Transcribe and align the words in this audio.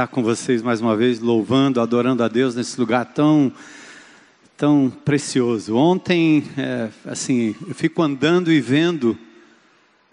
estar 0.00 0.08
com 0.08 0.22
vocês 0.22 0.62
mais 0.62 0.80
uma 0.80 0.96
vez, 0.96 1.20
louvando, 1.20 1.78
adorando 1.78 2.24
a 2.24 2.28
Deus 2.28 2.54
nesse 2.54 2.80
lugar 2.80 3.04
tão, 3.04 3.52
tão 4.56 4.90
precioso. 5.04 5.76
Ontem, 5.76 6.42
é, 6.56 6.88
assim, 7.04 7.54
eu 7.68 7.74
fico 7.74 8.00
andando 8.02 8.50
e 8.50 8.62
vendo 8.62 9.18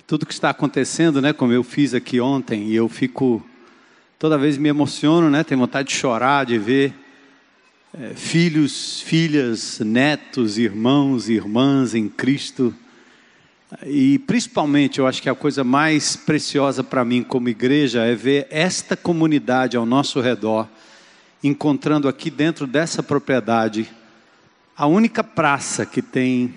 tudo 0.06 0.26
que 0.26 0.34
está 0.34 0.50
acontecendo, 0.50 1.22
né, 1.22 1.32
como 1.32 1.54
eu 1.54 1.64
fiz 1.64 1.94
aqui 1.94 2.20
ontem, 2.20 2.68
e 2.68 2.76
eu 2.76 2.90
fico, 2.90 3.42
toda 4.20 4.38
vez 4.38 4.58
me 4.58 4.68
emociono, 4.68 5.30
né, 5.30 5.42
tenho 5.42 5.62
vontade 5.62 5.88
de 5.88 5.96
chorar, 5.96 6.46
de 6.46 6.58
ver 6.58 6.94
é, 7.98 8.14
filhos, 8.14 9.00
filhas, 9.00 9.80
netos, 9.80 10.58
irmãos, 10.58 11.30
irmãs 11.30 11.96
em 11.96 12.10
Cristo 12.10 12.76
e 13.86 14.18
principalmente, 14.20 15.00
eu 15.00 15.06
acho 15.06 15.22
que 15.22 15.30
a 15.30 15.36
coisa 15.36 15.62
mais 15.62 16.16
preciosa 16.16 16.84
para 16.84 17.04
mim 17.04 17.22
como 17.22 17.50
igreja 17.50 18.06
é 18.06 18.16
ver 18.16 18.48
esta 18.50 18.96
comunidade 18.96 19.76
ao 19.76 19.86
nosso 19.86 20.22
redor, 20.22 20.70
encontrando 21.44 22.08
aqui 22.08 22.30
dentro 22.30 22.66
dessa 22.66 23.04
propriedade 23.04 23.92
a 24.76 24.88
única 24.88 25.22
praça 25.22 25.86
que 25.86 26.02
tem 26.02 26.54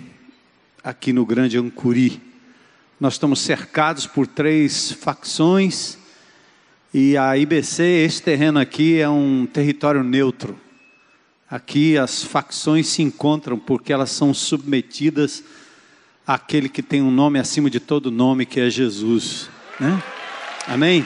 aqui 0.84 1.12
no 1.12 1.26
Grande 1.26 1.58
Ancuri. 1.58 2.22
Nós 3.00 3.14
estamos 3.14 3.40
cercados 3.40 4.06
por 4.06 4.28
três 4.28 4.92
facções 4.92 5.98
e 6.94 7.16
a 7.16 7.36
IBC, 7.36 7.82
esse 7.82 8.22
terreno 8.22 8.60
aqui 8.60 9.00
é 9.00 9.08
um 9.08 9.46
território 9.46 10.04
neutro. 10.04 10.56
Aqui 11.50 11.98
as 11.98 12.22
facções 12.22 12.86
se 12.86 13.02
encontram 13.02 13.58
porque 13.58 13.92
elas 13.92 14.12
são 14.12 14.32
submetidas 14.32 15.42
aquele 16.34 16.68
que 16.68 16.80
tem 16.82 17.02
um 17.02 17.10
nome 17.10 17.40
acima 17.40 17.68
de 17.68 17.80
todo 17.80 18.08
nome, 18.10 18.46
que 18.46 18.60
é 18.60 18.70
Jesus. 18.70 19.50
Né? 19.80 20.00
Amém? 20.66 21.04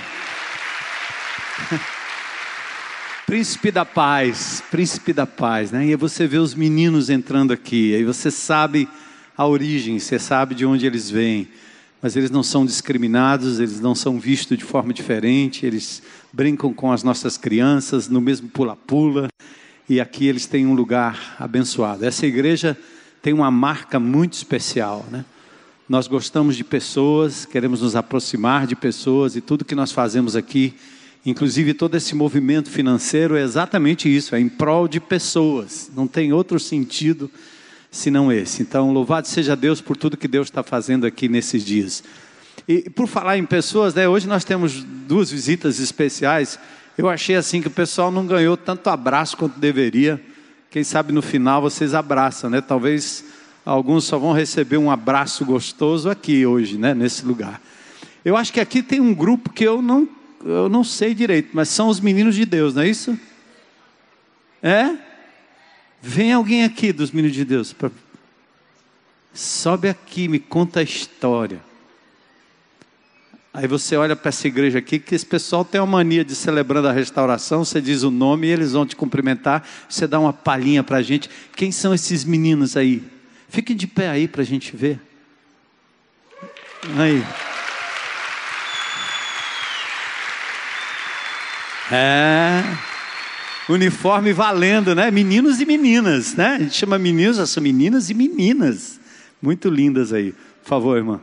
Príncipe 3.27 3.70
da 3.70 3.86
paz, 3.86 4.62
príncipe 4.70 5.14
da 5.14 5.27
paz, 5.27 5.72
né? 5.72 5.86
E 5.86 5.97
você 5.97 6.27
vê 6.27 6.36
os 6.36 6.55
meninos 6.55 7.08
entrando 7.08 7.55
aqui, 7.55 7.94
aí 7.94 8.05
você 8.05 8.31
sabe 8.31 8.86
a 9.34 9.47
origem, 9.47 9.98
você 9.98 10.19
sabe 10.19 10.55
de 10.55 10.66
onde 10.66 10.84
eles 10.84 11.08
vêm, 11.08 11.48
mas 12.03 12.16
eles 12.16 12.31
não 12.31 12.42
são 12.42 12.66
discriminados, 12.66 13.61
eles 13.61 13.81
não 13.81 13.94
são 13.94 14.20
vistos 14.20 14.59
de 14.59 14.64
forma 14.64 14.92
diferente, 14.92 15.64
eles 15.64 16.03
brincam 16.34 16.75
com 16.75 16.92
as 16.92 17.03
nossas 17.03 17.38
crianças 17.38 18.09
no 18.09 18.20
mesmo 18.20 18.50
pula-pula, 18.50 19.28
e 19.88 20.03
aqui 20.03 20.26
eles 20.26 20.44
têm 20.44 20.66
um 20.66 20.75
lugar 20.75 21.34
abençoado. 21.41 22.04
Essa 22.04 22.26
igreja 22.26 22.76
tem 23.25 23.33
uma 23.33 23.51
marca 23.51 23.99
muito 23.99 24.35
especial, 24.35 25.07
né? 25.11 25.25
Nós 25.89 26.07
gostamos 26.07 26.57
de 26.57 26.62
pessoas, 26.62 27.47
queremos 27.47 27.81
nos 27.81 27.97
aproximar 27.97 28.67
de 28.67 28.77
pessoas 28.77 29.35
e 29.35 29.41
tudo 29.41 29.65
que 29.65 29.75
nós 29.75 29.91
fazemos 29.91 30.37
aqui, 30.37 30.75
inclusive 31.25 31.73
todo 31.73 31.95
esse 31.95 32.15
movimento 32.15 32.69
financeiro 32.69 33.35
é 33.35 33.41
exatamente 33.41 34.15
isso, 34.15 34.35
é 34.37 34.41
em 34.41 34.49
prol 34.51 34.87
de 34.87 35.01
pessoas. 35.01 35.91
Não 35.97 36.07
tem 36.07 36.35
outro 36.35 36.61
sentido 36.61 37.31
senão 37.91 38.31
esse. 38.31 38.61
Então, 38.61 38.93
louvado 38.93 39.27
seja 39.27 39.56
Deus 39.56 39.81
por 39.81 39.97
tudo 39.97 40.19
que 40.19 40.29
Deus 40.29 40.49
está 40.49 40.62
fazendo 40.62 41.06
aqui 41.06 41.27
nesses 41.27 41.65
dias. 41.65 42.05
E 42.69 42.91
por 42.91 43.09
falar 43.09 43.39
em 43.39 43.47
pessoas, 43.47 43.95
né, 43.95 44.06
hoje 44.06 44.29
nós 44.29 44.45
temos 44.45 44.85
duas 44.85 45.31
visitas 45.31 45.81
especiais. 45.81 46.59
Eu 46.99 47.09
achei 47.09 47.37
assim 47.37 47.62
que 47.62 47.69
o 47.69 47.71
pessoal 47.71 48.11
não 48.11 48.27
ganhou 48.27 48.55
tanto 48.55 48.91
abraço 48.91 49.35
quanto 49.35 49.59
deveria. 49.59 50.23
Quem 50.75 50.83
sabe 50.83 51.12
no 51.12 51.23
final 51.23 51.62
vocês 51.62 51.95
abraçam, 51.95 52.51
né? 52.51 52.61
Talvez 52.61 53.25
alguns 53.65 54.07
só 54.07 54.19
vão 54.19 54.33
receber 54.33 54.77
um 54.77 54.91
abraço 54.91 55.45
gostoso 55.45 56.11
aqui 56.11 56.45
hoje, 56.45 56.77
né? 56.77 56.93
Nesse 56.93 57.25
lugar. 57.25 57.62
Eu 58.25 58.37
acho 58.37 58.53
que 58.53 58.59
aqui 58.59 58.83
tem 58.83 59.01
um 59.01 59.15
grupo 59.15 59.53
que 59.53 59.62
eu 59.62 59.81
não, 59.81 60.09
eu 60.45 60.69
não 60.69 60.83
sei 60.83 61.15
direito, 61.15 61.51
mas 61.53 61.69
são 61.69 61.87
os 61.87 62.01
meninos 62.01 62.35
de 62.35 62.45
Deus, 62.45 62.75
não 62.75 62.83
é 62.83 62.89
isso? 62.89 63.17
É? 64.61 64.97
Vem 66.03 66.33
alguém 66.33 66.65
aqui 66.65 66.93
dos 66.93 67.12
meninos 67.12 67.37
de 67.37 67.45
Deus. 67.45 67.73
Pra... 67.73 67.89
Sobe 69.33 69.89
aqui, 69.89 70.27
me 70.27 70.41
conta 70.41 70.81
a 70.81 70.83
história. 70.83 71.62
Aí 73.56 73.69
você 73.69 73.97
olha 73.97 74.16
para 74.16 74.31
essa 74.31 74.48
igreja 74.48 74.81
aqui, 74.81 74.98
que 74.98 75.15
esse 75.15 75.25
pessoal 75.25 75.65
tem 75.65 75.81
uma 75.81 75.87
mania 75.87 76.25
de 76.25 76.34
celebrando 76.34 76.88
a 76.88 76.92
restauração, 76.92 77.65
você 77.65 77.81
diz 77.81 78.03
o 78.03 78.10
nome 78.10 78.48
e 78.48 78.50
eles 78.50 78.72
vão 78.72 78.84
te 78.84 78.97
cumprimentar, 78.97 79.65
você 79.88 80.09
dá 80.09 80.19
uma 80.19 80.32
palhinha 80.32 80.82
para 80.82 80.97
a 80.97 81.03
gente. 81.03 81.31
Quem 81.54 81.70
são 81.70 81.94
esses 81.94 82.25
meninos 82.25 82.76
aí? 82.76 83.04
Fiquem 83.48 83.76
de 83.76 83.87
pé 83.87 84.09
aí 84.09 84.26
para 84.26 84.43
a 84.43 84.44
gente 84.44 84.76
ver. 84.76 85.00
Aí. 86.98 87.25
É. 91.93 92.60
Uniforme 93.69 94.32
valendo, 94.32 94.97
né? 94.97 95.12
Meninos 95.12 95.60
e 95.60 95.64
meninas, 95.64 96.34
né? 96.34 96.56
A 96.56 96.59
gente 96.59 96.75
chama 96.75 96.98
meninos, 96.98 97.48
são 97.48 97.62
meninas 97.62 98.10
e 98.10 98.14
meninas. 98.14 98.98
Muito 99.41 99.70
lindas 99.70 100.12
aí. 100.12 100.32
Por 100.32 100.69
favor, 100.69 100.97
irmã. 100.97 101.20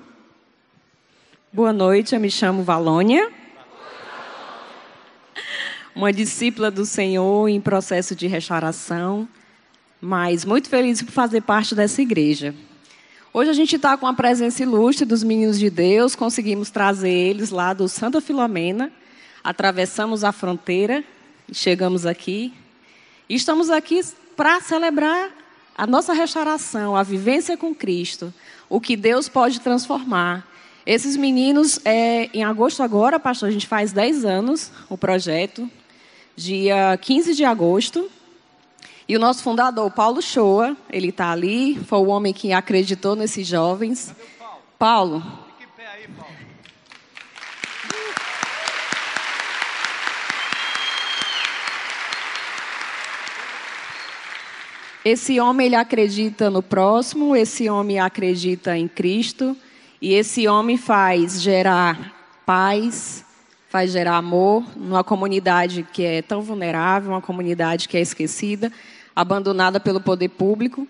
Boa 1.53 1.73
noite, 1.73 2.15
eu 2.15 2.21
me 2.21 2.31
chamo 2.31 2.63
Valônia. 2.63 3.29
Uma 5.93 6.13
discípula 6.13 6.71
do 6.71 6.85
Senhor 6.85 7.49
em 7.49 7.59
processo 7.59 8.15
de 8.15 8.25
restauração, 8.25 9.27
mas 9.99 10.45
muito 10.45 10.69
feliz 10.69 11.01
por 11.01 11.11
fazer 11.11 11.41
parte 11.41 11.75
dessa 11.75 12.01
igreja. 12.01 12.55
Hoje 13.33 13.49
a 13.49 13.53
gente 13.53 13.75
está 13.75 13.97
com 13.97 14.07
a 14.07 14.13
presença 14.13 14.63
ilustre 14.63 15.03
dos 15.03 15.23
meninos 15.23 15.59
de 15.59 15.69
Deus, 15.69 16.15
conseguimos 16.15 16.69
trazer 16.69 17.11
eles 17.11 17.49
lá 17.49 17.73
do 17.73 17.89
Santa 17.89 18.21
Filomena, 18.21 18.89
atravessamos 19.43 20.23
a 20.23 20.31
fronteira 20.31 21.03
chegamos 21.51 22.05
aqui. 22.05 22.53
E 23.27 23.35
estamos 23.35 23.69
aqui 23.69 23.99
para 24.37 24.61
celebrar 24.61 25.29
a 25.77 25.85
nossa 25.85 26.13
restauração, 26.13 26.95
a 26.95 27.03
vivência 27.03 27.57
com 27.57 27.75
Cristo, 27.75 28.33
o 28.69 28.79
que 28.79 28.95
Deus 28.95 29.27
pode 29.27 29.59
transformar 29.59 30.49
esses 30.93 31.15
meninos, 31.15 31.79
é, 31.85 32.29
em 32.33 32.43
agosto 32.43 32.83
agora, 32.83 33.17
pastor, 33.17 33.47
a 33.47 33.51
gente 33.51 33.65
faz 33.65 33.93
10 33.93 34.25
anos 34.25 34.69
o 34.89 34.97
projeto, 34.97 35.69
dia 36.35 36.97
15 37.01 37.33
de 37.33 37.45
agosto. 37.45 38.11
E 39.07 39.15
o 39.15 39.19
nosso 39.19 39.41
fundador, 39.41 39.89
Paulo 39.91 40.21
Shoa, 40.21 40.75
ele 40.89 41.07
está 41.07 41.31
ali, 41.31 41.79
foi 41.87 41.99
o 41.99 42.07
homem 42.07 42.33
que 42.33 42.51
acreditou 42.51 43.15
nesses 43.15 43.47
jovens. 43.47 44.13
Paulo? 44.77 45.21
Paulo. 45.21 45.41
Esse 55.05 55.39
homem 55.39 55.67
ele 55.67 55.75
acredita 55.75 56.49
no 56.49 56.61
próximo, 56.61 57.33
esse 57.33 57.69
homem 57.69 57.97
acredita 57.97 58.77
em 58.77 58.89
Cristo. 58.89 59.55
E 60.01 60.13
esse 60.15 60.47
homem 60.47 60.77
faz 60.77 61.39
gerar 61.41 62.11
paz, 62.43 63.23
faz 63.69 63.91
gerar 63.91 64.17
amor 64.17 64.65
numa 64.75 65.03
comunidade 65.03 65.85
que 65.93 66.03
é 66.03 66.21
tão 66.23 66.41
vulnerável, 66.41 67.11
uma 67.11 67.21
comunidade 67.21 67.87
que 67.87 67.95
é 67.95 68.01
esquecida, 68.01 68.71
abandonada 69.15 69.79
pelo 69.79 70.01
poder 70.01 70.29
público. 70.29 70.87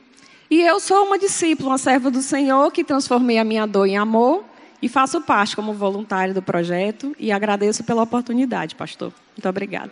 E 0.49 0.61
eu 0.61 0.79
sou 0.79 1.05
uma 1.05 1.19
discípula, 1.19 1.71
uma 1.71 1.77
serva 1.77 2.09
do 2.09 2.21
Senhor, 2.21 2.71
que 2.71 2.85
transformei 2.85 3.37
a 3.37 3.43
minha 3.43 3.65
dor 3.65 3.85
em 3.85 3.97
amor 3.97 4.45
e 4.81 4.87
faço 4.87 5.21
parte 5.21 5.55
como 5.57 5.73
voluntária 5.73 6.33
do 6.33 6.41
projeto 6.41 7.13
e 7.19 7.33
agradeço 7.33 7.83
pela 7.83 8.03
oportunidade, 8.03 8.75
pastor. 8.75 9.11
Muito 9.35 9.47
obrigada. 9.47 9.91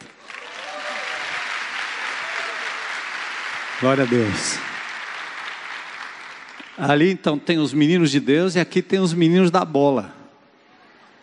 Glória 3.82 4.04
a 4.04 4.08
Deus. 4.08 4.69
Ali 6.80 7.12
então 7.12 7.38
tem 7.38 7.60
os 7.60 7.74
meninos 7.74 8.10
de 8.10 8.22
Deus 8.22 8.56
e 8.56 8.60
aqui 8.60 8.82
tem 8.82 9.00
os 9.00 9.14
meninos 9.14 9.52
da 9.52 9.66
bola. 9.66 10.14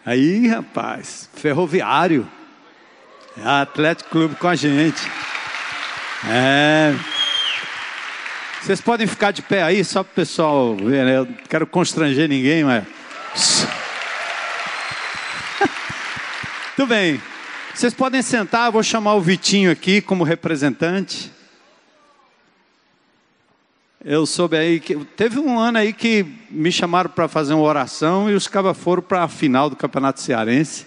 Aí, 0.05 0.47
rapaz, 0.49 1.31
ferroviário. 1.35 2.29
É 3.39 3.49
Atlético 3.63 4.11
Clube 4.11 4.35
com 4.35 4.49
a 4.49 4.55
gente. 4.55 5.01
É. 6.29 6.95
Vocês 8.61 8.83
podem 8.83 9.07
ficar 9.07 9.31
de 9.31 9.41
pé 9.41 9.63
aí, 9.63 9.83
só 9.83 10.03
para 10.03 10.13
o 10.13 10.15
pessoal 10.15 10.77
ver, 10.77 11.05
né? 11.07 11.17
Eu 11.17 11.25
não 11.25 11.35
quero 11.49 11.67
constranger 11.67 12.29
ninguém, 12.29 12.63
mas. 12.63 12.85
Tudo 16.77 16.89
bem. 16.89 17.21
Vocês 17.75 17.95
podem 17.95 18.21
sentar, 18.21 18.67
eu 18.67 18.73
vou 18.73 18.83
chamar 18.83 19.15
o 19.15 19.23
Vitinho 19.23 19.71
aqui 19.71 20.03
como 20.03 20.23
representante. 20.23 21.33
Eu 24.09 24.25
soube 24.25 24.57
aí 24.57 24.79
que 24.79 24.95
teve 25.17 25.37
um 25.41 25.59
ano 25.59 25.79
aí 25.79 25.93
que 25.93 26.25
me 26.49 26.71
chamaram 26.71 27.11
para 27.11 27.27
fazer 27.27 27.55
uma 27.55 27.65
oração 27.65 28.31
e 28.31 28.35
os 28.35 28.47
cabas 28.47 28.79
foram 28.79 29.03
para 29.03 29.25
a 29.25 29.29
final 29.29 29.69
do 29.69 29.75
Campeonato 29.75 30.21
Cearense. 30.21 30.87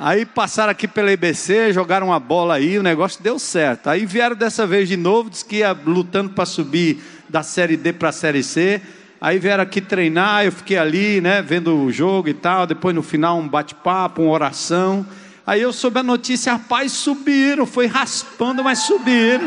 Aí 0.00 0.24
passaram 0.24 0.70
aqui 0.70 0.88
pela 0.88 1.12
IBC, 1.12 1.70
jogaram 1.74 2.06
uma 2.06 2.18
bola 2.18 2.54
aí, 2.54 2.78
o 2.78 2.82
negócio 2.82 3.22
deu 3.22 3.38
certo. 3.38 3.88
Aí 3.88 4.06
vieram 4.06 4.34
dessa 4.34 4.66
vez 4.66 4.88
de 4.88 4.96
novo, 4.96 5.28
disse 5.28 5.44
que 5.44 5.56
ia 5.56 5.72
lutando 5.72 6.30
para 6.30 6.46
subir 6.46 6.98
da 7.28 7.42
Série 7.42 7.76
D 7.76 7.92
para 7.92 8.08
a 8.08 8.12
Série 8.12 8.42
C. 8.42 8.80
Aí 9.20 9.38
vieram 9.38 9.62
aqui 9.62 9.82
treinar, 9.82 10.46
eu 10.46 10.52
fiquei 10.52 10.78
ali, 10.78 11.20
né, 11.20 11.42
vendo 11.42 11.76
o 11.76 11.92
jogo 11.92 12.26
e 12.26 12.32
tal. 12.32 12.66
Depois 12.66 12.94
no 12.94 13.02
final 13.02 13.38
um 13.38 13.46
bate-papo, 13.46 14.22
uma 14.22 14.32
oração. 14.32 15.06
Aí 15.46 15.60
eu 15.60 15.74
soube 15.74 16.00
a 16.00 16.02
notícia, 16.02 16.52
rapaz, 16.54 16.90
subiram, 16.92 17.66
foi 17.66 17.86
raspando, 17.86 18.64
mas 18.64 18.78
subiram. 18.78 19.46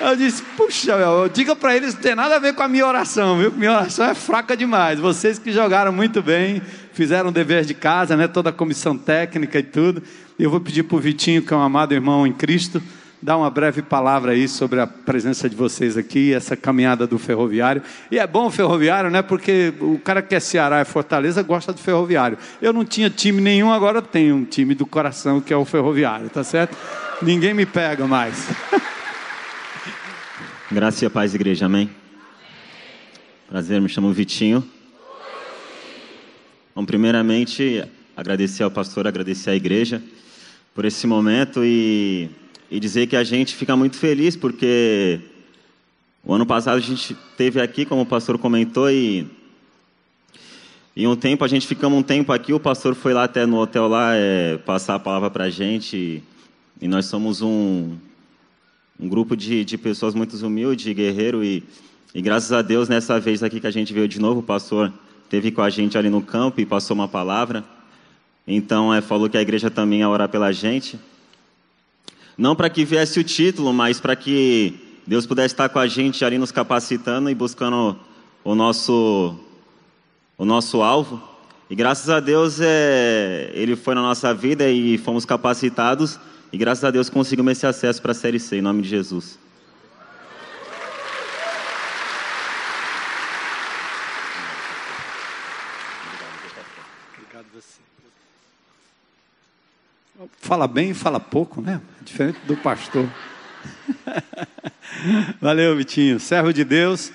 Eu 0.00 0.16
disse, 0.16 0.42
puxa, 0.56 0.96
meu, 0.96 1.28
diga 1.28 1.54
para 1.54 1.76
eles, 1.76 1.94
não 1.94 2.00
tem 2.00 2.14
nada 2.16 2.34
a 2.34 2.38
ver 2.40 2.54
com 2.54 2.62
a 2.62 2.68
minha 2.68 2.84
oração, 2.84 3.38
viu? 3.38 3.52
Minha 3.52 3.72
oração 3.72 4.06
é 4.06 4.14
fraca 4.14 4.56
demais. 4.56 4.98
Vocês 4.98 5.38
que 5.38 5.52
jogaram 5.52 5.92
muito 5.92 6.20
bem, 6.20 6.60
fizeram 6.92 7.28
o 7.28 7.32
dever 7.32 7.64
de 7.64 7.74
casa, 7.74 8.16
né? 8.16 8.26
Toda 8.26 8.50
a 8.50 8.52
comissão 8.52 8.98
técnica 8.98 9.60
e 9.60 9.62
tudo. 9.62 10.02
Eu 10.36 10.50
vou 10.50 10.60
pedir 10.60 10.82
para 10.82 10.96
o 10.96 11.00
Vitinho, 11.00 11.42
que 11.42 11.54
é 11.54 11.56
um 11.56 11.62
amado 11.62 11.94
irmão 11.94 12.26
em 12.26 12.32
Cristo, 12.32 12.82
dar 13.22 13.36
uma 13.36 13.48
breve 13.48 13.82
palavra 13.82 14.32
aí 14.32 14.48
sobre 14.48 14.80
a 14.80 14.86
presença 14.86 15.48
de 15.48 15.54
vocês 15.54 15.96
aqui, 15.96 16.34
essa 16.34 16.56
caminhada 16.56 17.06
do 17.06 17.16
ferroviário. 17.16 17.80
E 18.10 18.18
é 18.18 18.26
bom 18.26 18.46
o 18.46 18.50
ferroviário, 18.50 19.10
né? 19.10 19.22
Porque 19.22 19.72
o 19.80 20.00
cara 20.00 20.20
que 20.22 20.34
é 20.34 20.40
Ceará 20.40 20.80
e 20.80 20.84
Fortaleza 20.84 21.40
gosta 21.40 21.72
do 21.72 21.78
ferroviário. 21.78 22.36
Eu 22.60 22.72
não 22.72 22.84
tinha 22.84 23.08
time 23.08 23.40
nenhum, 23.40 23.70
agora 23.72 24.02
tenho 24.02 24.34
um 24.34 24.44
time 24.44 24.74
do 24.74 24.84
coração 24.84 25.40
que 25.40 25.52
é 25.52 25.56
o 25.56 25.64
ferroviário, 25.64 26.28
tá 26.28 26.42
certo? 26.42 26.76
Ninguém 27.22 27.54
me 27.54 27.64
pega 27.64 28.08
mais. 28.08 28.48
Graça 30.74 31.06
e 31.06 31.08
paz, 31.08 31.32
igreja, 31.32 31.66
amém? 31.66 31.88
Prazer, 33.48 33.80
me 33.80 33.88
chamo 33.88 34.12
Vitinho. 34.12 34.68
Bom, 36.74 36.84
primeiramente, 36.84 37.84
agradecer 38.16 38.64
ao 38.64 38.72
pastor, 38.72 39.06
agradecer 39.06 39.50
à 39.50 39.54
igreja 39.54 40.02
por 40.74 40.84
esse 40.84 41.06
momento 41.06 41.64
e, 41.64 42.28
e 42.68 42.80
dizer 42.80 43.06
que 43.06 43.14
a 43.14 43.22
gente 43.22 43.54
fica 43.54 43.76
muito 43.76 43.96
feliz 43.96 44.34
porque 44.34 45.20
o 46.24 46.34
ano 46.34 46.44
passado 46.44 46.76
a 46.76 46.80
gente 46.80 47.16
teve 47.36 47.60
aqui, 47.60 47.84
como 47.84 48.02
o 48.02 48.06
pastor 48.06 48.36
comentou, 48.36 48.90
e 48.90 49.28
em 50.96 51.06
um 51.06 51.14
tempo 51.14 51.44
a 51.44 51.48
gente 51.48 51.68
ficamos 51.68 51.96
um 51.96 52.02
tempo 52.02 52.32
aqui, 52.32 52.52
o 52.52 52.58
pastor 52.58 52.96
foi 52.96 53.14
lá 53.14 53.22
até 53.22 53.46
no 53.46 53.58
hotel 53.58 53.86
lá 53.86 54.16
é, 54.16 54.58
passar 54.58 54.96
a 54.96 54.98
palavra 54.98 55.30
para 55.30 55.44
a 55.44 55.50
gente 55.50 55.96
e, 55.96 56.22
e 56.82 56.88
nós 56.88 57.06
somos 57.06 57.42
um, 57.42 57.96
um 58.98 59.08
grupo 59.08 59.36
de, 59.36 59.64
de 59.64 59.76
pessoas 59.76 60.14
muito 60.14 60.34
humildes, 60.44 60.92
guerreiro 60.94 61.42
e, 61.42 61.64
e 62.14 62.22
graças 62.22 62.52
a 62.52 62.62
Deus 62.62 62.88
nessa 62.88 63.18
vez 63.18 63.42
aqui 63.42 63.60
que 63.60 63.66
a 63.66 63.70
gente 63.70 63.92
veio 63.92 64.06
de 64.06 64.20
novo, 64.20 64.40
o 64.40 64.42
pastor 64.42 64.92
teve 65.28 65.50
com 65.50 65.62
a 65.62 65.70
gente 65.70 65.98
ali 65.98 66.08
no 66.08 66.22
campo 66.22 66.60
e 66.60 66.66
passou 66.66 66.94
uma 66.94 67.08
palavra. 67.08 67.64
Então 68.46 68.94
é, 68.94 69.00
falou 69.00 69.28
que 69.28 69.36
a 69.36 69.42
igreja 69.42 69.70
também 69.70 70.00
ia 70.00 70.08
orar 70.08 70.28
pela 70.28 70.52
gente. 70.52 70.98
Não 72.36 72.54
para 72.54 72.70
que 72.70 72.84
viesse 72.84 73.18
o 73.18 73.24
título, 73.24 73.72
mas 73.72 74.00
para 74.00 74.14
que 74.14 74.74
Deus 75.06 75.26
pudesse 75.26 75.54
estar 75.54 75.68
com 75.68 75.78
a 75.78 75.86
gente 75.86 76.24
ali 76.24 76.38
nos 76.38 76.52
capacitando 76.52 77.30
e 77.30 77.34
buscando 77.34 77.98
o 78.44 78.54
nosso 78.54 79.38
o 80.36 80.44
nosso 80.44 80.82
alvo. 80.82 81.22
E 81.68 81.74
graças 81.74 82.10
a 82.10 82.20
Deus 82.20 82.60
é, 82.60 83.50
ele 83.54 83.74
foi 83.74 83.94
na 83.94 84.02
nossa 84.02 84.32
vida 84.34 84.68
e 84.68 84.98
fomos 84.98 85.24
capacitados 85.24 86.18
e 86.54 86.56
graças 86.56 86.84
a 86.84 86.90
Deus 86.92 87.10
conseguimos 87.10 87.50
esse 87.50 87.66
acesso 87.66 88.00
para 88.00 88.12
a 88.12 88.14
Série 88.14 88.38
C, 88.38 88.58
em 88.58 88.62
nome 88.62 88.80
de 88.80 88.88
Jesus. 88.88 89.36
Obrigado 97.18 97.46
você. 97.52 97.80
Fala 100.38 100.68
bem 100.68 100.90
e 100.90 100.94
fala 100.94 101.18
pouco, 101.18 101.60
né? 101.60 101.80
Diferente 102.02 102.38
do 102.46 102.56
pastor. 102.56 103.08
Valeu, 105.42 105.76
Vitinho. 105.76 106.20
Servo 106.20 106.52
de 106.52 106.62
Deus. 106.62 107.10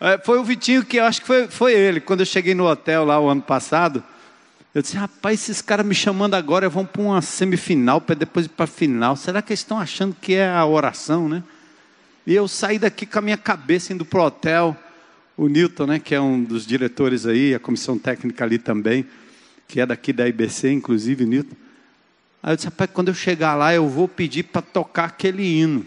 É, 0.00 0.18
foi 0.18 0.40
o 0.40 0.44
Vitinho 0.44 0.84
que 0.84 0.96
eu 0.96 1.04
acho 1.04 1.20
que 1.20 1.28
foi, 1.28 1.46
foi 1.46 1.74
ele. 1.74 2.00
Quando 2.00 2.20
eu 2.22 2.26
cheguei 2.26 2.56
no 2.56 2.66
hotel 2.66 3.04
lá 3.04 3.20
o 3.20 3.28
ano 3.28 3.42
passado, 3.42 4.02
eu 4.74 4.82
disse, 4.82 4.96
rapaz, 4.96 5.40
esses 5.40 5.62
caras 5.62 5.86
me 5.86 5.94
chamando 5.94 6.34
agora 6.34 6.68
vão 6.68 6.84
para 6.84 7.00
uma 7.00 7.22
semifinal, 7.22 8.00
para 8.00 8.16
depois 8.16 8.46
ir 8.46 8.48
para 8.48 8.64
a 8.64 8.66
final. 8.66 9.14
Será 9.14 9.40
que 9.40 9.52
eles 9.52 9.60
estão 9.60 9.78
achando 9.78 10.16
que 10.20 10.34
é 10.34 10.48
a 10.48 10.66
oração, 10.66 11.28
né? 11.28 11.44
E 12.26 12.34
eu 12.34 12.48
saí 12.48 12.76
daqui 12.76 13.06
com 13.06 13.20
a 13.20 13.22
minha 13.22 13.36
cabeça 13.36 13.92
indo 13.92 14.04
para 14.04 14.20
o 14.20 14.24
hotel. 14.24 14.76
O 15.36 15.46
Newton, 15.46 15.86
né, 15.86 15.98
que 16.00 16.12
é 16.12 16.20
um 16.20 16.42
dos 16.42 16.66
diretores 16.66 17.24
aí, 17.24 17.54
a 17.54 17.60
comissão 17.60 17.96
técnica 17.96 18.42
ali 18.42 18.58
também, 18.58 19.06
que 19.68 19.80
é 19.80 19.86
daqui 19.86 20.12
da 20.12 20.26
IBC, 20.26 20.72
inclusive, 20.72 21.24
Newton. 21.24 21.54
Aí 22.42 22.52
eu 22.52 22.56
disse, 22.56 22.66
rapaz, 22.66 22.90
quando 22.92 23.08
eu 23.08 23.14
chegar 23.14 23.54
lá, 23.54 23.72
eu 23.72 23.88
vou 23.88 24.08
pedir 24.08 24.42
para 24.42 24.60
tocar 24.60 25.04
aquele 25.04 25.44
hino. 25.44 25.86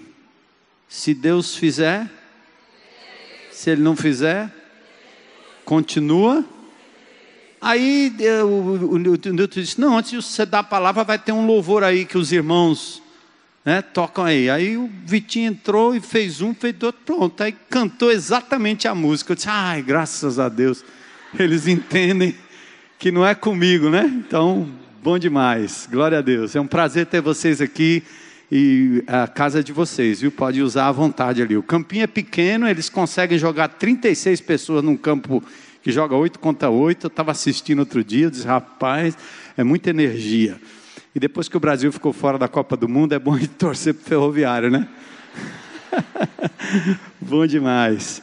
Se 0.88 1.14
Deus 1.14 1.56
fizer, 1.56 2.10
se 3.52 3.70
Ele 3.70 3.82
não 3.82 3.98
fizer, 3.98 4.50
continua 5.66 6.46
Aí 7.68 8.16
o, 8.44 8.46
o, 8.46 8.92
o 8.94 8.98
Newton 8.98 9.36
disse: 9.50 9.78
Não, 9.78 9.98
antes 9.98 10.12
de 10.12 10.16
você 10.16 10.46
dar 10.46 10.60
a 10.60 10.64
palavra, 10.64 11.04
vai 11.04 11.20
ter 11.20 11.34
um 11.34 11.46
louvor 11.46 11.84
aí 11.84 12.06
que 12.06 12.18
os 12.18 12.32
irmãos 12.32 13.04
né, 13.66 13.82
tocam 13.82 14.24
aí. 14.24 14.50
Aí 14.50 14.78
o 14.78 14.90
Vitinho 15.06 15.50
entrou 15.50 15.94
e 15.94 16.00
fez 16.00 16.40
um, 16.40 16.54
fez 16.54 16.82
outro, 16.82 17.02
pronto. 17.06 17.44
Aí 17.44 17.54
cantou 17.70 18.10
exatamente 18.10 18.88
a 18.88 18.96
música. 18.96 19.34
Eu 19.34 19.36
disse: 19.36 19.50
Ai, 19.50 19.82
graças 19.82 20.40
a 20.40 20.48
Deus. 20.48 20.82
Eles 21.38 21.68
entendem 21.68 22.34
que 22.98 23.12
não 23.12 23.28
é 23.28 23.36
comigo, 23.36 23.90
né? 23.90 24.06
Então, 24.26 24.66
bom 25.04 25.20
demais. 25.20 25.90
Glória 25.92 26.20
a 26.20 26.22
Deus. 26.22 26.56
É 26.56 26.62
um 26.62 26.68
prazer 26.68 27.06
ter 27.08 27.20
vocês 27.20 27.60
aqui 27.60 28.02
e 28.50 29.04
a 29.06 29.28
casa 29.28 29.62
de 29.62 29.74
vocês, 29.74 30.22
viu? 30.22 30.32
Pode 30.32 30.62
usar 30.62 30.88
à 30.88 30.92
vontade 30.94 31.42
ali. 31.42 31.58
O 31.58 31.64
campinho 31.64 32.04
é 32.04 32.08
pequeno, 32.08 32.66
eles 32.66 32.90
conseguem 32.90 33.38
jogar 33.38 33.68
36 33.68 34.40
pessoas 34.40 34.82
num 34.82 34.96
campo 34.96 35.44
que 35.82 35.92
joga 35.92 36.16
oito 36.16 36.40
contra 36.40 36.70
oito. 36.70 37.06
Eu 37.06 37.10
estava 37.10 37.32
assistindo 37.32 37.80
outro 37.80 38.04
dia, 38.04 38.26
eu 38.26 38.32
disse, 38.32 38.46
rapaz, 38.46 39.18
é 39.56 39.64
muita 39.64 39.90
energia. 39.90 40.60
E 41.14 41.20
depois 41.20 41.50
que 41.50 41.58
o 41.58 41.60
Brasil 41.60 41.92
ficou 41.92 42.14
fora 42.14 42.38
da 42.38 42.48
Copa 42.48 42.78
do 42.78 42.88
Mundo, 42.88 43.14
é 43.14 43.20
bom 43.20 43.36
ir 43.40 43.48
torcer 43.48 43.94
para 43.94 44.04
o 44.04 44.06
ferroviário, 44.06 44.70
né? 44.70 44.88
bom 47.20 47.46
demais. 47.48 48.22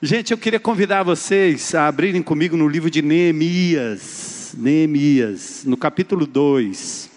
Gente, 0.00 0.30
eu 0.30 0.38
queria 0.38 0.60
convidar 0.60 1.02
vocês 1.02 1.74
a 1.74 1.88
abrirem 1.88 2.22
comigo 2.22 2.56
no 2.56 2.68
livro 2.68 2.88
de 2.88 3.02
Neemias. 3.02 4.54
Neemias, 4.56 5.64
no 5.66 5.76
capítulo 5.76 6.26
2. 6.26 7.10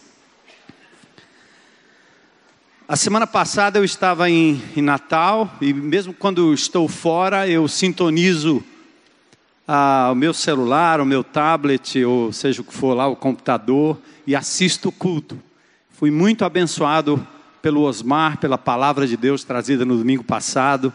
A 2.87 2.95
semana 2.95 3.25
passada 3.25 3.79
eu 3.79 3.85
estava 3.85 4.29
em, 4.29 4.61
em 4.75 4.81
Natal 4.81 5.55
e 5.61 5.73
mesmo 5.73 6.13
quando 6.13 6.53
estou 6.53 6.89
fora 6.89 7.47
eu 7.47 7.67
sintonizo 7.67 8.63
o 9.67 10.15
meu 10.15 10.33
celular, 10.33 10.99
o 10.99 11.05
meu 11.05 11.23
tablet, 11.23 12.03
ou 12.03 12.33
seja 12.33 12.61
o 12.61 12.63
que 12.63 12.73
for 12.73 12.93
lá, 12.93 13.07
o 13.07 13.15
computador, 13.15 13.97
e 14.25 14.35
assisto 14.35 14.89
o 14.89 14.91
culto. 14.91 15.37
Fui 15.89 16.11
muito 16.11 16.43
abençoado 16.43 17.25
pelo 17.61 17.81
Osmar, 17.81 18.37
pela 18.37 18.57
palavra 18.57 19.05
de 19.05 19.15
Deus 19.15 19.43
trazida 19.43 19.85
no 19.85 19.97
domingo 19.97 20.23
passado, 20.23 20.91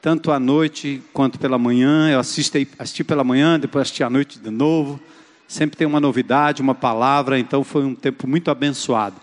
tanto 0.00 0.30
à 0.30 0.38
noite 0.38 1.02
quanto 1.12 1.38
pela 1.38 1.58
manhã. 1.58 2.10
Eu 2.10 2.20
assisti, 2.20 2.68
assisti 2.78 3.02
pela 3.02 3.24
manhã, 3.24 3.58
depois 3.58 3.82
assisti 3.82 4.04
à 4.04 4.10
noite 4.10 4.38
de 4.38 4.50
novo. 4.50 5.00
Sempre 5.48 5.76
tem 5.76 5.86
uma 5.86 6.00
novidade, 6.00 6.62
uma 6.62 6.74
palavra, 6.74 7.38
então 7.38 7.64
foi 7.64 7.84
um 7.84 7.94
tempo 7.94 8.26
muito 8.26 8.50
abençoado. 8.50 9.16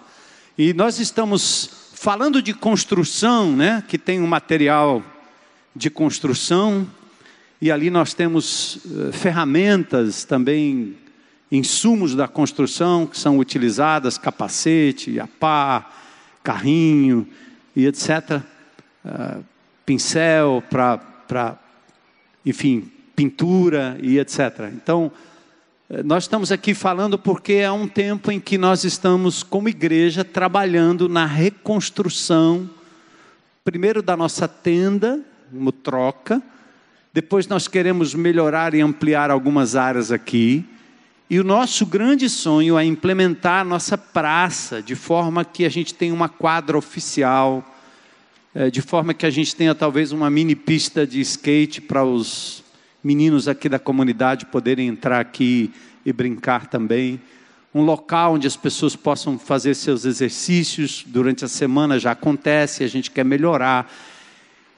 E 0.57 0.73
nós 0.73 0.99
estamos 0.99 1.91
falando 1.93 2.41
de 2.41 2.53
construção, 2.53 3.51
né, 3.51 3.83
que 3.87 3.97
tem 3.97 4.21
um 4.21 4.27
material 4.27 5.01
de 5.75 5.89
construção, 5.89 6.85
e 7.63 7.71
ali 7.71 7.89
nós 7.89 8.13
temos 8.13 8.75
uh, 8.75 9.13
ferramentas 9.13 10.25
também, 10.25 10.97
insumos 11.49 12.13
da 12.13 12.27
construção 12.27 13.07
que 13.07 13.17
são 13.17 13.37
utilizadas, 13.37 14.17
capacete, 14.17 15.17
a 15.17 15.27
pá, 15.27 15.89
carrinho 16.43 17.25
e 17.73 17.85
etc. 17.85 18.41
Eh, 19.05 19.37
pincel 19.85 20.61
para, 20.69 21.57
enfim, 22.45 22.91
pintura 23.15 23.97
e 24.01 24.19
etc. 24.19 24.69
Então, 24.73 25.09
eh, 25.89 26.03
nós 26.03 26.25
estamos 26.25 26.51
aqui 26.51 26.73
falando 26.73 27.17
porque 27.17 27.53
é 27.53 27.71
um 27.71 27.87
tempo 27.87 28.29
em 28.29 28.41
que 28.41 28.57
nós 28.57 28.83
estamos, 28.83 29.41
como 29.41 29.69
igreja, 29.69 30.25
trabalhando 30.25 31.07
na 31.07 31.25
reconstrução, 31.25 32.69
primeiro 33.63 34.01
da 34.01 34.17
nossa 34.17 34.49
tenda, 34.49 35.21
uma 35.49 35.71
troca, 35.71 36.43
depois 37.13 37.45
nós 37.47 37.67
queremos 37.67 38.15
melhorar 38.15 38.73
e 38.73 38.81
ampliar 38.81 39.29
algumas 39.29 39.75
áreas 39.75 40.11
aqui. 40.11 40.65
E 41.29 41.39
o 41.39 41.43
nosso 41.43 41.85
grande 41.85 42.27
sonho 42.27 42.75
é 42.75 42.83
implementar 42.83 43.61
a 43.61 43.63
nossa 43.63 43.95
praça 43.95 44.81
de 44.81 44.95
forma 44.95 45.45
que 45.45 45.63
a 45.63 45.69
gente 45.69 45.93
tenha 45.93 46.11
uma 46.11 46.27
quadra 46.27 46.75
oficial, 46.75 47.63
é, 48.55 48.71
de 48.71 48.81
forma 48.81 49.13
que 49.13 49.27
a 49.27 49.29
gente 49.29 49.55
tenha 49.55 49.75
talvez 49.75 50.11
uma 50.11 50.27
mini 50.27 50.55
pista 50.55 51.05
de 51.05 51.21
skate 51.21 51.81
para 51.81 52.03
os 52.03 52.63
meninos 53.03 53.47
aqui 53.47 53.69
da 53.69 53.77
comunidade 53.77 54.47
poderem 54.47 54.87
entrar 54.87 55.19
aqui 55.19 55.71
e 56.03 56.11
brincar 56.11 56.65
também. 56.65 57.21
Um 57.75 57.83
local 57.83 58.33
onde 58.33 58.47
as 58.47 58.57
pessoas 58.57 58.95
possam 58.95 59.37
fazer 59.37 59.75
seus 59.75 60.03
exercícios 60.03 61.03
durante 61.05 61.45
a 61.45 61.47
semana 61.47 61.99
já 61.99 62.11
acontece, 62.11 62.83
a 62.83 62.87
gente 62.87 63.11
quer 63.11 63.23
melhorar. 63.23 63.91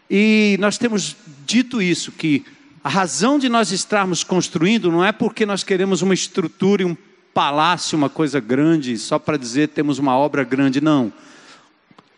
E 0.09 0.57
nós 0.59 0.77
temos 0.77 1.15
dito 1.45 1.81
isso, 1.81 2.11
que 2.11 2.45
A 2.85 2.89
razão 2.89 3.39
de 3.39 3.49
nós 3.49 3.71
estarmos 3.71 4.23
construindo 4.23 4.91
não 4.91 5.03
é 5.03 5.11
porque 5.11 5.43
nós 5.43 5.63
queremos 5.63 6.03
uma 6.03 6.13
estrutura 6.13 6.83
e 6.83 6.85
um 6.85 6.95
palácio, 7.33 7.97
uma 7.97 8.11
coisa 8.11 8.39
grande, 8.39 8.95
só 8.99 9.17
para 9.17 9.39
dizer 9.39 9.69
temos 9.69 9.97
uma 9.97 10.15
obra 10.15 10.43
grande, 10.43 10.79
não. 10.79 11.11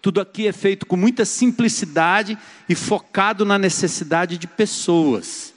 Tudo 0.02 0.20
aqui 0.20 0.46
é 0.46 0.52
feito 0.52 0.86
com 0.86 0.98
muita 0.98 1.24
simplicidade 1.24 2.38
e 2.68 2.76
focado 2.76 3.46
na 3.46 3.58
necessidade 3.58 4.38
de 4.38 4.46
pessoas. 4.46 5.54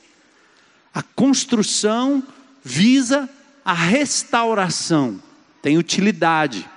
A 0.95 1.03
construção 1.03 2.23
visa 2.63 3.29
a 3.65 3.75
restauração, 3.75 5.21
tem 5.61 5.77
utilidade. 5.77 6.71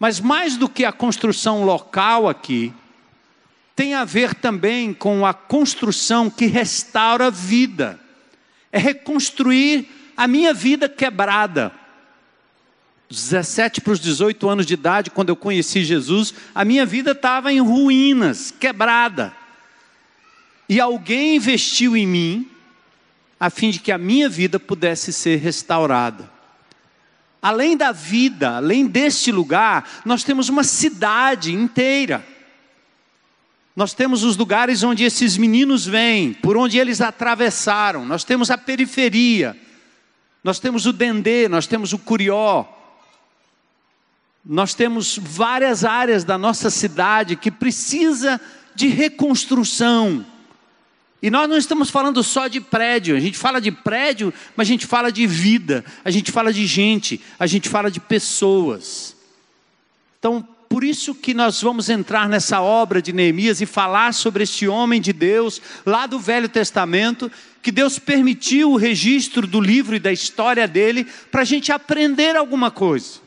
Mas 0.00 0.20
mais 0.20 0.56
do 0.56 0.70
que 0.70 0.86
a 0.86 0.90
construção 0.90 1.66
local 1.66 2.30
aqui, 2.30 2.72
tem 3.82 3.94
a 3.94 4.04
ver 4.04 4.32
também 4.32 4.94
com 4.94 5.26
a 5.26 5.34
construção 5.34 6.30
que 6.30 6.46
restaura 6.46 7.26
a 7.26 7.30
vida. 7.30 7.98
É 8.70 8.78
reconstruir 8.78 9.88
a 10.16 10.28
minha 10.28 10.54
vida 10.54 10.88
quebrada. 10.88 11.72
Dos 13.08 13.24
17 13.30 13.80
para 13.80 13.94
os 13.94 13.98
18 13.98 14.48
anos 14.48 14.66
de 14.66 14.74
idade, 14.74 15.10
quando 15.10 15.30
eu 15.30 15.36
conheci 15.36 15.82
Jesus, 15.82 16.32
a 16.54 16.64
minha 16.64 16.86
vida 16.86 17.10
estava 17.10 17.52
em 17.52 17.58
ruínas, 17.58 18.52
quebrada. 18.52 19.34
E 20.68 20.78
alguém 20.78 21.34
investiu 21.34 21.96
em 21.96 22.06
mim, 22.06 22.48
a 23.40 23.50
fim 23.50 23.70
de 23.70 23.80
que 23.80 23.90
a 23.90 23.98
minha 23.98 24.28
vida 24.28 24.60
pudesse 24.60 25.12
ser 25.12 25.40
restaurada. 25.40 26.30
Além 27.42 27.76
da 27.76 27.90
vida, 27.90 28.58
além 28.58 28.86
deste 28.86 29.32
lugar, 29.32 30.02
nós 30.04 30.22
temos 30.22 30.48
uma 30.48 30.62
cidade 30.62 31.52
inteira. 31.52 32.30
Nós 33.74 33.94
temos 33.94 34.22
os 34.22 34.36
lugares 34.36 34.82
onde 34.82 35.02
esses 35.02 35.36
meninos 35.36 35.86
vêm, 35.86 36.34
por 36.34 36.56
onde 36.56 36.78
eles 36.78 37.00
atravessaram. 37.00 38.04
Nós 38.04 38.22
temos 38.22 38.50
a 38.50 38.58
periferia. 38.58 39.56
Nós 40.44 40.58
temos 40.58 40.86
o 40.86 40.92
Dendê, 40.92 41.48
nós 41.48 41.66
temos 41.66 41.92
o 41.92 41.98
Curió. 41.98 42.66
Nós 44.44 44.74
temos 44.74 45.18
várias 45.18 45.84
áreas 45.84 46.24
da 46.24 46.36
nossa 46.36 46.68
cidade 46.68 47.36
que 47.36 47.50
precisa 47.50 48.40
de 48.74 48.88
reconstrução. 48.88 50.26
E 51.22 51.30
nós 51.30 51.48
não 51.48 51.56
estamos 51.56 51.88
falando 51.88 52.22
só 52.24 52.48
de 52.48 52.60
prédio, 52.60 53.16
a 53.16 53.20
gente 53.20 53.38
fala 53.38 53.60
de 53.60 53.70
prédio, 53.70 54.34
mas 54.56 54.66
a 54.66 54.70
gente 54.70 54.86
fala 54.86 55.12
de 55.12 55.24
vida, 55.24 55.84
a 56.04 56.10
gente 56.10 56.32
fala 56.32 56.52
de 56.52 56.66
gente, 56.66 57.20
a 57.38 57.46
gente 57.46 57.68
fala 57.68 57.88
de 57.88 58.00
pessoas. 58.00 59.16
Então, 60.18 60.46
por 60.72 60.84
isso 60.84 61.14
que 61.14 61.34
nós 61.34 61.60
vamos 61.60 61.90
entrar 61.90 62.26
nessa 62.26 62.62
obra 62.62 63.02
de 63.02 63.12
Neemias 63.12 63.60
e 63.60 63.66
falar 63.66 64.14
sobre 64.14 64.44
este 64.44 64.66
homem 64.66 65.02
de 65.02 65.12
Deus, 65.12 65.60
lá 65.84 66.06
do 66.06 66.18
Velho 66.18 66.48
Testamento, 66.48 67.30
que 67.60 67.70
Deus 67.70 67.98
permitiu 67.98 68.72
o 68.72 68.76
registro 68.78 69.46
do 69.46 69.60
livro 69.60 69.94
e 69.94 69.98
da 69.98 70.10
história 70.10 70.66
dele, 70.66 71.06
para 71.30 71.42
a 71.42 71.44
gente 71.44 71.70
aprender 71.70 72.36
alguma 72.36 72.70
coisa. 72.70 73.20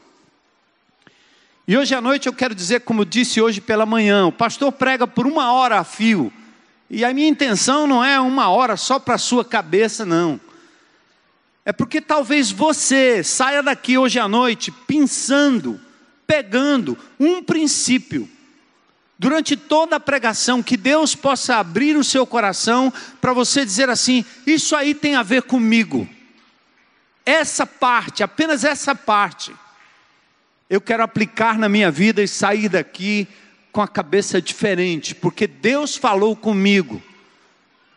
E 1.68 1.78
hoje 1.78 1.94
à 1.94 2.02
noite 2.02 2.26
eu 2.26 2.34
quero 2.34 2.56
dizer, 2.56 2.80
como 2.80 3.06
disse 3.06 3.40
hoje 3.40 3.62
pela 3.62 3.86
manhã, 3.86 4.26
o 4.26 4.32
pastor 4.32 4.72
prega 4.72 5.06
por 5.06 5.28
uma 5.28 5.54
hora 5.54 5.80
a 5.80 5.84
fio. 5.84 6.34
E 6.90 7.06
a 7.06 7.14
minha 7.14 7.30
intenção 7.30 7.86
não 7.86 8.04
é 8.04 8.20
uma 8.20 8.50
hora 8.50 8.76
só 8.76 8.98
para 8.98 9.14
a 9.14 9.20
sua 9.20 9.46
cabeça, 9.46 10.04
não. 10.04 10.42
É 11.64 11.72
porque 11.72 12.02
talvez 12.02 12.50
você 12.50 13.24
saia 13.24 13.62
daqui 13.62 14.00
hoje 14.00 14.18
à 14.18 14.28
noite 14.28 14.72
pensando, 14.72 15.85
pegando 16.28 16.98
um 17.20 17.44
princípio, 17.44 18.30
durante 19.18 19.56
toda 19.56 19.96
a 19.96 20.00
pregação, 20.00 20.62
que 20.62 20.78
Deus 20.78 21.16
possa 21.16 21.58
abrir 21.58 21.96
o 21.98 22.04
seu 22.04 22.26
coração 22.26 22.92
para 23.22 23.34
você 23.34 23.66
dizer 23.66 23.90
assim: 23.90 24.26
isso 24.46 24.76
aí 24.76 24.94
tem 24.94 25.16
a 25.16 25.24
ver 25.24 25.44
comigo. 25.44 26.08
Essa 27.26 27.66
parte, 27.66 28.22
apenas 28.22 28.64
essa 28.64 28.94
parte, 28.94 29.54
eu 30.70 30.80
quero 30.80 31.04
aplicar 31.04 31.58
na 31.58 31.68
minha 31.68 31.90
vida 31.90 32.22
e 32.22 32.28
sair 32.28 32.70
daqui 32.70 33.28
com 33.72 33.82
a 33.82 33.88
cabeça 33.88 34.42
diferente, 34.42 35.14
porque 35.14 35.48
Deus 35.48 35.96
falou 35.96 36.36
comigo. 36.36 37.02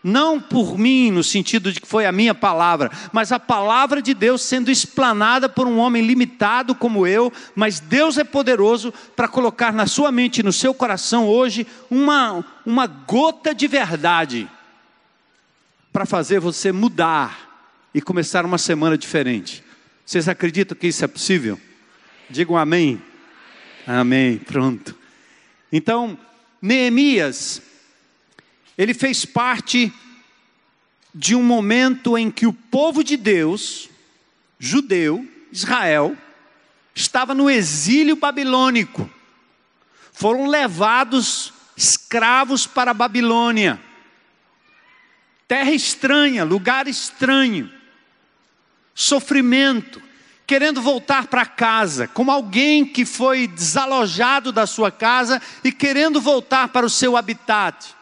Não 0.02 0.40
por 0.40 0.78
mim, 0.78 1.10
no 1.10 1.24
sentido 1.24 1.72
de 1.72 1.80
que 1.80 1.88
foi 1.88 2.06
a 2.06 2.12
minha 2.12 2.34
palavra, 2.34 2.90
mas 3.12 3.32
a 3.32 3.40
palavra 3.40 4.00
de 4.00 4.14
Deus 4.14 4.42
sendo 4.42 4.70
explanada 4.70 5.48
por 5.48 5.66
um 5.66 5.78
homem 5.78 6.06
limitado 6.06 6.74
como 6.74 7.06
eu, 7.06 7.32
mas 7.54 7.80
Deus 7.80 8.16
é 8.16 8.22
poderoso 8.22 8.94
para 9.16 9.26
colocar 9.26 9.72
na 9.72 9.86
sua 9.86 10.12
mente 10.12 10.38
e 10.38 10.42
no 10.44 10.52
seu 10.52 10.72
coração 10.72 11.26
hoje 11.26 11.66
uma, 11.90 12.44
uma 12.64 12.86
gota 12.86 13.52
de 13.52 13.66
verdade, 13.66 14.48
para 15.92 16.06
fazer 16.06 16.38
você 16.38 16.70
mudar 16.70 17.48
e 17.92 18.00
começar 18.00 18.44
uma 18.44 18.58
semana 18.58 18.96
diferente. 18.96 19.64
Vocês 20.06 20.28
acreditam 20.28 20.78
que 20.78 20.86
isso 20.86 21.04
é 21.04 21.08
possível? 21.08 21.60
Digam 22.30 22.56
amém. 22.56 23.02
Amém. 23.86 24.38
Pronto. 24.38 24.94
Então, 25.72 26.16
Neemias, 26.62 27.62
ele 28.78 28.94
fez 28.94 29.24
parte 29.24 29.92
de 31.12 31.34
um 31.34 31.42
momento 31.42 32.16
em 32.16 32.30
que 32.30 32.46
o 32.46 32.52
povo 32.52 33.02
de 33.02 33.16
Deus, 33.16 33.90
judeu, 34.56 35.26
Israel, 35.50 36.16
estava 36.94 37.34
no 37.34 37.50
exílio 37.50 38.14
babilônico. 38.14 39.10
Foram 40.12 40.46
levados 40.46 41.52
escravos 41.76 42.68
para 42.68 42.92
a 42.92 42.94
Babilônia. 42.94 43.80
Terra 45.48 45.72
estranha, 45.72 46.44
lugar 46.44 46.86
estranho. 46.86 47.72
Sofrimento, 48.94 50.00
querendo 50.46 50.80
voltar 50.80 51.26
para 51.26 51.46
casa, 51.46 52.06
como 52.06 52.30
alguém 52.30 52.84
que 52.84 53.04
foi 53.04 53.48
desalojado 53.48 54.52
da 54.52 54.66
sua 54.66 54.92
casa 54.92 55.42
e 55.64 55.72
querendo 55.72 56.20
voltar 56.20 56.68
para 56.68 56.86
o 56.86 56.90
seu 56.90 57.16
habitat. 57.16 57.97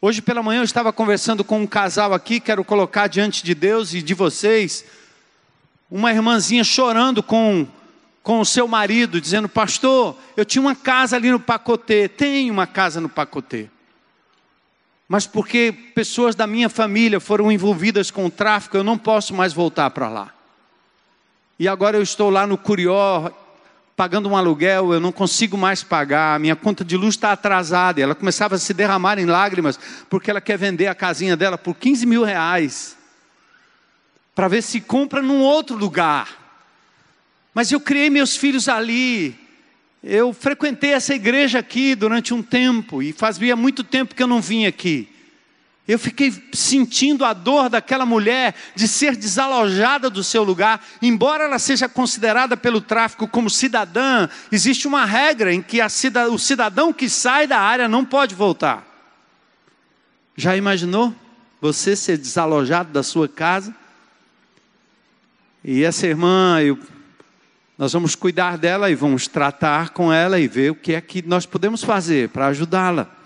Hoje 0.00 0.22
pela 0.22 0.44
manhã 0.44 0.60
eu 0.60 0.64
estava 0.64 0.92
conversando 0.92 1.42
com 1.42 1.60
um 1.60 1.66
casal 1.66 2.14
aqui, 2.14 2.38
quero 2.38 2.62
colocar 2.62 3.08
diante 3.08 3.42
de 3.42 3.52
Deus 3.52 3.94
e 3.94 4.00
de 4.00 4.14
vocês, 4.14 4.84
uma 5.90 6.12
irmãzinha 6.12 6.62
chorando 6.62 7.20
com, 7.20 7.66
com 8.22 8.38
o 8.38 8.44
seu 8.44 8.68
marido, 8.68 9.20
dizendo: 9.20 9.48
Pastor, 9.48 10.16
eu 10.36 10.44
tinha 10.44 10.62
uma 10.62 10.76
casa 10.76 11.16
ali 11.16 11.32
no 11.32 11.40
Pacotê, 11.40 12.08
tenho 12.08 12.52
uma 12.52 12.64
casa 12.64 13.00
no 13.00 13.08
Pacotê. 13.08 13.68
Mas 15.08 15.26
porque 15.26 15.74
pessoas 15.96 16.36
da 16.36 16.46
minha 16.46 16.68
família 16.68 17.18
foram 17.18 17.50
envolvidas 17.50 18.08
com 18.08 18.26
o 18.26 18.30
tráfico, 18.30 18.76
eu 18.76 18.84
não 18.84 18.96
posso 18.96 19.34
mais 19.34 19.52
voltar 19.52 19.90
para 19.90 20.08
lá. 20.08 20.32
E 21.58 21.66
agora 21.66 21.96
eu 21.96 22.02
estou 22.04 22.30
lá 22.30 22.46
no 22.46 22.56
Curió, 22.56 23.32
pagando 23.98 24.28
um 24.28 24.36
aluguel, 24.36 24.92
eu 24.92 25.00
não 25.00 25.10
consigo 25.10 25.58
mais 25.58 25.82
pagar, 25.82 26.38
minha 26.38 26.54
conta 26.54 26.84
de 26.84 26.96
luz 26.96 27.16
está 27.16 27.32
atrasada. 27.32 28.00
Ela 28.00 28.14
começava 28.14 28.54
a 28.54 28.58
se 28.58 28.72
derramar 28.72 29.18
em 29.18 29.24
lágrimas, 29.24 29.76
porque 30.08 30.30
ela 30.30 30.40
quer 30.40 30.56
vender 30.56 30.86
a 30.86 30.94
casinha 30.94 31.36
dela 31.36 31.58
por 31.58 31.74
15 31.74 32.06
mil 32.06 32.22
reais, 32.22 32.96
para 34.36 34.46
ver 34.46 34.62
se 34.62 34.80
compra 34.80 35.20
num 35.20 35.40
outro 35.40 35.76
lugar. 35.76 36.28
Mas 37.52 37.72
eu 37.72 37.80
criei 37.80 38.08
meus 38.08 38.36
filhos 38.36 38.68
ali, 38.68 39.36
eu 40.00 40.32
frequentei 40.32 40.92
essa 40.92 41.12
igreja 41.12 41.58
aqui 41.58 41.96
durante 41.96 42.32
um 42.32 42.40
tempo, 42.40 43.02
e 43.02 43.12
fazia 43.12 43.56
muito 43.56 43.82
tempo 43.82 44.14
que 44.14 44.22
eu 44.22 44.28
não 44.28 44.40
vim 44.40 44.64
aqui. 44.64 45.12
Eu 45.88 45.98
fiquei 45.98 46.30
sentindo 46.52 47.24
a 47.24 47.32
dor 47.32 47.70
daquela 47.70 48.04
mulher 48.04 48.54
de 48.74 48.86
ser 48.86 49.16
desalojada 49.16 50.10
do 50.10 50.22
seu 50.22 50.44
lugar, 50.44 50.84
embora 51.00 51.44
ela 51.44 51.58
seja 51.58 51.88
considerada 51.88 52.58
pelo 52.58 52.82
tráfico 52.82 53.26
como 53.26 53.48
cidadã, 53.48 54.28
existe 54.52 54.86
uma 54.86 55.06
regra 55.06 55.50
em 55.50 55.62
que 55.62 55.80
o 56.30 56.38
cidadão 56.38 56.92
que 56.92 57.08
sai 57.08 57.46
da 57.46 57.58
área 57.58 57.88
não 57.88 58.04
pode 58.04 58.34
voltar. 58.34 58.86
Já 60.36 60.54
imaginou 60.54 61.14
você 61.58 61.96
ser 61.96 62.18
desalojado 62.18 62.92
da 62.92 63.02
sua 63.02 63.26
casa? 63.26 63.74
E 65.64 65.82
essa 65.82 66.06
irmã, 66.06 66.60
eu... 66.60 66.78
nós 67.78 67.94
vamos 67.94 68.14
cuidar 68.14 68.58
dela 68.58 68.90
e 68.90 68.94
vamos 68.94 69.26
tratar 69.26 69.88
com 69.88 70.12
ela 70.12 70.38
e 70.38 70.46
ver 70.46 70.70
o 70.70 70.74
que 70.74 70.92
é 70.92 71.00
que 71.00 71.22
nós 71.22 71.46
podemos 71.46 71.82
fazer 71.82 72.28
para 72.28 72.48
ajudá-la 72.48 73.17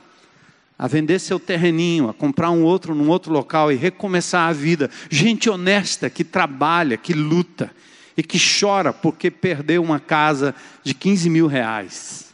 a 0.79 0.89
vender 0.89 1.19
seu 1.19 1.39
terreninho, 1.39 2.09
a 2.09 2.15
comprar 2.15 2.51
um 2.51 2.65
outro 2.65 2.95
num 2.95 3.09
outro 3.09 3.33
local 3.33 3.71
e 3.71 3.77
recomeçar 3.77 4.49
a 4.49 4.53
vida. 4.53 4.91
Gente 5.11 5.49
honesta 5.49 6.11
que 6.11 6.25
trabalha, 6.25 6.97
que 6.97 7.13
luta 7.13 7.71
e 8.17 8.23
que 8.23 8.39
chora 8.39 8.93
porque 8.93 9.31
perdeu 9.31 9.83
uma 9.83 10.01
casa 10.01 10.55
de 10.83 10.95
15 10.95 11.31
mil 11.31 11.47
reais. 11.47 12.33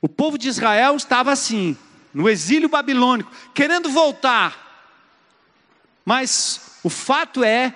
O 0.00 0.08
povo 0.08 0.36
de 0.36 0.48
Israel 0.48 0.96
estava 0.96 1.30
assim, 1.30 1.76
no 2.12 2.28
exílio 2.28 2.68
babilônico, 2.68 3.30
querendo 3.54 3.88
voltar. 3.88 4.90
Mas 6.04 6.78
o 6.82 6.90
fato 6.90 7.44
é 7.44 7.72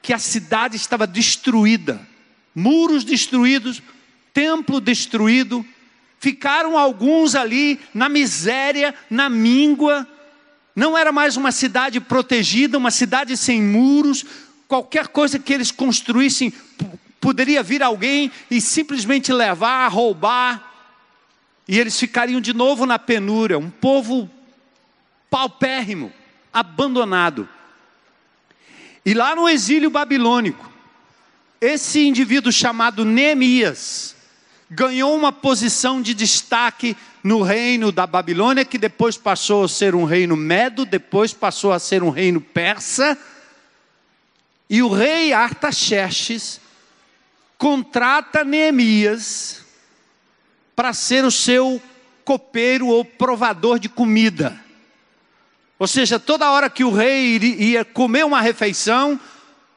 que 0.00 0.12
a 0.12 0.18
cidade 0.18 0.76
estava 0.76 1.06
destruída, 1.06 2.00
muros 2.54 3.02
destruídos, 3.02 3.82
templo 4.32 4.80
destruído, 4.80 5.66
Ficaram 6.24 6.78
alguns 6.78 7.34
ali 7.34 7.78
na 7.92 8.08
miséria, 8.08 8.94
na 9.10 9.28
míngua, 9.28 10.08
Não 10.74 10.96
era 10.96 11.12
mais 11.12 11.36
uma 11.36 11.52
cidade 11.52 12.00
protegida, 12.00 12.78
uma 12.78 12.90
cidade 12.90 13.36
sem 13.36 13.60
muros. 13.60 14.24
Qualquer 14.66 15.08
coisa 15.08 15.38
que 15.38 15.52
eles 15.52 15.70
construíssem, 15.70 16.50
poderia 17.20 17.62
vir 17.62 17.82
alguém 17.82 18.32
e 18.50 18.58
simplesmente 18.58 19.34
levar, 19.34 19.86
roubar. 19.88 20.72
E 21.68 21.78
eles 21.78 22.00
ficariam 22.00 22.40
de 22.40 22.54
novo 22.54 22.86
na 22.86 22.98
penúria, 22.98 23.58
um 23.58 23.68
povo 23.68 24.30
paupérrimo, 25.28 26.10
abandonado. 26.50 27.46
E 29.04 29.12
lá 29.12 29.36
no 29.36 29.46
exílio 29.46 29.90
babilônico, 29.90 30.72
esse 31.60 32.08
indivíduo 32.08 32.50
chamado 32.50 33.04
Neemias 33.04 34.13
ganhou 34.70 35.14
uma 35.14 35.32
posição 35.32 36.00
de 36.00 36.14
destaque 36.14 36.96
no 37.22 37.42
reino 37.42 37.92
da 37.92 38.06
Babilônia, 38.06 38.64
que 38.64 38.78
depois 38.78 39.16
passou 39.16 39.64
a 39.64 39.68
ser 39.68 39.94
um 39.94 40.04
reino 40.04 40.36
medo, 40.36 40.84
depois 40.84 41.32
passou 41.32 41.72
a 41.72 41.78
ser 41.78 42.02
um 42.02 42.10
reino 42.10 42.40
persa. 42.40 43.16
E 44.68 44.82
o 44.82 44.88
rei 44.88 45.32
Artaxerxes 45.32 46.60
contrata 47.56 48.44
Neemias 48.44 49.62
para 50.74 50.92
ser 50.92 51.24
o 51.24 51.30
seu 51.30 51.80
copeiro 52.24 52.88
ou 52.88 53.04
provador 53.04 53.78
de 53.78 53.88
comida. 53.88 54.58
Ou 55.78 55.86
seja, 55.86 56.18
toda 56.18 56.50
hora 56.50 56.70
que 56.70 56.84
o 56.84 56.92
rei 56.92 57.36
ia 57.36 57.84
comer 57.84 58.24
uma 58.24 58.40
refeição, 58.40 59.20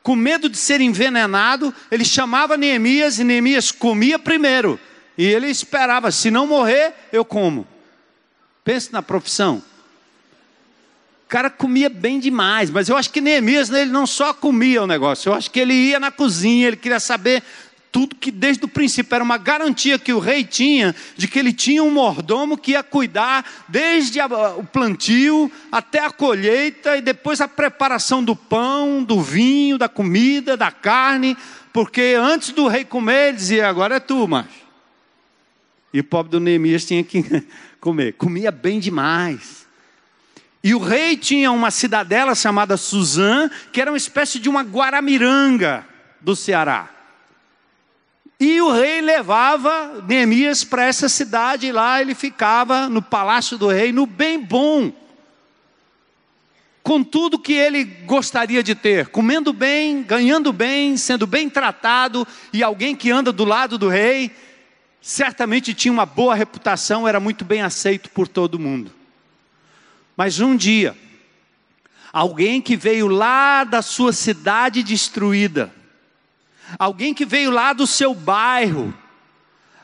com 0.07 0.15
medo 0.15 0.47
de 0.47 0.55
ser 0.55 0.79
envenenado, 0.79 1.75
ele 1.91 2.05
chamava 2.05 2.55
Neemias 2.55 3.19
e 3.19 3.25
Neemias 3.25 3.73
comia 3.73 4.17
primeiro. 4.17 4.79
E 5.17 5.25
ele 5.25 5.47
esperava, 5.47 6.11
se 6.11 6.31
não 6.31 6.47
morrer, 6.47 6.93
eu 7.11 7.25
como. 7.25 7.67
Pense 8.63 8.93
na 8.93 9.01
profissão. 9.01 9.61
O 11.25 11.27
cara 11.27 11.49
comia 11.49 11.89
bem 11.89 12.21
demais, 12.21 12.69
mas 12.69 12.87
eu 12.87 12.95
acho 12.95 13.09
que 13.09 13.19
Neemias 13.19 13.69
ele 13.69 13.91
não 13.91 14.07
só 14.07 14.33
comia 14.33 14.81
o 14.81 14.87
negócio, 14.87 15.27
eu 15.27 15.33
acho 15.33 15.51
que 15.51 15.59
ele 15.59 15.73
ia 15.73 15.99
na 15.99 16.09
cozinha, 16.09 16.67
ele 16.67 16.77
queria 16.77 17.01
saber 17.01 17.43
tudo 17.91 18.15
que 18.15 18.31
desde 18.31 18.65
o 18.65 18.67
princípio 18.67 19.15
era 19.15 19.23
uma 19.23 19.37
garantia 19.37 19.97
que 19.97 20.13
o 20.13 20.19
rei 20.19 20.43
tinha 20.43 20.95
de 21.15 21.27
que 21.27 21.39
ele 21.39 21.53
tinha 21.53 21.83
um 21.83 21.91
mordomo 21.91 22.57
que 22.57 22.71
ia 22.71 22.83
cuidar 22.83 23.45
desde 23.67 24.19
a, 24.19 24.27
o 24.55 24.63
plantio 24.63 25.51
até 25.71 25.99
a 25.99 26.11
colheita 26.11 26.97
e 26.97 27.01
depois 27.01 27.41
a 27.41 27.47
preparação 27.47 28.23
do 28.23 28.35
pão, 28.35 29.03
do 29.03 29.21
vinho, 29.21 29.77
da 29.77 29.89
comida, 29.89 30.57
da 30.57 30.71
carne, 30.71 31.37
porque 31.73 32.15
antes 32.19 32.51
do 32.51 32.67
rei 32.67 32.83
comer, 32.83 33.29
ele 33.29 33.37
dizia: 33.37 33.67
agora 33.67 33.95
é 33.95 33.99
tu, 33.99 34.27
macho. 34.27 34.67
E 35.93 35.99
o 35.99 36.03
pobre 36.03 36.31
do 36.31 36.39
Neemias 36.39 36.85
tinha 36.85 37.03
que 37.03 37.23
comer, 37.79 38.13
comia 38.13 38.51
bem 38.51 38.79
demais. 38.79 39.65
E 40.63 40.75
o 40.75 40.79
rei 40.79 41.15
tinha 41.15 41.51
uma 41.51 41.71
cidadela 41.71 42.35
chamada 42.35 42.75
Suzã, 42.75 43.49
que 43.71 43.79
era 43.79 43.91
uma 43.91 43.97
espécie 43.97 44.39
de 44.39 44.49
uma 44.49 44.63
Guaramiranga 44.63 45.85
do 46.19 46.35
Ceará. 46.35 46.96
E 48.39 48.61
o 48.61 48.71
rei 48.71 49.01
levava 49.01 50.03
Neemias 50.07 50.63
para 50.63 50.85
essa 50.85 51.09
cidade, 51.09 51.67
e 51.67 51.71
lá 51.71 51.99
ele 51.99 52.13
ficava 52.13 52.87
no 52.87 53.01
palácio 53.01 53.57
do 53.57 53.67
rei, 53.67 53.91
no 53.91 54.05
bem 54.05 54.39
bom, 54.39 54.91
com 56.83 57.03
tudo 57.03 57.39
que 57.39 57.53
ele 57.53 57.83
gostaria 57.83 58.61
de 58.61 58.75
ter, 58.75 59.07
comendo 59.07 59.51
bem, 59.51 60.03
ganhando 60.03 60.53
bem, 60.53 60.95
sendo 60.97 61.25
bem 61.25 61.49
tratado, 61.49 62.27
e 62.53 62.63
alguém 62.63 62.95
que 62.95 63.09
anda 63.09 63.31
do 63.31 63.43
lado 63.43 63.77
do 63.77 63.89
rei, 63.89 64.31
certamente 65.01 65.73
tinha 65.73 65.91
uma 65.91 66.05
boa 66.05 66.35
reputação, 66.35 67.07
era 67.07 67.19
muito 67.19 67.43
bem 67.43 67.61
aceito 67.61 68.09
por 68.11 68.27
todo 68.27 68.59
mundo. 68.59 68.91
Mas 70.15 70.39
um 70.39 70.55
dia, 70.55 70.95
alguém 72.13 72.61
que 72.61 72.77
veio 72.77 73.07
lá 73.07 73.63
da 73.63 73.81
sua 73.81 74.13
cidade 74.13 74.83
destruída, 74.83 75.73
alguém 76.77 77.13
que 77.13 77.25
veio 77.25 77.51
lá 77.51 77.73
do 77.73 77.85
seu 77.85 78.13
bairro, 78.13 78.93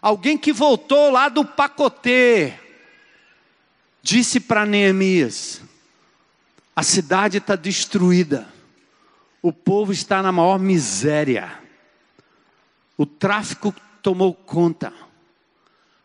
alguém 0.02 0.38
que 0.38 0.52
voltou 0.52 1.12
lá 1.12 1.30
do 1.30 1.46
pacotê, 1.46 2.54
disse 4.02 4.39
para 4.39 4.65
Neemias: 4.65 5.62
a 6.76 6.84
cidade 6.84 7.38
está 7.38 7.56
destruída, 7.56 8.48
o 9.41 9.54
povo 9.54 9.91
está 9.91 10.22
na 10.22 10.32
maior 10.32 10.60
miséria, 10.60 11.60
o 12.98 13.06
tráfico 13.06 13.74
tomou 14.02 14.34
conta, 14.34 14.91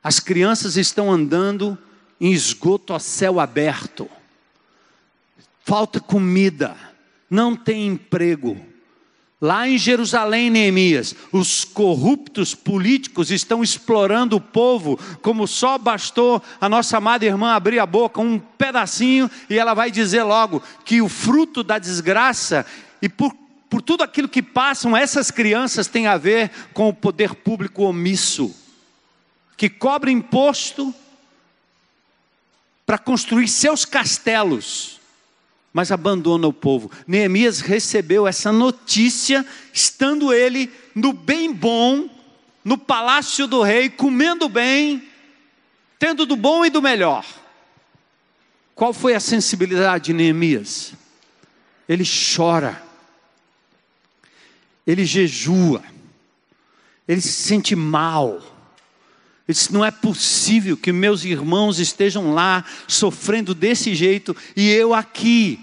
as 0.03 0.21
crianças 0.21 0.77
estão 0.77 1.11
andando 1.11 1.77
em 2.21 2.33
esgoto 2.33 2.95
a 2.95 3.01
céu 3.01 3.41
aberto, 3.41 4.09
falta 5.65 6.01
comida, 6.01 6.77
não 7.29 7.57
tem 7.57 7.87
emprego, 7.87 8.68
Lá 9.41 9.69
em 9.69 9.79
Jerusalém, 9.79 10.51
Neemias, 10.51 11.15
os 11.31 11.65
corruptos 11.65 12.57
políticos 12.57 13.31
estão 13.31 13.63
explorando 13.63 14.35
o 14.35 14.41
povo, 14.41 14.99
como 15.23 15.47
só 15.47 15.79
bastou 15.79 16.43
a 16.61 16.69
nossa 16.69 16.97
amada 16.97 17.25
irmã 17.25 17.53
abrir 17.53 17.79
a 17.79 17.87
boca, 17.87 18.21
um 18.21 18.37
pedacinho, 18.37 19.31
e 19.49 19.57
ela 19.57 19.75
vai 19.75 19.93
dizer 19.93 20.25
logo 20.25 20.61
que 20.85 21.01
o 21.01 21.09
fruto 21.09 21.63
da 21.63 21.79
desgraça 21.79 22.67
e 23.01 23.09
por, 23.09 23.33
por 23.71 23.81
tudo 23.81 24.03
aquilo 24.03 24.29
que 24.29 24.43
passam, 24.43 24.97
essas 24.97 25.31
crianças 25.31 25.87
têm 25.87 26.09
a 26.09 26.17
ver 26.17 26.51
com 26.75 26.89
o 26.89 26.95
poder 26.95 27.33
público 27.37 27.85
omisso, 27.85 28.53
que 29.57 29.69
cobra 29.69 30.11
imposto 30.11 30.93
para 32.85 32.99
construir 32.99 33.47
seus 33.47 33.85
castelos 33.85 34.98
mas 35.73 35.93
abandona 35.93 36.47
o 36.47 36.53
povo. 36.53 36.91
Neemias 37.07 37.61
recebeu 37.61 38.27
essa 38.27 38.51
notícia, 38.51 39.47
estando 39.73 40.33
ele 40.33 40.73
no 40.95 41.13
bem 41.13 41.53
bom, 41.53 42.09
no 42.65 42.77
palácio 42.77 43.47
do 43.47 43.63
rei, 43.63 43.89
comendo 43.89 44.49
bem, 44.49 45.09
tendo 45.99 46.27
do 46.27 46.37
bom 46.37 46.65
e 46.65 46.71
do 46.71 46.83
melhor. 46.83 47.25
Qual 48.75 48.93
foi 48.93 49.15
a 49.15 49.21
sensibilidade 49.21 50.07
de 50.07 50.13
Neemias? 50.13 50.93
Ele 51.89 52.05
chora, 52.05 52.83
ele 54.87 55.05
jejua, 55.05 55.83
ele 57.07 57.21
se 57.21 57.33
sente 57.33 57.75
mal. 57.75 58.58
Ele 59.49 59.55
disse: 59.55 59.73
não 59.73 59.83
é 59.83 59.91
possível 59.91 60.77
que 60.77 60.93
meus 60.93 61.25
irmãos 61.25 61.79
estejam 61.79 62.35
lá 62.35 62.63
sofrendo 62.87 63.55
desse 63.55 63.95
jeito 63.95 64.37
e 64.55 64.71
eu 64.71 64.93
aqui. 64.93 65.59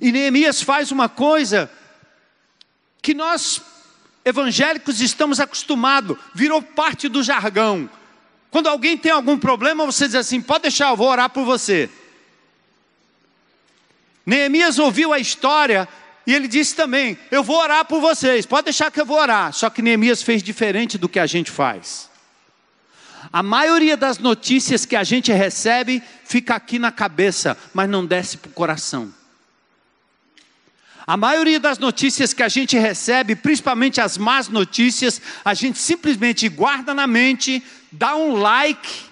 E 0.00 0.12
Neemias 0.12 0.60
faz 0.60 0.92
uma 0.92 1.08
coisa 1.08 1.70
que 3.00 3.14
nós 3.14 3.62
evangélicos 4.24 5.00
estamos 5.00 5.40
acostumados, 5.40 6.18
virou 6.34 6.60
parte 6.60 7.08
do 7.08 7.22
jargão. 7.22 7.88
Quando 8.50 8.68
alguém 8.68 8.96
tem 8.96 9.10
algum 9.10 9.38
problema, 9.38 9.86
você 9.86 10.04
diz 10.06 10.16
assim: 10.16 10.42
pode 10.42 10.62
deixar, 10.62 10.90
eu 10.90 10.96
vou 10.96 11.08
orar 11.08 11.30
por 11.30 11.46
você. 11.46 11.88
Neemias 14.26 14.78
ouviu 14.78 15.14
a 15.14 15.18
história 15.18 15.88
e 16.26 16.34
ele 16.34 16.46
disse 16.46 16.74
também: 16.74 17.16
Eu 17.30 17.42
vou 17.42 17.56
orar 17.56 17.86
por 17.86 18.02
vocês, 18.02 18.44
pode 18.44 18.64
deixar 18.64 18.90
que 18.90 19.00
eu 19.00 19.06
vou 19.06 19.18
orar. 19.18 19.50
Só 19.54 19.70
que 19.70 19.80
Neemias 19.80 20.22
fez 20.22 20.42
diferente 20.42 20.98
do 20.98 21.08
que 21.08 21.18
a 21.18 21.26
gente 21.26 21.50
faz. 21.50 22.10
A 23.32 23.42
maioria 23.42 23.96
das 23.96 24.18
notícias 24.18 24.84
que 24.84 24.96
a 24.96 25.04
gente 25.04 25.32
recebe 25.32 26.02
fica 26.24 26.54
aqui 26.54 26.78
na 26.78 26.92
cabeça, 26.92 27.56
mas 27.74 27.88
não 27.88 28.04
desce 28.04 28.36
para 28.36 28.48
o 28.50 28.52
coração. 28.52 29.12
A 31.06 31.16
maioria 31.16 31.60
das 31.60 31.78
notícias 31.78 32.32
que 32.32 32.42
a 32.42 32.48
gente 32.48 32.76
recebe, 32.76 33.36
principalmente 33.36 34.00
as 34.00 34.18
más 34.18 34.48
notícias, 34.48 35.20
a 35.44 35.54
gente 35.54 35.78
simplesmente 35.78 36.48
guarda 36.48 36.92
na 36.92 37.06
mente, 37.06 37.62
dá 37.92 38.16
um 38.16 38.34
like 38.34 39.06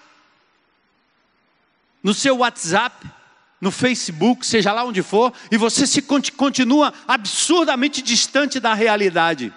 no 2.02 2.12
seu 2.12 2.38
WhatsApp, 2.38 3.06
no 3.60 3.70
Facebook, 3.70 4.44
seja 4.44 4.72
lá 4.72 4.84
onde 4.84 5.02
for, 5.02 5.32
e 5.50 5.56
você 5.56 5.86
se 5.86 6.02
continua 6.02 6.92
absurdamente 7.06 8.02
distante 8.02 8.58
da 8.58 8.74
realidade. 8.74 9.52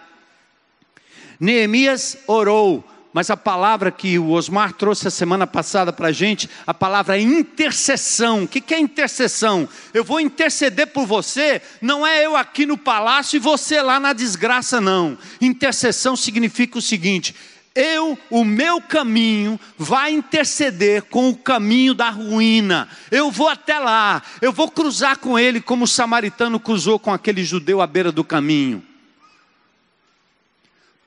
Neemias 1.40 2.18
orou 2.28 2.88
mas 3.18 3.32
a 3.32 3.36
palavra 3.36 3.90
que 3.90 4.20
o 4.20 4.30
Osmar 4.30 4.74
trouxe 4.74 5.08
a 5.08 5.10
semana 5.10 5.48
passada 5.48 5.92
para 5.92 6.10
a 6.10 6.12
gente, 6.12 6.48
a 6.68 6.72
palavra 6.72 7.20
intercessão. 7.20 8.44
O 8.44 8.48
que 8.48 8.72
é 8.72 8.80
intercessão? 8.80 9.68
Eu 9.92 10.04
vou 10.04 10.20
interceder 10.20 10.86
por 10.86 11.08
você, 11.08 11.60
não 11.82 12.06
é 12.06 12.24
eu 12.24 12.38
aqui 12.38 12.64
no 12.64 12.78
palácio 12.78 13.38
e 13.38 13.40
você 13.40 13.82
lá 13.82 14.00
na 14.00 14.14
desgraça, 14.14 14.80
não. 14.80 15.18
Intercessão 15.42 16.16
significa 16.16 16.78
o 16.78 16.82
seguinte: 16.82 17.34
eu, 17.74 18.16
o 18.30 18.46
meu 18.46 18.80
caminho, 18.80 19.60
vai 19.80 20.12
interceder 20.12 21.02
com 21.02 21.28
o 21.28 21.36
caminho 21.36 21.96
da 21.96 22.12
ruína. 22.12 22.88
Eu 23.10 23.32
vou 23.32 23.50
até 23.50 23.80
lá, 23.80 24.22
eu 24.44 24.54
vou 24.54 24.70
cruzar 24.70 25.18
com 25.18 25.40
ele 25.40 25.60
como 25.60 25.86
o 25.86 25.88
samaritano 25.88 26.60
cruzou 26.60 27.00
com 27.00 27.12
aquele 27.12 27.44
judeu 27.44 27.82
à 27.82 27.88
beira 27.88 28.12
do 28.12 28.24
caminho. 28.24 28.84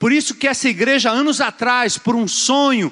Por 0.00 0.12
isso 0.12 0.34
que 0.34 0.48
essa 0.48 0.66
igreja, 0.66 1.10
anos 1.10 1.42
atrás, 1.42 1.98
por 1.98 2.16
um 2.16 2.26
sonho, 2.26 2.90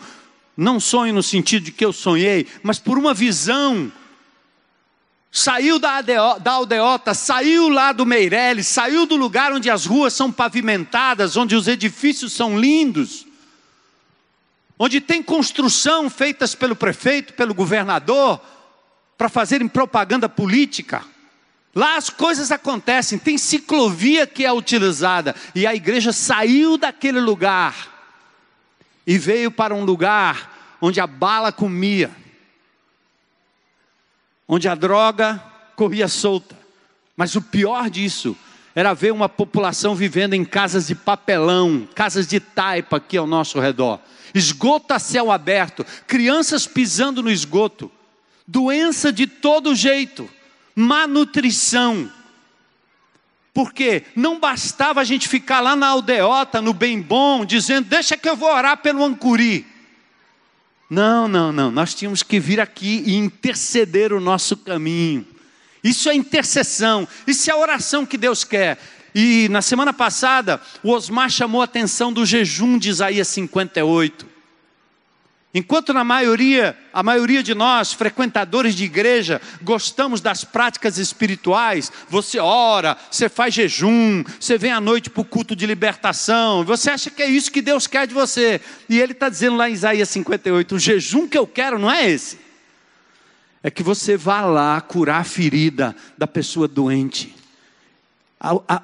não 0.55 0.79
sonho 0.79 1.14
no 1.14 1.23
sentido 1.23 1.64
de 1.64 1.73
que 1.73 1.83
eu 1.83 1.90
sonhei, 1.90 2.47
mas 2.62 2.79
por 2.79 2.99
uma 2.99 3.14
visão, 3.14 3.90
saiu 5.33 5.79
da, 5.79 6.03
da 6.03 6.53
aldeota, 6.53 7.14
saiu 7.14 7.71
lá 7.71 7.92
do 7.92 8.05
Meireles, 8.05 8.66
saiu 8.66 9.07
do 9.07 9.16
lugar 9.16 9.55
onde 9.55 9.71
as 9.71 9.87
ruas 9.87 10.12
são 10.12 10.31
pavimentadas, 10.31 11.35
onde 11.35 11.57
os 11.57 11.66
edifícios 11.66 12.35
são 12.35 12.61
lindos, 12.61 13.27
onde 14.79 15.01
tem 15.01 15.23
construção 15.23 16.11
feitas 16.11 16.55
pelo 16.55 16.77
prefeito, 16.77 17.33
pelo 17.33 17.55
governador, 17.55 18.38
para 19.16 19.31
fazerem 19.31 19.66
propaganda 19.66 20.29
política. 20.29 21.03
Lá 21.74 21.96
as 21.96 22.11
coisas 22.11 22.50
acontecem, 22.50 23.18
tem 23.18 23.38
ciclovia 23.38 24.26
que 24.26 24.44
é 24.44 24.52
utilizada, 24.52 25.35
e 25.54 25.66
a 25.66 25.74
igreja 25.74 26.12
saiu 26.12 26.76
daquele 26.76 27.20
lugar 27.20 27.74
e 29.07 29.16
veio 29.18 29.50
para 29.50 29.74
um 29.74 29.85
lugar 29.85 30.76
onde 30.81 31.00
a 31.00 31.07
bala 31.07 31.52
comia 31.52 32.11
onde 34.48 34.66
a 34.66 34.74
droga 34.74 35.42
corria 35.76 36.09
solta. 36.09 36.59
Mas 37.14 37.37
o 37.37 37.42
pior 37.42 37.90
disso 37.90 38.35
era 38.74 38.94
ver 38.94 39.12
uma 39.12 39.28
população 39.28 39.94
vivendo 39.94 40.35
em 40.35 40.44
casas 40.44 40.87
de 40.87 40.94
papelão, 40.94 41.87
casas 41.94 42.26
de 42.26 42.40
taipa 42.40 42.96
aqui 42.96 43.16
ao 43.16 43.26
nosso 43.26 43.61
redor, 43.61 44.00
esgoto 44.35 44.94
a 44.94 44.98
céu 44.98 45.31
aberto, 45.31 45.85
crianças 46.07 46.66
pisando 46.66 47.22
no 47.22 47.31
esgoto, 47.31 47.90
doença 48.46 49.12
de 49.12 49.26
todo 49.26 49.74
jeito, 49.74 50.31
má 50.79 51.07
nutrição. 51.09 52.11
Porque 53.53 54.05
não 54.14 54.38
bastava 54.38 55.01
a 55.01 55.05
gente 55.05 55.29
ficar 55.29 55.61
lá 55.61 55.75
na 55.75 55.88
aldeota, 55.88 56.62
no 56.62 56.73
bem 56.73 57.01
bom, 57.01 57.45
dizendo: 57.45 57.88
Deixa 57.88 58.17
que 58.17 58.29
eu 58.29 58.37
vou 58.37 58.53
orar 58.53 58.77
pelo 58.77 59.05
Ancuri. 59.05 59.67
Não, 60.88 61.27
não, 61.27 61.53
não. 61.53 61.71
Nós 61.71 61.95
tínhamos 61.95 62.23
que 62.23 62.38
vir 62.38 62.61
aqui 62.61 63.03
e 63.05 63.17
interceder 63.17 64.12
o 64.12 64.21
nosso 64.21 64.57
caminho. 64.57 65.27
Isso 65.83 66.09
é 66.09 66.14
intercessão, 66.14 67.07
isso 67.27 67.51
é 67.51 67.53
a 67.53 67.57
oração 67.57 68.07
que 68.07 68.17
Deus 68.17 68.45
quer. 68.45 68.79
E 69.14 69.49
na 69.49 69.61
semana 69.61 69.93
passada, 69.93 70.61
o 70.83 70.93
Osmar 70.93 71.29
chamou 71.29 71.61
a 71.61 71.64
atenção 71.64 72.12
do 72.12 72.25
jejum 72.25 72.79
de 72.79 72.91
Isaías 72.91 73.27
58. 73.29 74.28
Enquanto 75.54 75.94
na 75.94 76.04
maioria, 76.04 76.76
a 76.92 77.02
maioria 77.02 77.42
de 77.42 77.54
nós, 77.54 77.94
frequentadores 77.94 78.74
de 78.74 78.84
igreja, 78.84 79.40
gostamos 79.62 80.20
das 80.20 80.44
práticas 80.44 80.98
espirituais, 80.98 81.90
você 82.06 82.38
ora, 82.38 82.98
você 83.11 83.30
faz 83.30 83.54
jejum, 83.54 84.22
você 84.38 84.58
vem 84.58 84.72
à 84.72 84.80
noite 84.80 85.08
para 85.08 85.22
o 85.22 85.24
culto 85.24 85.56
de 85.56 85.64
libertação, 85.64 86.64
você 86.64 86.90
acha 86.90 87.11
que 87.11 87.22
é 87.22 87.30
isso 87.30 87.50
que 87.50 87.62
Deus 87.62 87.87
quer 87.87 88.06
de 88.06 88.12
você. 88.12 88.61
E 88.90 89.00
Ele 89.00 89.12
está 89.12 89.30
dizendo 89.30 89.56
lá 89.56 89.70
em 89.70 89.72
Isaías 89.72 90.11
58: 90.11 90.74
o 90.74 90.78
jejum 90.78 91.26
que 91.26 91.38
eu 91.38 91.46
quero 91.46 91.78
não 91.78 91.90
é 91.90 92.11
esse, 92.11 92.38
é 93.62 93.70
que 93.70 93.82
você 93.82 94.18
vá 94.18 94.42
lá 94.42 94.78
curar 94.82 95.22
a 95.22 95.24
ferida 95.24 95.96
da 96.18 96.26
pessoa 96.26 96.68
doente 96.68 97.38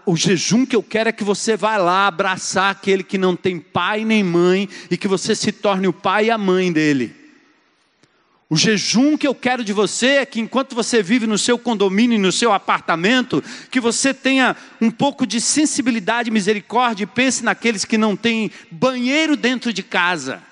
o 0.04 0.16
jejum 0.16 0.66
que 0.66 0.74
eu 0.74 0.82
quero 0.82 1.08
é 1.08 1.12
que 1.12 1.22
você 1.22 1.56
vá 1.56 1.76
lá 1.76 2.06
abraçar 2.06 2.70
aquele 2.70 3.04
que 3.04 3.16
não 3.16 3.36
tem 3.36 3.58
pai 3.58 4.04
nem 4.04 4.22
mãe 4.22 4.68
e 4.90 4.96
que 4.96 5.06
você 5.06 5.34
se 5.34 5.52
torne 5.52 5.86
o 5.86 5.92
pai 5.92 6.26
e 6.26 6.30
a 6.30 6.38
mãe 6.38 6.72
dele. 6.72 7.14
O 8.50 8.56
jejum 8.56 9.16
que 9.16 9.26
eu 9.26 9.34
quero 9.34 9.64
de 9.64 9.72
você 9.72 10.06
é 10.06 10.26
que 10.26 10.40
enquanto 10.40 10.74
você 10.74 11.02
vive 11.02 11.26
no 11.26 11.38
seu 11.38 11.58
condomínio, 11.58 12.18
no 12.18 12.30
seu 12.30 12.52
apartamento, 12.52 13.42
que 13.70 13.80
você 13.80 14.12
tenha 14.12 14.56
um 14.80 14.90
pouco 14.90 15.26
de 15.26 15.40
sensibilidade 15.40 16.28
e 16.28 16.32
misericórdia 16.32 17.04
e 17.04 17.06
pense 17.06 17.44
naqueles 17.44 17.84
que 17.84 17.96
não 17.96 18.14
têm 18.14 18.50
banheiro 18.70 19.36
dentro 19.36 19.72
de 19.72 19.82
casa 19.82 20.42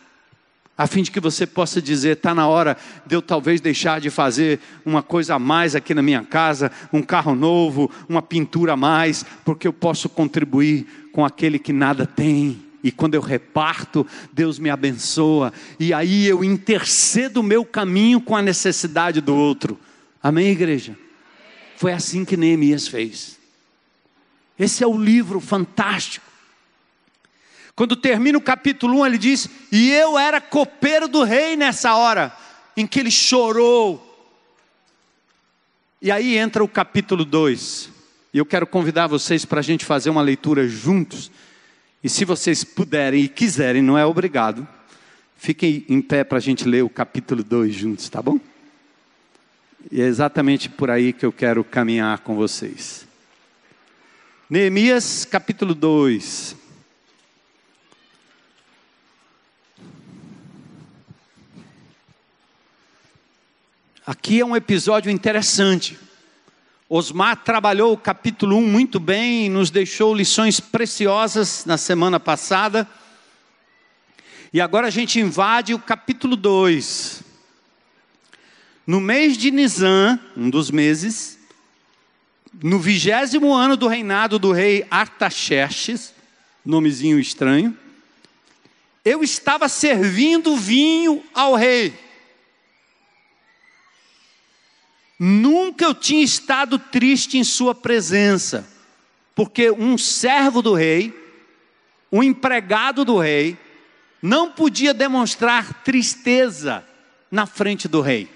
a 0.76 0.86
fim 0.86 1.02
de 1.02 1.10
que 1.10 1.20
você 1.20 1.46
possa 1.46 1.82
dizer: 1.82 2.16
está 2.16 2.34
na 2.34 2.46
hora 2.46 2.76
de 3.06 3.14
eu 3.14 3.22
talvez 3.22 3.60
deixar 3.60 4.00
de 4.00 4.10
fazer 4.10 4.58
uma 4.84 5.02
coisa 5.02 5.34
a 5.34 5.38
mais 5.38 5.76
aqui 5.76 5.94
na 5.94 6.02
minha 6.02 6.24
casa, 6.24 6.72
um 6.92 7.02
carro 7.02 7.34
novo, 7.34 7.90
uma 8.08 8.22
pintura 8.22 8.72
a 8.72 8.76
mais, 8.76 9.24
porque 9.44 9.66
eu 9.66 9.72
posso 9.72 10.08
contribuir 10.08 11.10
com 11.12 11.24
aquele 11.24 11.58
que 11.58 11.72
nada 11.72 12.06
tem. 12.06 12.62
E 12.82 12.90
quando 12.90 13.14
eu 13.14 13.20
reparto, 13.20 14.04
Deus 14.32 14.58
me 14.58 14.68
abençoa, 14.68 15.52
e 15.78 15.94
aí 15.94 16.26
eu 16.26 16.42
intercedo 16.42 17.38
o 17.38 17.44
meu 17.44 17.64
caminho 17.64 18.20
com 18.20 18.34
a 18.34 18.42
necessidade 18.42 19.20
do 19.20 19.36
outro. 19.36 19.78
Amém, 20.20 20.48
igreja? 20.48 20.98
Foi 21.76 21.92
assim 21.92 22.24
que 22.24 22.36
Neemias 22.36 22.88
fez. 22.88 23.38
Esse 24.58 24.82
é 24.82 24.86
o 24.86 24.98
livro 24.98 25.38
fantástico 25.38 26.31
quando 27.74 27.96
termina 27.96 28.36
o 28.36 28.42
capítulo 28.42 29.00
1, 29.00 29.06
ele 29.06 29.18
diz: 29.18 29.48
E 29.70 29.90
eu 29.90 30.18
era 30.18 30.40
copeiro 30.40 31.08
do 31.08 31.22
rei 31.22 31.56
nessa 31.56 31.94
hora 31.94 32.36
em 32.76 32.86
que 32.86 33.00
ele 33.00 33.10
chorou. 33.10 34.08
E 36.00 36.10
aí 36.10 36.36
entra 36.36 36.62
o 36.62 36.68
capítulo 36.68 37.24
2. 37.24 37.90
E 38.34 38.38
eu 38.38 38.46
quero 38.46 38.66
convidar 38.66 39.06
vocês 39.06 39.44
para 39.44 39.60
a 39.60 39.62
gente 39.62 39.84
fazer 39.84 40.10
uma 40.10 40.22
leitura 40.22 40.66
juntos. 40.66 41.30
E 42.02 42.08
se 42.08 42.24
vocês 42.24 42.64
puderem 42.64 43.22
e 43.22 43.28
quiserem, 43.28 43.80
não 43.80 43.96
é 43.96 44.04
obrigado, 44.04 44.66
fiquem 45.36 45.84
em 45.88 46.02
pé 46.02 46.24
para 46.24 46.38
a 46.38 46.40
gente 46.40 46.66
ler 46.66 46.82
o 46.82 46.90
capítulo 46.90 47.44
2 47.44 47.74
juntos, 47.74 48.08
tá 48.08 48.20
bom? 48.20 48.40
E 49.90 50.00
é 50.00 50.06
exatamente 50.06 50.68
por 50.68 50.90
aí 50.90 51.12
que 51.12 51.24
eu 51.24 51.32
quero 51.32 51.62
caminhar 51.62 52.18
com 52.20 52.34
vocês. 52.34 53.06
Neemias 54.50 55.24
capítulo 55.24 55.74
2. 55.74 56.61
Aqui 64.04 64.40
é 64.40 64.44
um 64.44 64.56
episódio 64.56 65.12
interessante. 65.12 65.96
Osmar 66.88 67.36
trabalhou 67.44 67.92
o 67.92 67.96
capítulo 67.96 68.56
1 68.56 68.66
muito 68.66 68.98
bem 68.98 69.48
nos 69.48 69.70
deixou 69.70 70.12
lições 70.12 70.58
preciosas 70.58 71.64
na 71.66 71.78
semana 71.78 72.18
passada. 72.18 72.88
E 74.52 74.60
agora 74.60 74.88
a 74.88 74.90
gente 74.90 75.20
invade 75.20 75.72
o 75.72 75.78
capítulo 75.78 76.34
2. 76.34 77.22
No 78.84 79.00
mês 79.00 79.38
de 79.38 79.52
Nisan, 79.52 80.18
um 80.36 80.50
dos 80.50 80.68
meses, 80.68 81.38
no 82.60 82.80
vigésimo 82.80 83.54
ano 83.54 83.76
do 83.76 83.86
reinado 83.86 84.36
do 84.36 84.50
rei 84.50 84.84
Artaxerxes, 84.90 86.12
nomezinho 86.66 87.20
estranho, 87.20 87.78
eu 89.04 89.22
estava 89.22 89.68
servindo 89.68 90.56
vinho 90.56 91.22
ao 91.32 91.54
rei. 91.54 91.96
Nunca 95.24 95.84
eu 95.84 95.94
tinha 95.94 96.24
estado 96.24 96.80
triste 96.80 97.38
em 97.38 97.44
Sua 97.44 97.76
presença, 97.76 98.68
porque 99.36 99.70
um 99.70 99.96
servo 99.96 100.60
do 100.60 100.74
rei, 100.74 101.16
um 102.10 102.24
empregado 102.24 103.04
do 103.04 103.16
rei, 103.18 103.56
não 104.20 104.50
podia 104.50 104.92
demonstrar 104.92 105.84
tristeza 105.84 106.84
na 107.30 107.46
frente 107.46 107.86
do 107.86 108.00
rei, 108.00 108.28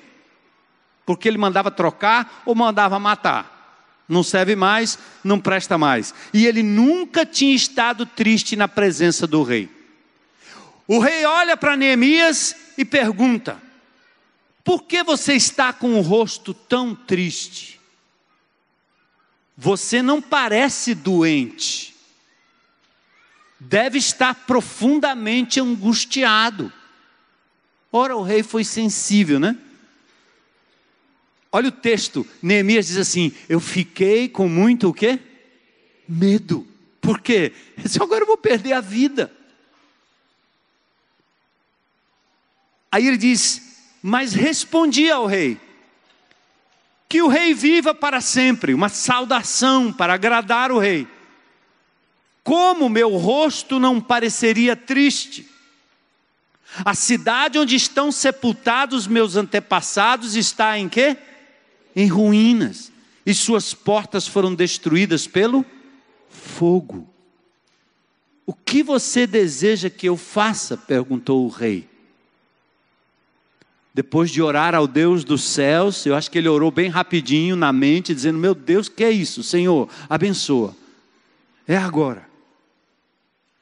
porque 1.05 1.27
ele 1.27 1.37
mandava 1.37 1.73
trocar 1.73 2.45
ou 2.47 2.55
mandava 2.55 3.01
matar. 3.01 4.05
Não 4.09 4.23
serve 4.23 4.55
mais, 4.55 4.97
não 5.25 5.41
presta 5.41 5.77
mais. 5.77 6.15
E 6.33 6.47
ele 6.47 6.63
nunca 6.63 7.27
tinha 7.27 7.57
estado 7.57 8.07
triste 8.07 8.55
na 8.55 8.69
presença 8.69 9.27
do 9.27 9.43
rei. 9.43 9.69
O 10.87 11.01
rei 11.01 11.25
olha 11.25 11.57
para 11.57 11.77
Neemias 11.77 12.55
e 12.79 12.85
pergunta: 12.85 13.61
por 14.67 14.83
que 14.83 15.05
você 15.05 15.35
está 15.35 15.73
com 15.73 15.95
o 15.95 16.01
rosto 16.01 16.53
tão 16.53 16.93
triste? 16.93 17.81
Você 19.57 20.03
não 20.03 20.21
parece 20.21 20.93
doente. 20.93 21.95
Deve 23.61 23.97
estar 23.97 24.35
profundamente 24.45 25.61
angustiado. 25.61 26.73
Ora, 27.93 28.17
o 28.17 28.25
rei 28.25 28.43
foi 28.43 28.65
sensível, 28.65 29.39
né? 29.39 29.57
Olha 31.53 31.69
o 31.69 31.73
texto, 31.73 32.27
Neemias 32.43 32.89
diz 32.89 32.97
assim: 32.97 33.33
Eu 33.49 33.61
fiquei 33.61 34.29
com 34.29 34.49
muito 34.49 34.89
o 34.89 34.93
quê? 34.93 35.21
Medo. 36.09 36.67
Por 37.01 37.21
quê? 37.21 37.53
disse, 37.79 38.03
agora 38.03 38.25
eu 38.25 38.27
vou 38.27 38.37
perder 38.37 38.73
a 38.73 38.81
vida. 38.81 39.33
Aí 42.91 43.07
ele 43.07 43.17
diz: 43.17 43.66
mas 44.09 44.35
respondia 44.35 45.17
ao 45.17 45.27
rei: 45.27 45.61
Que 47.09 47.21
o 47.21 47.27
rei 47.27 47.53
viva 47.53 47.93
para 47.93 48.21
sempre, 48.21 48.73
uma 48.73 48.89
saudação 48.89 49.93
para 49.93 50.15
agradar 50.15 50.71
o 50.71 50.79
rei. 50.79 51.09
Como 52.45 52.89
meu 52.89 53.17
rosto 53.17 53.81
não 53.81 54.01
pareceria 54.01 54.77
triste? 54.77 55.51
A 56.85 56.95
cidade 56.95 57.59
onde 57.59 57.75
estão 57.75 58.13
sepultados 58.13 59.09
meus 59.09 59.35
antepassados 59.35 60.37
está 60.37 60.79
em 60.79 60.89
quê? 60.89 61.17
Em 61.97 62.07
ruínas, 62.07 62.93
e 63.25 63.35
suas 63.35 63.75
portas 63.75 64.25
foram 64.29 64.55
destruídas 64.55 65.27
pelo 65.27 65.67
fogo. 66.31 67.13
O 68.47 68.53
que 68.53 68.85
você 68.85 69.27
deseja 69.27 69.91
que 69.91 70.09
eu 70.09 70.17
faça? 70.17 70.77
perguntou 70.77 71.45
o 71.45 71.49
rei. 71.49 71.96
Depois 73.97 74.31
de 74.31 74.43
orar 74.43 74.75
ao 74.75 74.87
Deus 74.87 75.25
dos 75.25 75.43
céus, 75.43 76.05
eu 76.05 76.15
acho 76.15 76.31
que 76.31 76.37
ele 76.37 76.51
orou 76.51 76.71
bem 76.71 76.91
rapidinho 76.91 77.57
na 77.57 77.73
mente, 77.73 78.15
dizendo: 78.15 78.39
Meu 78.39 78.55
Deus, 78.55 78.91
que 78.91 79.03
é 79.03 79.11
isso? 79.11 79.43
Senhor, 79.43 79.89
abençoa. 80.07 80.77
É 81.67 81.79
agora. 81.79 82.29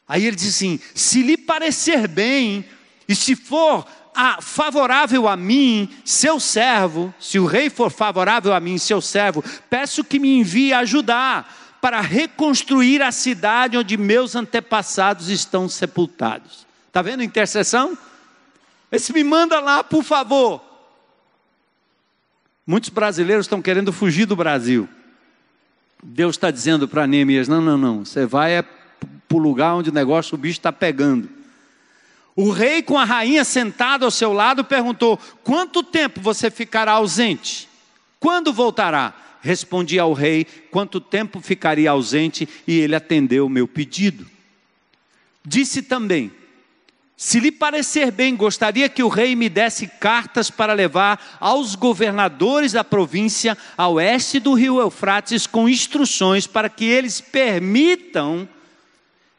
Aí 0.08 0.26
ele 0.26 0.34
diz 0.34 0.56
assim: 0.56 0.80
Se 0.92 1.22
lhe 1.22 1.36
parecer 1.36 2.08
bem, 2.08 2.64
e 3.08 3.14
se 3.14 3.36
for 3.36 3.86
a, 4.12 4.42
favorável 4.42 5.28
a 5.28 5.36
mim, 5.36 5.88
seu 6.04 6.40
servo, 6.40 7.14
se 7.20 7.38
o 7.38 7.46
rei 7.46 7.70
for 7.70 7.88
favorável 7.88 8.52
a 8.52 8.58
mim, 8.58 8.76
seu 8.76 9.00
servo, 9.00 9.44
peço 9.70 10.02
que 10.02 10.18
me 10.18 10.38
envie 10.38 10.72
ajudar 10.72 11.78
para 11.80 12.00
reconstruir 12.00 13.02
a 13.02 13.12
cidade 13.12 13.78
onde 13.78 13.96
meus 13.96 14.34
antepassados 14.34 15.28
estão 15.28 15.68
sepultados. 15.68 16.66
Está 16.88 17.02
vendo 17.02 17.20
a 17.20 17.24
intercessão? 17.24 17.96
Esse 18.90 19.12
me 19.12 19.24
manda 19.24 19.60
lá, 19.60 19.82
por 19.82 20.02
favor. 20.02 20.62
Muitos 22.66 22.90
brasileiros 22.90 23.46
estão 23.46 23.60
querendo 23.60 23.92
fugir 23.92 24.26
do 24.26 24.36
Brasil. 24.36 24.88
Deus 26.02 26.36
está 26.36 26.50
dizendo 26.50 26.86
para 26.86 27.06
Neemias: 27.06 27.48
não, 27.48 27.60
não, 27.60 27.76
não, 27.76 28.04
você 28.04 28.26
vai 28.26 28.52
é 28.52 28.62
para 28.62 29.36
o 29.36 29.38
lugar 29.38 29.74
onde 29.74 29.90
o 29.90 29.94
negócio, 29.94 30.34
o 30.34 30.38
bicho 30.38 30.58
está 30.58 30.72
pegando. 30.72 31.28
O 32.36 32.50
rei, 32.50 32.82
com 32.82 32.98
a 32.98 33.04
rainha 33.04 33.44
sentada 33.44 34.04
ao 34.04 34.10
seu 34.10 34.32
lado, 34.32 34.64
perguntou: 34.64 35.18
Quanto 35.42 35.82
tempo 35.82 36.20
você 36.20 36.50
ficará 36.50 36.92
ausente? 36.92 37.68
Quando 38.18 38.52
voltará? 38.52 39.14
Respondi 39.40 39.98
ao 39.98 40.12
rei: 40.12 40.44
Quanto 40.70 41.00
tempo 41.00 41.40
ficaria 41.40 41.90
ausente? 41.90 42.48
E 42.66 42.78
ele 42.80 42.94
atendeu 42.94 43.46
o 43.46 43.50
meu 43.50 43.68
pedido. 43.68 44.26
Disse 45.44 45.82
também: 45.82 46.32
se 47.16 47.38
lhe 47.38 47.52
parecer 47.52 48.10
bem, 48.10 48.34
gostaria 48.34 48.88
que 48.88 49.02
o 49.02 49.08
rei 49.08 49.36
me 49.36 49.48
desse 49.48 49.86
cartas 49.86 50.50
para 50.50 50.72
levar 50.72 51.38
aos 51.38 51.76
governadores 51.76 52.72
da 52.72 52.82
província 52.82 53.56
a 53.78 53.88
oeste 53.88 54.40
do 54.40 54.52
rio 54.52 54.80
Eufrates 54.80 55.46
com 55.46 55.68
instruções 55.68 56.46
para 56.46 56.68
que 56.68 56.84
eles 56.84 57.20
permitam 57.20 58.48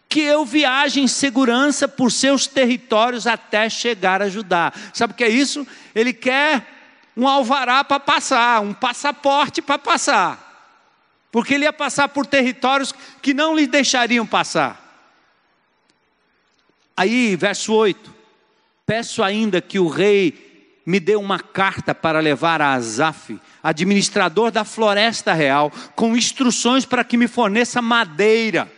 que 0.07 0.21
eu 0.21 0.45
viaje 0.45 1.01
em 1.01 1.07
segurança 1.07 1.85
por 1.85 2.09
seus 2.11 2.47
territórios 2.47 3.27
até 3.27 3.69
chegar 3.69 4.21
a 4.21 4.29
Judá. 4.29 4.71
Sabe 4.93 5.11
o 5.11 5.15
que 5.15 5.25
é 5.25 5.29
isso? 5.29 5.67
Ele 5.93 6.13
quer 6.13 6.65
um 7.17 7.27
alvará 7.27 7.83
para 7.83 7.99
passar, 7.99 8.61
um 8.61 8.73
passaporte 8.73 9.61
para 9.61 9.77
passar. 9.77 10.41
Porque 11.29 11.53
ele 11.53 11.65
ia 11.65 11.73
passar 11.73 12.07
por 12.07 12.25
territórios 12.25 12.93
que 13.21 13.33
não 13.33 13.53
lhe 13.53 13.67
deixariam 13.67 14.25
passar. 14.25 14.84
Aí, 16.95 17.35
verso 17.35 17.73
8: 17.73 18.13
Peço 18.85 19.21
ainda 19.21 19.61
que 19.61 19.79
o 19.79 19.87
rei 19.87 20.45
me 20.85 20.99
dê 20.99 21.15
uma 21.15 21.39
carta 21.39 21.95
para 21.95 22.19
levar 22.19 22.61
a 22.61 22.73
Azaf, 22.73 23.39
administrador 23.63 24.51
da 24.51 24.63
floresta 24.63 25.33
real, 25.33 25.71
com 25.95 26.15
instruções 26.15 26.85
para 26.85 27.03
que 27.03 27.17
me 27.17 27.27
forneça 27.27 27.81
madeira. 27.81 28.71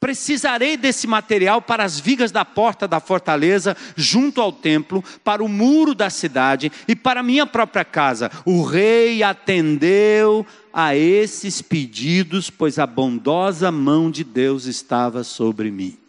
Precisarei 0.00 0.76
desse 0.76 1.06
material 1.06 1.62
para 1.62 1.82
as 1.82 1.98
vigas 1.98 2.30
da 2.30 2.44
porta 2.44 2.86
da 2.86 3.00
fortaleza, 3.00 3.74
junto 3.96 4.40
ao 4.40 4.52
templo, 4.52 5.02
para 5.22 5.42
o 5.42 5.48
muro 5.48 5.94
da 5.94 6.10
cidade 6.10 6.70
e 6.86 6.94
para 6.94 7.22
minha 7.22 7.46
própria 7.46 7.84
casa. 7.86 8.30
O 8.44 8.62
rei 8.64 9.22
atendeu 9.22 10.46
a 10.72 10.94
esses 10.94 11.62
pedidos, 11.62 12.50
pois 12.50 12.78
a 12.78 12.86
bondosa 12.86 13.70
mão 13.70 14.10
de 14.10 14.24
Deus 14.24 14.66
estava 14.66 15.24
sobre 15.24 15.70
mim. 15.70 16.03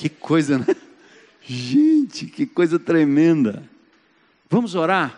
Que 0.00 0.08
coisa, 0.08 0.56
né? 0.56 0.64
Gente, 1.42 2.24
que 2.24 2.46
coisa 2.46 2.78
tremenda. 2.78 3.62
Vamos 4.48 4.74
orar? 4.74 5.14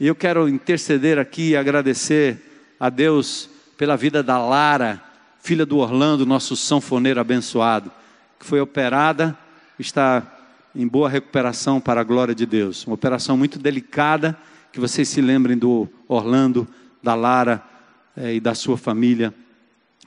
E 0.00 0.08
eu 0.08 0.14
quero 0.16 0.48
interceder 0.48 1.20
aqui 1.20 1.50
e 1.50 1.56
agradecer 1.56 2.74
a 2.80 2.90
Deus 2.90 3.48
pela 3.78 3.96
vida 3.96 4.20
da 4.20 4.44
Lara, 4.44 5.00
filha 5.40 5.64
do 5.64 5.78
Orlando, 5.78 6.26
nosso 6.26 6.56
sanfoneiro 6.56 7.20
abençoado, 7.20 7.92
que 8.40 8.44
foi 8.44 8.60
operada, 8.60 9.38
está 9.78 10.26
em 10.74 10.88
boa 10.88 11.08
recuperação 11.08 11.80
para 11.80 12.00
a 12.00 12.04
glória 12.04 12.34
de 12.34 12.44
Deus. 12.44 12.84
Uma 12.84 12.94
operação 12.94 13.36
muito 13.36 13.56
delicada, 13.56 14.36
que 14.72 14.80
vocês 14.80 15.08
se 15.08 15.20
lembrem 15.20 15.56
do 15.56 15.88
Orlando, 16.08 16.66
da 17.00 17.14
Lara 17.14 17.62
eh, 18.16 18.34
e 18.34 18.40
da 18.40 18.52
sua 18.52 18.76
família 18.76 19.32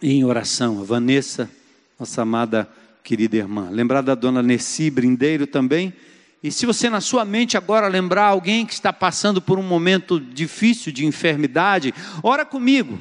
em 0.02 0.26
oração. 0.26 0.82
A 0.82 0.84
Vanessa, 0.84 1.50
nossa 1.98 2.24
amada 2.24 2.68
querida 3.06 3.38
irmã. 3.38 3.70
Lembrar 3.70 4.02
da 4.02 4.16
dona 4.16 4.42
Nessi 4.42 4.90
Brindeiro 4.90 5.46
também. 5.46 5.94
E 6.42 6.52
se 6.52 6.66
você 6.66 6.90
na 6.90 7.00
sua 7.00 7.24
mente 7.24 7.56
agora 7.56 7.88
lembrar 7.88 8.26
alguém 8.26 8.66
que 8.66 8.74
está 8.74 8.92
passando 8.92 9.40
por 9.40 9.60
um 9.60 9.64
momento 9.64 10.20
difícil 10.20 10.92
de 10.92 11.06
enfermidade, 11.06 11.94
ora 12.24 12.44
comigo. 12.44 13.00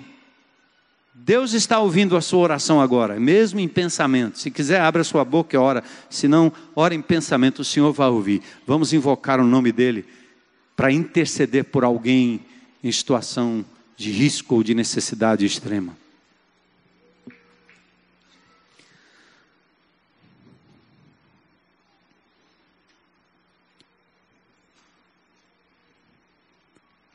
Deus 1.15 1.55
está 1.55 1.79
ouvindo 1.79 2.17
a 2.19 2.21
sua 2.21 2.41
oração 2.41 2.83
agora, 2.83 3.19
mesmo 3.19 3.61
em 3.61 3.69
pensamento. 3.69 4.39
Se 4.39 4.51
quiser, 4.51 4.81
abra 4.81 5.03
sua 5.03 5.25
boca 5.25 5.57
e 5.57 5.59
ora. 5.59 5.83
Se 6.11 6.29
não, 6.29 6.53
ora 6.77 6.95
em 6.95 7.01
pensamento, 7.01 7.61
o 7.61 7.65
Senhor 7.65 7.93
vai 7.93 8.09
ouvir. 8.09 8.43
Vamos 8.67 8.93
invocar 8.93 9.41
o 9.41 9.45
nome 9.45 9.73
dEle 9.73 10.05
para 10.77 10.93
interceder 10.93 11.65
por 11.65 11.83
alguém 11.83 12.41
em 12.83 12.93
situação 12.93 13.65
de 13.97 14.11
risco 14.11 14.57
ou 14.57 14.63
de 14.63 14.75
necessidade 14.75 15.47
extrema. 15.47 16.04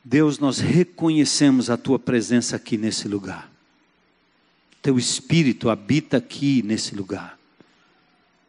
Deus, 0.10 0.40
nós 0.40 0.58
reconhecemos 0.58 1.70
a 1.70 1.78
tua 1.78 2.00
presença 2.00 2.56
aqui 2.56 2.80
nesse 2.80 3.08
lugar. 3.08 3.48
Teu 4.82 4.98
Espírito 4.98 5.70
habita 5.70 6.18
aqui 6.18 6.64
nesse 6.64 6.96
lugar. 6.96 7.38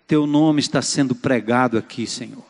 Teu 0.09 0.27
nome 0.27 0.61
está 0.61 0.81
sendo 0.81 1.14
pregado 1.14 1.77
aqui, 1.77 2.07
Senhor. 2.07 2.46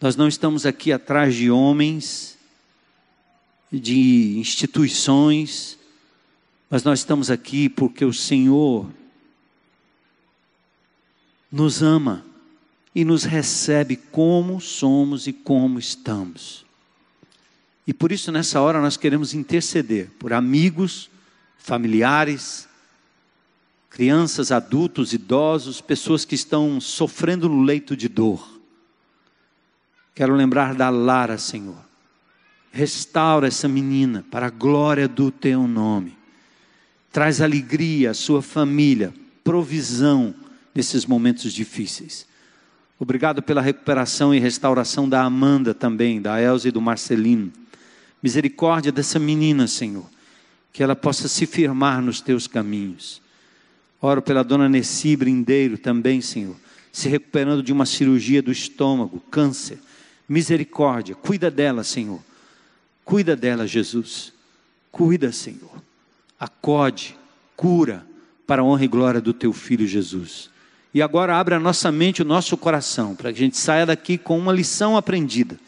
Nós 0.00 0.14
não 0.14 0.28
estamos 0.28 0.64
aqui 0.64 0.92
atrás 0.92 1.34
de 1.34 1.50
homens, 1.50 2.38
de 3.72 4.38
instituições, 4.38 5.76
mas 6.70 6.84
nós 6.84 7.00
estamos 7.00 7.32
aqui 7.32 7.68
porque 7.68 8.04
o 8.04 8.12
Senhor 8.12 8.88
nos 11.50 11.82
ama 11.82 12.24
e 12.94 13.04
nos 13.04 13.24
recebe 13.24 13.96
como 13.96 14.60
somos 14.60 15.26
e 15.26 15.32
como 15.32 15.80
estamos. 15.80 16.67
E 17.88 17.94
por 17.94 18.12
isso, 18.12 18.30
nessa 18.30 18.60
hora, 18.60 18.82
nós 18.82 18.98
queremos 18.98 19.32
interceder 19.32 20.10
por 20.18 20.34
amigos, 20.34 21.08
familiares, 21.56 22.68
crianças, 23.88 24.52
adultos, 24.52 25.14
idosos, 25.14 25.80
pessoas 25.80 26.22
que 26.26 26.34
estão 26.34 26.82
sofrendo 26.82 27.48
no 27.48 27.62
leito 27.62 27.96
de 27.96 28.06
dor. 28.06 28.46
Quero 30.14 30.34
lembrar 30.34 30.74
da 30.74 30.90
Lara, 30.90 31.38
Senhor. 31.38 31.82
Restaura 32.70 33.48
essa 33.48 33.66
menina 33.66 34.22
para 34.30 34.48
a 34.48 34.50
glória 34.50 35.08
do 35.08 35.30
teu 35.30 35.66
nome. 35.66 36.14
Traz 37.10 37.40
alegria 37.40 38.10
à 38.10 38.14
sua 38.14 38.42
família, 38.42 39.14
provisão 39.42 40.34
nesses 40.74 41.06
momentos 41.06 41.54
difíceis. 41.54 42.26
Obrigado 42.98 43.42
pela 43.42 43.62
recuperação 43.62 44.34
e 44.34 44.38
restauração 44.38 45.08
da 45.08 45.22
Amanda 45.22 45.72
também, 45.72 46.20
da 46.20 46.38
Elza 46.38 46.68
e 46.68 46.70
do 46.70 46.82
Marcelino. 46.82 47.50
Misericórdia 48.22 48.90
dessa 48.90 49.18
menina, 49.18 49.66
Senhor, 49.66 50.06
que 50.72 50.82
ela 50.82 50.96
possa 50.96 51.28
se 51.28 51.46
firmar 51.46 52.02
nos 52.02 52.20
teus 52.20 52.46
caminhos. 52.46 53.22
Oro 54.00 54.20
pela 54.20 54.42
dona 54.42 54.68
Nessi 54.68 55.16
Brindeiro 55.16 55.78
também, 55.78 56.20
Senhor, 56.20 56.56
se 56.92 57.08
recuperando 57.08 57.62
de 57.62 57.72
uma 57.72 57.86
cirurgia 57.86 58.42
do 58.42 58.50
estômago, 58.50 59.20
câncer. 59.30 59.78
Misericórdia, 60.28 61.14
cuida 61.14 61.50
dela, 61.50 61.84
Senhor. 61.84 62.20
Cuida 63.04 63.34
dela, 63.34 63.66
Jesus. 63.66 64.32
Cuida, 64.90 65.32
Senhor. 65.32 65.82
Acode, 66.38 67.16
cura, 67.56 68.04
para 68.46 68.62
a 68.62 68.64
honra 68.64 68.84
e 68.84 68.88
glória 68.88 69.20
do 69.20 69.32
teu 69.32 69.52
filho 69.52 69.86
Jesus. 69.86 70.50
E 70.92 71.00
agora 71.00 71.38
abre 71.38 71.54
a 71.54 71.60
nossa 71.60 71.90
mente, 71.92 72.22
o 72.22 72.24
nosso 72.24 72.56
coração, 72.56 73.14
para 73.14 73.32
que 73.32 73.38
a 73.38 73.44
gente 73.44 73.56
saia 73.56 73.86
daqui 73.86 74.18
com 74.18 74.38
uma 74.38 74.52
lição 74.52 74.96
aprendida 74.96 75.58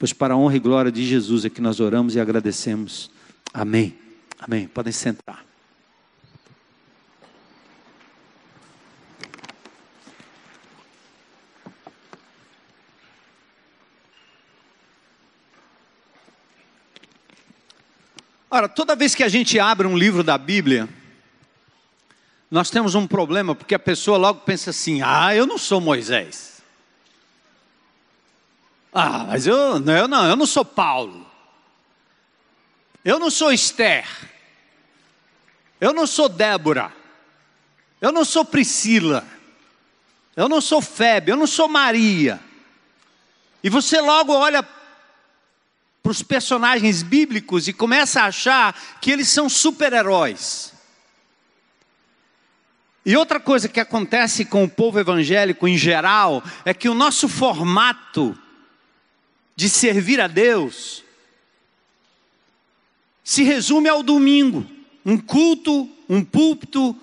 Pois 0.00 0.14
para 0.14 0.32
a 0.32 0.36
honra 0.38 0.56
e 0.56 0.58
glória 0.58 0.90
de 0.90 1.04
Jesus 1.04 1.44
é 1.44 1.50
que 1.50 1.60
nós 1.60 1.78
oramos 1.78 2.14
e 2.14 2.20
agradecemos. 2.20 3.10
Amém. 3.52 3.98
Amém. 4.38 4.66
Podem 4.66 4.94
sentar. 4.94 5.44
Ora, 18.50 18.70
toda 18.70 18.96
vez 18.96 19.14
que 19.14 19.22
a 19.22 19.28
gente 19.28 19.58
abre 19.58 19.86
um 19.86 19.98
livro 19.98 20.24
da 20.24 20.38
Bíblia, 20.38 20.88
nós 22.50 22.70
temos 22.70 22.94
um 22.94 23.06
problema, 23.06 23.54
porque 23.54 23.74
a 23.74 23.78
pessoa 23.78 24.16
logo 24.16 24.40
pensa 24.40 24.70
assim: 24.70 25.02
ah, 25.04 25.36
eu 25.36 25.44
não 25.46 25.58
sou 25.58 25.78
Moisés. 25.78 26.49
Ah, 28.92 29.24
mas 29.28 29.46
eu, 29.46 29.56
eu 29.56 30.08
não, 30.08 30.26
eu 30.26 30.36
não 30.36 30.46
sou 30.46 30.64
Paulo. 30.64 31.26
Eu 33.04 33.18
não 33.18 33.30
sou 33.30 33.52
Esther. 33.52 34.06
Eu 35.80 35.92
não 35.92 36.06
sou 36.06 36.28
Débora. 36.28 36.92
Eu 38.00 38.12
não 38.12 38.24
sou 38.24 38.44
Priscila. 38.44 39.26
Eu 40.36 40.48
não 40.48 40.60
sou 40.60 40.80
Febe, 40.80 41.32
eu 41.32 41.36
não 41.36 41.46
sou 41.46 41.68
Maria. 41.68 42.40
E 43.62 43.68
você 43.68 44.00
logo 44.00 44.32
olha 44.32 44.62
para 44.62 46.10
os 46.10 46.22
personagens 46.22 47.02
bíblicos 47.02 47.68
e 47.68 47.72
começa 47.72 48.22
a 48.22 48.26
achar 48.26 48.74
que 49.00 49.10
eles 49.10 49.28
são 49.28 49.48
super-heróis. 49.48 50.72
E 53.04 53.16
outra 53.16 53.40
coisa 53.40 53.68
que 53.68 53.80
acontece 53.80 54.44
com 54.44 54.64
o 54.64 54.68
povo 54.68 54.98
evangélico 54.98 55.66
em 55.66 55.76
geral 55.76 56.42
é 56.64 56.72
que 56.72 56.88
o 56.88 56.94
nosso 56.94 57.28
formato 57.28 58.36
de 59.54 59.68
servir 59.68 60.20
a 60.20 60.26
Deus 60.26 61.04
se 63.22 63.44
resume 63.44 63.88
ao 63.88 64.02
domingo, 64.02 64.66
um 65.06 65.16
culto, 65.16 65.88
um 66.08 66.24
púlpito, 66.24 66.96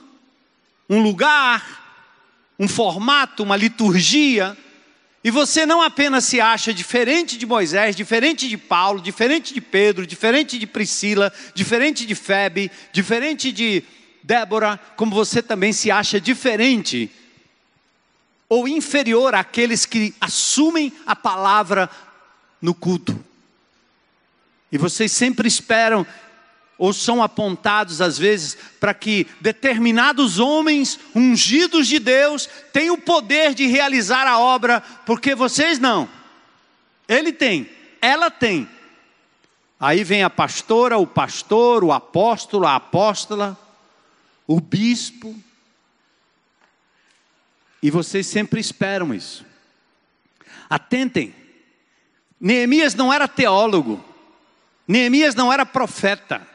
um 0.89 1.01
lugar, 1.01 2.51
um 2.59 2.67
formato, 2.67 3.43
uma 3.43 3.55
liturgia, 3.55 4.57
e 5.23 5.31
você 5.31 5.65
não 5.65 5.81
apenas 5.81 6.25
se 6.25 6.41
acha 6.41 6.73
diferente 6.73 7.37
de 7.37 7.45
Moisés, 7.45 7.95
diferente 7.95 8.47
de 8.47 8.57
Paulo, 8.57 9.01
diferente 9.01 9.53
de 9.53 9.61
Pedro, 9.61 10.05
diferente 10.05 10.59
de 10.59 10.67
Priscila, 10.67 11.31
diferente 11.53 12.05
de 12.05 12.13
Febe, 12.13 12.71
diferente 12.91 13.51
de 13.51 13.83
Débora, 14.23 14.77
como 14.95 15.15
você 15.15 15.41
também 15.41 15.71
se 15.71 15.89
acha 15.89 16.19
diferente 16.19 17.09
ou 18.49 18.67
inferior 18.67 19.35
àqueles 19.35 19.85
que 19.85 20.13
assumem 20.21 20.93
a 21.05 21.15
palavra 21.15 21.89
no 22.61 22.73
culto. 22.73 23.17
E 24.71 24.77
vocês 24.77 25.11
sempre 25.11 25.47
esperam 25.47 26.05
ou 26.77 26.93
são 26.93 27.23
apontados 27.23 28.01
às 28.01 28.17
vezes 28.17 28.57
para 28.79 28.93
que 28.93 29.25
determinados 29.41 30.37
homens 30.37 30.99
ungidos 31.15 31.87
de 31.87 31.97
Deus 31.97 32.47
tenham 32.71 32.95
o 32.95 33.01
poder 33.01 33.53
de 33.53 33.65
realizar 33.65 34.27
a 34.27 34.39
obra, 34.39 34.81
porque 35.05 35.33
vocês 35.33 35.79
não. 35.79 36.07
Ele 37.07 37.33
tem, 37.33 37.69
ela 38.01 38.29
tem. 38.29 38.69
Aí 39.79 40.03
vem 40.03 40.23
a 40.23 40.29
pastora, 40.29 40.97
o 40.97 41.07
pastor, 41.07 41.83
o 41.83 41.91
apóstolo, 41.91 42.65
a 42.65 42.75
apóstola, 42.75 43.57
o 44.45 44.59
bispo. 44.59 45.35
E 47.81 47.89
vocês 47.89 48.27
sempre 48.27 48.59
esperam 48.59 49.13
isso. 49.13 49.45
Atentem, 50.69 51.33
Neemias 52.39 52.93
não 52.93 53.11
era 53.11 53.27
teólogo, 53.27 54.03
Neemias 54.87 55.35
não 55.35 55.51
era 55.51 55.65
profeta. 55.65 56.45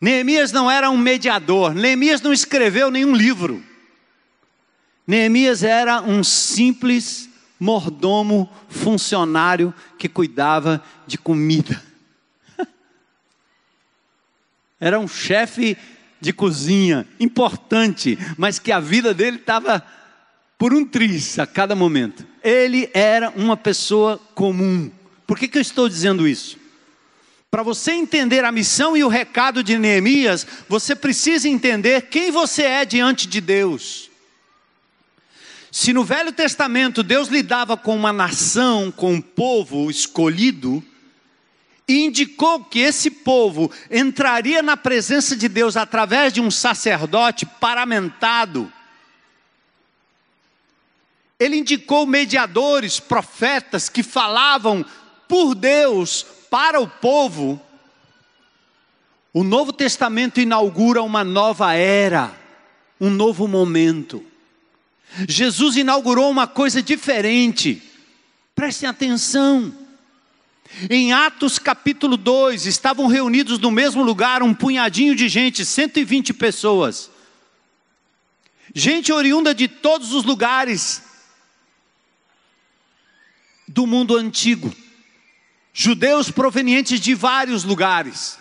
Neemias 0.00 0.52
não 0.52 0.70
era 0.70 0.90
um 0.90 0.96
mediador, 0.96 1.74
Neemias 1.74 2.20
não 2.20 2.32
escreveu 2.32 2.90
nenhum 2.90 3.14
livro. 3.14 3.64
Neemias 5.06 5.62
era 5.62 6.02
um 6.02 6.22
simples 6.22 7.28
mordomo 7.58 8.50
funcionário 8.68 9.72
que 9.98 10.08
cuidava 10.08 10.82
de 11.06 11.16
comida. 11.16 11.82
Era 14.78 14.98
um 14.98 15.08
chefe 15.08 15.76
de 16.20 16.32
cozinha 16.32 17.06
importante, 17.18 18.18
mas 18.36 18.58
que 18.58 18.72
a 18.72 18.80
vida 18.80 19.14
dele 19.14 19.36
estava 19.36 19.82
por 20.58 20.72
um 20.72 20.84
triz 20.84 21.38
a 21.38 21.46
cada 21.46 21.74
momento. 21.74 22.26
Ele 22.42 22.90
era 22.94 23.30
uma 23.30 23.56
pessoa 23.56 24.18
comum. 24.34 24.90
Por 25.26 25.38
que, 25.38 25.48
que 25.48 25.58
eu 25.58 25.62
estou 25.62 25.88
dizendo 25.88 26.26
isso? 26.26 26.56
Para 27.50 27.62
você 27.62 27.92
entender 27.92 28.44
a 28.44 28.52
missão 28.52 28.96
e 28.96 29.04
o 29.04 29.08
recado 29.08 29.62
de 29.62 29.78
Neemias, 29.78 30.46
você 30.68 30.94
precisa 30.94 31.48
entender 31.48 32.02
quem 32.02 32.30
você 32.30 32.62
é 32.62 32.84
diante 32.84 33.26
de 33.26 33.40
Deus. 33.40 34.10
Se 35.70 35.92
no 35.92 36.04
Velho 36.04 36.32
Testamento 36.32 37.02
Deus 37.02 37.28
lidava 37.28 37.76
com 37.76 37.94
uma 37.94 38.12
nação, 38.12 38.90
com 38.90 39.14
um 39.14 39.20
povo 39.20 39.90
escolhido, 39.90 40.82
e 41.88 42.04
indicou 42.04 42.64
que 42.64 42.80
esse 42.80 43.10
povo 43.10 43.70
entraria 43.90 44.62
na 44.62 44.76
presença 44.76 45.36
de 45.36 45.48
Deus 45.48 45.76
através 45.76 46.32
de 46.32 46.40
um 46.40 46.50
sacerdote 46.50 47.46
paramentado, 47.46 48.72
ele 51.38 51.56
indicou 51.56 52.06
mediadores, 52.06 52.98
profetas 52.98 53.88
que 53.88 54.02
falavam 54.02 54.84
por 55.28 55.54
Deus 55.54 56.24
para 56.50 56.80
o 56.80 56.88
povo, 56.88 57.60
o 59.34 59.44
Novo 59.44 59.70
Testamento 59.72 60.40
inaugura 60.40 61.02
uma 61.02 61.22
nova 61.22 61.74
era, 61.74 62.34
um 62.98 63.10
novo 63.10 63.46
momento. 63.46 64.24
Jesus 65.28 65.76
inaugurou 65.76 66.30
uma 66.30 66.46
coisa 66.46 66.82
diferente, 66.82 67.82
prestem 68.54 68.88
atenção. 68.88 69.74
Em 70.88 71.12
Atos 71.12 71.58
capítulo 71.58 72.16
2, 72.16 72.64
estavam 72.64 73.06
reunidos 73.06 73.58
no 73.58 73.70
mesmo 73.70 74.02
lugar 74.02 74.42
um 74.42 74.54
punhadinho 74.54 75.14
de 75.14 75.28
gente, 75.28 75.66
120 75.66 76.32
pessoas. 76.32 77.10
Gente 78.74 79.12
oriunda 79.12 79.54
de 79.54 79.68
todos 79.68 80.12
os 80.12 80.24
lugares 80.24 81.02
do 83.76 83.86
mundo 83.86 84.16
antigo. 84.16 84.74
Judeus 85.70 86.30
provenientes 86.30 86.98
de 86.98 87.14
vários 87.14 87.62
lugares, 87.62 88.38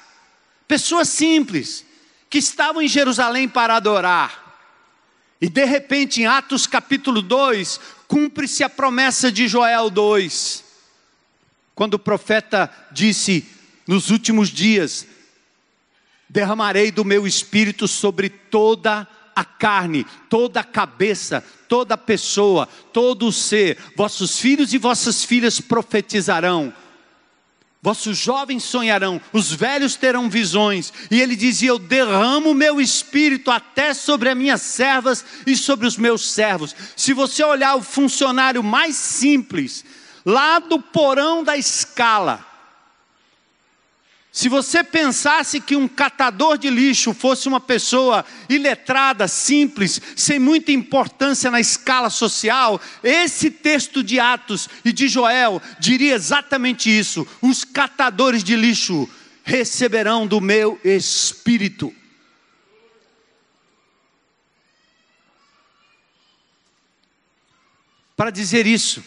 pessoas 0.65 1.09
simples, 1.09 1.85
que 2.29 2.37
estavam 2.37 2.81
em 2.81 2.87
Jerusalém 2.87 3.45
para 3.45 3.75
adorar. 3.75 4.57
E 5.41 5.49
de 5.49 5.65
repente, 5.65 6.21
em 6.21 6.25
Atos 6.25 6.65
capítulo 6.65 7.21
2, 7.21 7.81
cumpre-se 8.07 8.63
a 8.63 8.69
promessa 8.69 9.29
de 9.29 9.49
Joel 9.49 9.89
2, 9.89 10.63
quando 11.75 11.95
o 11.95 11.99
profeta 11.99 12.73
disse: 12.93 13.45
Nos 13.85 14.11
últimos 14.11 14.47
dias, 14.47 15.05
derramarei 16.29 16.91
do 16.91 17.03
meu 17.03 17.27
espírito 17.27 17.89
sobre 17.89 18.29
toda 18.29 19.05
a 19.35 19.43
carne, 19.43 20.05
toda 20.29 20.61
a 20.61 20.63
cabeça, 20.63 21.43
toda 21.67 21.97
pessoa, 21.97 22.67
todo 22.93 23.31
ser, 23.31 23.77
vossos 23.95 24.39
filhos 24.39 24.73
e 24.73 24.77
vossas 24.77 25.23
filhas 25.23 25.59
profetizarão 25.59 26.73
Vossos 27.85 28.17
jovens 28.17 28.63
sonharão, 28.63 29.21
os 29.31 29.53
velhos 29.53 29.95
terão 29.95 30.27
visões. 30.27 30.91
E 31.11 31.21
ele 31.21 31.35
dizia: 31.35 31.69
Eu 31.69 31.77
derramo 31.77 32.51
meu 32.51 32.81
espírito 32.81 33.51
até 33.51 33.93
sobre 33.93 34.27
as 34.27 34.35
minhas 34.35 34.63
servas 34.63 35.23
e 35.45 35.55
sobre 35.55 35.85
os 35.85 35.95
meus 35.95 36.31
servos. 36.31 36.75
Se 36.97 37.13
você 37.13 37.43
olhar 37.43 37.75
o 37.75 37.83
funcionário 37.83 38.63
mais 38.63 38.95
simples, 38.95 39.85
lá 40.25 40.57
do 40.57 40.81
porão 40.81 41.43
da 41.43 41.55
escala, 41.57 42.43
se 44.35 44.49
você 44.49 44.83
pensasse 44.83 45.61
que 45.61 45.77
um 45.77 45.87
catador 45.87 46.57
de 46.57 46.69
lixo 46.69 47.13
fosse 47.13 47.47
uma 47.47 47.61
pessoa 47.61 48.25
iletrada, 48.49 49.29
simples, 49.29 50.01
sem 50.13 50.39
muita 50.39 50.73
importância 50.73 51.49
na 51.49 51.61
escala 51.61 52.09
social, 52.09 52.81
esse 53.01 53.49
texto 53.49 54.03
de 54.03 54.19
Atos 54.19 54.67
e 54.83 54.91
de 54.91 55.07
Joel 55.07 55.61
diria 55.79 56.13
exatamente 56.13 56.89
isso: 56.89 57.25
os 57.41 57.63
catadores 57.63 58.43
de 58.43 58.57
lixo 58.57 59.09
receberão 59.41 60.27
do 60.27 60.41
meu 60.41 60.77
espírito. 60.83 61.95
Para 68.17 68.31
dizer 68.31 68.67
isso, 68.67 69.01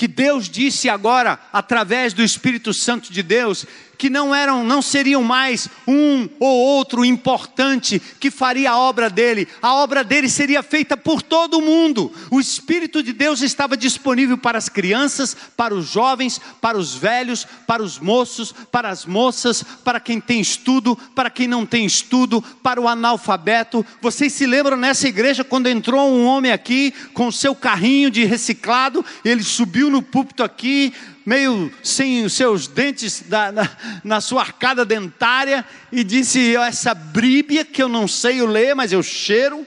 que 0.00 0.08
Deus 0.08 0.48
disse 0.48 0.88
agora 0.88 1.38
através 1.52 2.14
do 2.14 2.22
Espírito 2.22 2.72
Santo 2.72 3.12
de 3.12 3.22
Deus 3.22 3.66
que 4.00 4.08
não 4.08 4.34
eram, 4.34 4.64
não 4.64 4.80
seriam 4.80 5.22
mais 5.22 5.68
um 5.86 6.26
ou 6.40 6.58
outro 6.58 7.04
importante 7.04 8.00
que 8.18 8.30
faria 8.30 8.70
a 8.70 8.78
obra 8.78 9.10
dele. 9.10 9.46
A 9.60 9.74
obra 9.74 10.02
dele 10.02 10.26
seria 10.26 10.62
feita 10.62 10.96
por 10.96 11.20
todo 11.20 11.60
mundo. 11.60 12.10
O 12.30 12.40
Espírito 12.40 13.02
de 13.02 13.12
Deus 13.12 13.42
estava 13.42 13.76
disponível 13.76 14.38
para 14.38 14.56
as 14.56 14.70
crianças, 14.70 15.36
para 15.54 15.74
os 15.74 15.86
jovens, 15.86 16.40
para 16.62 16.78
os 16.78 16.94
velhos, 16.94 17.46
para 17.66 17.82
os 17.82 17.98
moços, 17.98 18.54
para 18.72 18.88
as 18.88 19.04
moças, 19.04 19.62
para 19.84 20.00
quem 20.00 20.18
tem 20.18 20.40
estudo, 20.40 20.96
para 21.14 21.28
quem 21.28 21.46
não 21.46 21.66
tem 21.66 21.84
estudo, 21.84 22.40
para 22.62 22.80
o 22.80 22.88
analfabeto. 22.88 23.84
Vocês 24.00 24.32
se 24.32 24.46
lembram 24.46 24.78
nessa 24.78 25.08
igreja 25.08 25.44
quando 25.44 25.66
entrou 25.66 26.10
um 26.10 26.24
homem 26.24 26.52
aqui 26.52 26.90
com 27.12 27.30
seu 27.30 27.54
carrinho 27.54 28.10
de 28.10 28.24
reciclado, 28.24 29.04
ele 29.22 29.42
subiu 29.42 29.90
no 29.90 30.00
púlpito 30.00 30.42
aqui, 30.42 30.94
meio 31.24 31.72
sem 31.82 32.24
os 32.24 32.32
seus 32.32 32.66
dentes 32.66 33.28
na, 33.28 33.52
na, 33.52 33.70
na 34.02 34.20
sua 34.20 34.42
arcada 34.42 34.84
dentária, 34.84 35.64
e 35.92 36.02
disse: 36.02 36.56
Essa 36.56 36.94
bríbia 36.94 37.64
que 37.64 37.82
eu 37.82 37.88
não 37.88 38.08
sei 38.08 38.42
ler, 38.42 38.74
mas 38.74 38.92
eu 38.92 39.02
cheiro. 39.02 39.66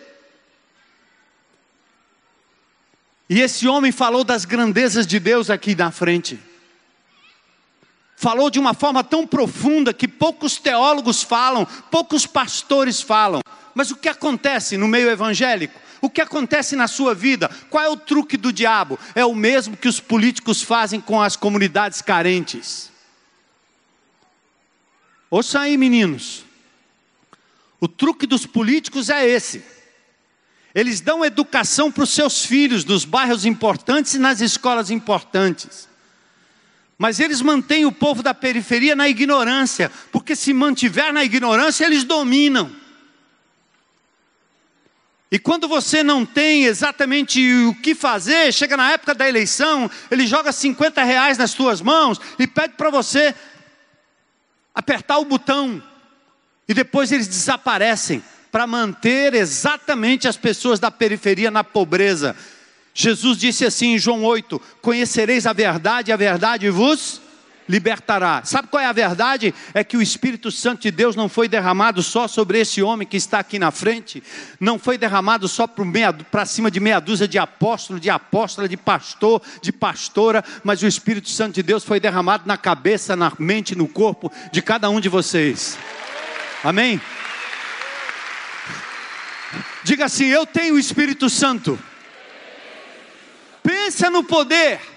E 3.30 3.42
esse 3.42 3.68
homem 3.68 3.92
falou 3.92 4.24
das 4.24 4.46
grandezas 4.46 5.08
de 5.08 5.20
Deus 5.20 5.50
aqui 5.50 5.74
na 5.76 5.92
frente. 5.92 6.40
Falou 8.16 8.50
de 8.50 8.60
uma 8.60 8.74
forma 8.74 9.04
tão 9.04 9.26
profunda 9.26 9.94
que 9.94 10.08
poucos 10.08 10.58
teólogos 10.58 11.24
falam, 11.24 11.66
poucos 11.90 12.26
pastores 12.26 13.02
falam. 13.02 13.42
Mas 13.74 13.92
o 13.92 13.96
que 13.96 14.08
acontece 14.08 14.78
no 14.78 14.88
meio 14.88 15.10
evangélico? 15.10 15.80
O 16.04 16.10
que 16.10 16.20
acontece 16.20 16.76
na 16.76 16.86
sua 16.86 17.16
vida? 17.16 17.50
Qual 17.70 17.82
é 17.82 17.88
o 17.88 17.96
truque 17.96 18.36
do 18.36 18.52
diabo? 18.52 19.00
É 19.16 19.24
o 19.24 19.34
mesmo 19.34 19.78
que 19.78 19.88
os 19.88 20.02
políticos 20.02 20.62
fazem 20.62 21.00
com 21.00 21.22
as 21.22 21.38
comunidades 21.38 22.02
carentes. 22.02 22.92
Ouça 25.32 25.62
aí, 25.62 25.78
meninos. 25.78 26.44
O 27.80 27.88
truque 27.88 28.28
dos 28.28 28.46
políticos 28.46 29.10
é 29.10 29.26
esse. 29.26 29.64
Eles 30.76 31.00
dão 31.00 31.24
educação 31.24 31.90
para 31.90 32.04
os 32.04 32.10
seus 32.10 32.46
filhos 32.46 32.84
nos 32.84 33.06
bairros 33.06 33.46
importantes 33.46 34.16
e 34.16 34.20
nas 34.20 34.42
escolas 34.42 34.92
importantes. 34.92 35.88
Mas 36.98 37.22
eles 37.22 37.42
mantêm 37.42 37.86
o 37.86 37.94
povo 37.94 38.22
da 38.22 38.34
periferia 38.34 38.94
na 38.94 39.08
ignorância, 39.08 39.90
porque 40.12 40.36
se 40.36 40.52
mantiver 40.52 41.14
na 41.14 41.24
ignorância, 41.24 41.86
eles 41.86 42.04
dominam. 42.04 42.83
E 45.34 45.40
quando 45.40 45.68
você 45.68 46.04
não 46.04 46.28
tem 46.28 46.66
exatamente 46.66 47.42
o 47.66 47.74
que 47.74 47.96
fazer, 47.96 48.54
chega 48.54 48.78
na 48.78 48.92
época 48.92 49.16
da 49.16 49.28
eleição, 49.28 49.90
ele 50.12 50.28
joga 50.28 50.52
50 50.52 51.04
reais 51.04 51.40
nas 51.40 51.50
suas 51.50 51.82
mãos 51.82 52.22
e 52.38 52.46
pede 52.46 52.76
para 52.76 52.92
você 52.92 53.34
apertar 54.76 55.18
o 55.18 55.26
botão. 55.26 55.82
E 56.70 56.74
depois 56.76 57.12
eles 57.12 57.28
desaparecem 57.28 58.24
para 58.52 58.68
manter 58.68 59.34
exatamente 59.34 60.28
as 60.28 60.38
pessoas 60.38 60.80
da 60.80 60.92
periferia 60.92 61.50
na 61.50 61.64
pobreza. 61.64 62.36
Jesus 62.94 63.40
disse 63.40 63.66
assim 63.66 63.96
em 63.96 63.98
João 63.98 64.24
8: 64.24 64.62
Conhecereis 64.84 65.48
a 65.48 65.54
verdade, 65.54 66.12
a 66.12 66.16
verdade 66.16 66.70
vos 66.70 67.20
libertará. 67.68 68.44
Sabe 68.44 68.68
qual 68.68 68.82
é 68.82 68.86
a 68.86 68.92
verdade? 68.92 69.54
É 69.74 69.84
que 69.84 69.98
o 69.98 70.02
Espírito 70.02 70.52
Santo 70.52 70.82
de 70.82 70.92
Deus 70.92 71.16
não 71.16 71.30
foi 71.30 71.48
derramado 71.48 72.04
só 72.04 72.28
sobre 72.28 72.60
esse 72.60 72.82
homem 72.82 73.08
que 73.08 73.18
está 73.18 73.40
aqui 73.40 73.58
na 73.58 73.72
frente, 73.72 74.24
não 74.60 74.78
foi 74.78 74.98
derramado 74.98 75.48
só 75.48 75.68
para 76.32 76.46
cima 76.46 76.70
de 76.70 76.80
meia 76.80 77.00
dúzia 77.00 77.28
de 77.28 77.38
apóstolos, 77.38 78.02
de 78.02 78.10
apóstola, 78.10 78.68
de 78.68 78.78
pastor, 78.78 79.42
de 79.62 79.72
pastora, 79.72 80.44
mas 80.64 80.82
o 80.82 80.88
Espírito 80.88 81.30
Santo 81.30 81.56
de 81.56 81.64
Deus 81.64 81.84
foi 81.84 82.00
derramado 82.00 82.44
na 82.46 82.58
cabeça, 82.58 83.16
na 83.16 83.32
mente, 83.40 83.76
no 83.76 83.88
corpo 83.88 84.32
de 84.52 84.62
cada 84.62 84.90
um 84.90 85.00
de 85.00 85.10
vocês. 85.10 85.78
Amém? 86.64 87.02
Diga 89.84 90.06
assim: 90.06 90.26
Eu 90.26 90.46
tenho 90.46 90.76
o 90.76 90.80
Espírito 90.80 91.30
Santo. 91.30 91.78
Pensa 93.62 94.10
no 94.10 94.24
poder 94.24 94.93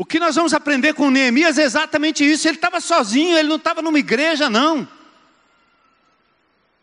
O 0.00 0.04
que 0.06 0.18
nós 0.18 0.34
vamos 0.34 0.54
aprender 0.54 0.94
com 0.94 1.10
Neemias 1.10 1.58
é 1.58 1.62
exatamente 1.62 2.24
isso. 2.24 2.48
Ele 2.48 2.56
estava 2.56 2.80
sozinho, 2.80 3.36
ele 3.36 3.50
não 3.50 3.56
estava 3.56 3.82
numa 3.82 3.98
igreja, 3.98 4.48
não. 4.48 4.88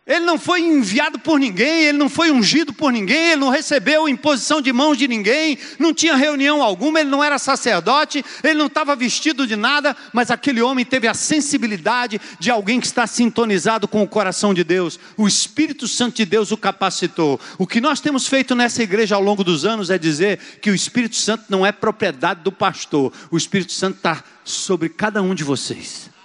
Ele 0.07 0.21
não 0.21 0.39
foi 0.39 0.61
enviado 0.61 1.19
por 1.19 1.37
ninguém, 1.37 1.83
ele 1.83 1.97
não 1.97 2.07
foi 2.07 2.31
ungido 2.31 2.71
por 2.71 2.93
ninguém, 2.93 3.31
ele 3.31 3.41
não 3.41 3.49
recebeu 3.49 4.07
imposição 4.07 4.61
de 4.61 4.71
mãos 4.71 4.97
de 4.97 5.05
ninguém, 5.05 5.57
não 5.77 5.93
tinha 5.93 6.15
reunião 6.15 6.63
alguma, 6.63 7.01
ele 7.01 7.09
não 7.09 7.21
era 7.21 7.37
sacerdote, 7.37 8.23
ele 8.41 8.53
não 8.53 8.67
estava 8.67 8.95
vestido 8.95 9.45
de 9.45 9.57
nada, 9.57 9.95
mas 10.13 10.31
aquele 10.31 10.61
homem 10.61 10.85
teve 10.85 11.09
a 11.09 11.13
sensibilidade 11.13 12.21
de 12.39 12.49
alguém 12.49 12.79
que 12.79 12.87
está 12.87 13.05
sintonizado 13.05 13.85
com 13.85 14.01
o 14.01 14.07
coração 14.07 14.53
de 14.53 14.63
Deus. 14.63 14.97
O 15.17 15.27
Espírito 15.27 15.89
Santo 15.89 16.15
de 16.15 16.25
Deus 16.25 16.51
o 16.51 16.57
capacitou. 16.57 17.37
O 17.57 17.67
que 17.67 17.81
nós 17.81 17.99
temos 17.99 18.27
feito 18.27 18.55
nessa 18.55 18.81
igreja 18.81 19.15
ao 19.15 19.21
longo 19.21 19.43
dos 19.43 19.65
anos 19.65 19.89
é 19.89 19.97
dizer 19.97 20.39
que 20.61 20.71
o 20.71 20.75
Espírito 20.75 21.17
Santo 21.17 21.43
não 21.49 21.65
é 21.65 21.71
propriedade 21.73 22.41
do 22.43 22.51
pastor, 22.51 23.11
o 23.29 23.35
Espírito 23.35 23.73
Santo 23.73 23.97
está 23.97 24.23
sobre 24.45 24.87
cada 24.87 25.21
um 25.21 25.35
de 25.35 25.43
vocês. 25.43 26.16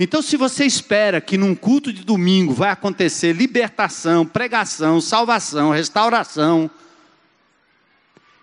Então, 0.00 0.22
se 0.22 0.36
você 0.36 0.64
espera 0.64 1.20
que 1.20 1.36
num 1.36 1.54
culto 1.54 1.92
de 1.92 2.04
domingo 2.04 2.52
vai 2.52 2.70
acontecer 2.70 3.32
libertação, 3.32 4.24
pregação, 4.24 5.00
salvação, 5.00 5.70
restauração, 5.70 6.70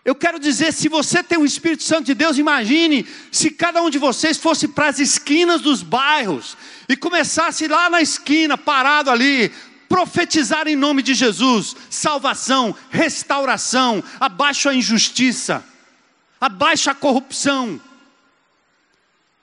eu 0.04 0.14
quero 0.14 0.38
dizer, 0.38 0.72
se 0.72 0.88
você 0.88 1.24
tem 1.24 1.38
o 1.38 1.46
Espírito 1.46 1.82
Santo 1.82 2.06
de 2.06 2.14
Deus, 2.14 2.38
imagine 2.38 3.08
se 3.32 3.50
cada 3.50 3.82
um 3.82 3.90
de 3.90 3.98
vocês 3.98 4.38
fosse 4.38 4.68
para 4.68 4.88
as 4.88 5.00
esquinas 5.00 5.62
dos 5.62 5.82
bairros 5.82 6.56
e 6.88 6.96
começasse 6.96 7.68
lá 7.68 7.90
na 7.90 8.02
esquina, 8.02 8.56
parado 8.56 9.10
ali, 9.10 9.52
profetizar 9.90 10.68
em 10.68 10.76
nome 10.76 11.02
de 11.02 11.16
Jesus, 11.16 11.76
salvação, 11.90 12.76
restauração, 12.92 14.04
abaixo 14.20 14.70
a 14.70 14.76
injustiça, 14.76 15.64
abaixo 16.40 16.92
a 16.92 16.94
corrupção. 16.94 17.82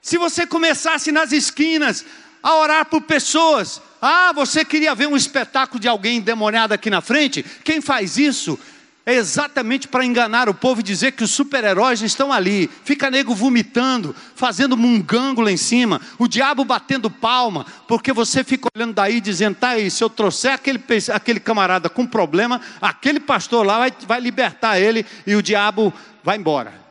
Se 0.03 0.17
você 0.17 0.45
começasse 0.45 1.13
nas 1.13 1.31
esquinas 1.31 2.05
a 2.43 2.57
orar 2.57 2.85
por 2.85 3.03
pessoas, 3.03 3.81
ah, 4.01 4.33
você 4.35 4.65
queria 4.65 4.93
ver 4.93 5.07
um 5.07 5.15
espetáculo 5.15 5.79
de 5.79 5.87
alguém 5.87 6.17
endemoniado 6.17 6.73
aqui 6.73 6.89
na 6.89 6.99
frente? 6.99 7.41
Quem 7.63 7.79
faz 7.79 8.17
isso 8.17 8.59
é 9.05 9.13
exatamente 9.13 9.87
para 9.87 10.03
enganar 10.03 10.49
o 10.49 10.53
povo 10.53 10.81
e 10.81 10.83
dizer 10.83 11.13
que 11.13 11.23
os 11.23 11.31
super-heróis 11.31 12.01
estão 12.01 12.33
ali. 12.33 12.69
Fica 12.83 13.09
nego 13.09 13.33
vomitando, 13.33 14.13
fazendo 14.35 14.75
mungango 14.75 15.39
lá 15.39 15.49
em 15.49 15.57
cima, 15.57 16.01
o 16.19 16.27
diabo 16.27 16.65
batendo 16.65 17.09
palma, 17.09 17.65
porque 17.87 18.11
você 18.11 18.43
fica 18.43 18.67
olhando 18.75 18.95
daí 18.95 19.21
dizendo: 19.21 19.55
tá 19.55 19.69
aí, 19.69 19.89
se 19.89 20.03
eu 20.03 20.09
trouxer 20.09 20.51
aquele, 20.51 20.83
aquele 21.13 21.39
camarada 21.39 21.89
com 21.89 22.05
problema, 22.05 22.59
aquele 22.81 23.21
pastor 23.21 23.65
lá 23.65 23.79
vai, 23.79 23.93
vai 24.05 24.19
libertar 24.19 24.77
ele 24.77 25.05
e 25.25 25.33
o 25.33 25.41
diabo 25.41 25.93
vai 26.21 26.35
embora. 26.35 26.82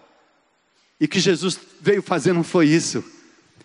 E 1.02 1.08
que 1.08 1.18
Jesus 1.18 1.58
veio 1.80 2.00
fazer 2.00 2.32
não 2.32 2.44
foi 2.44 2.68
isso. 2.68 3.02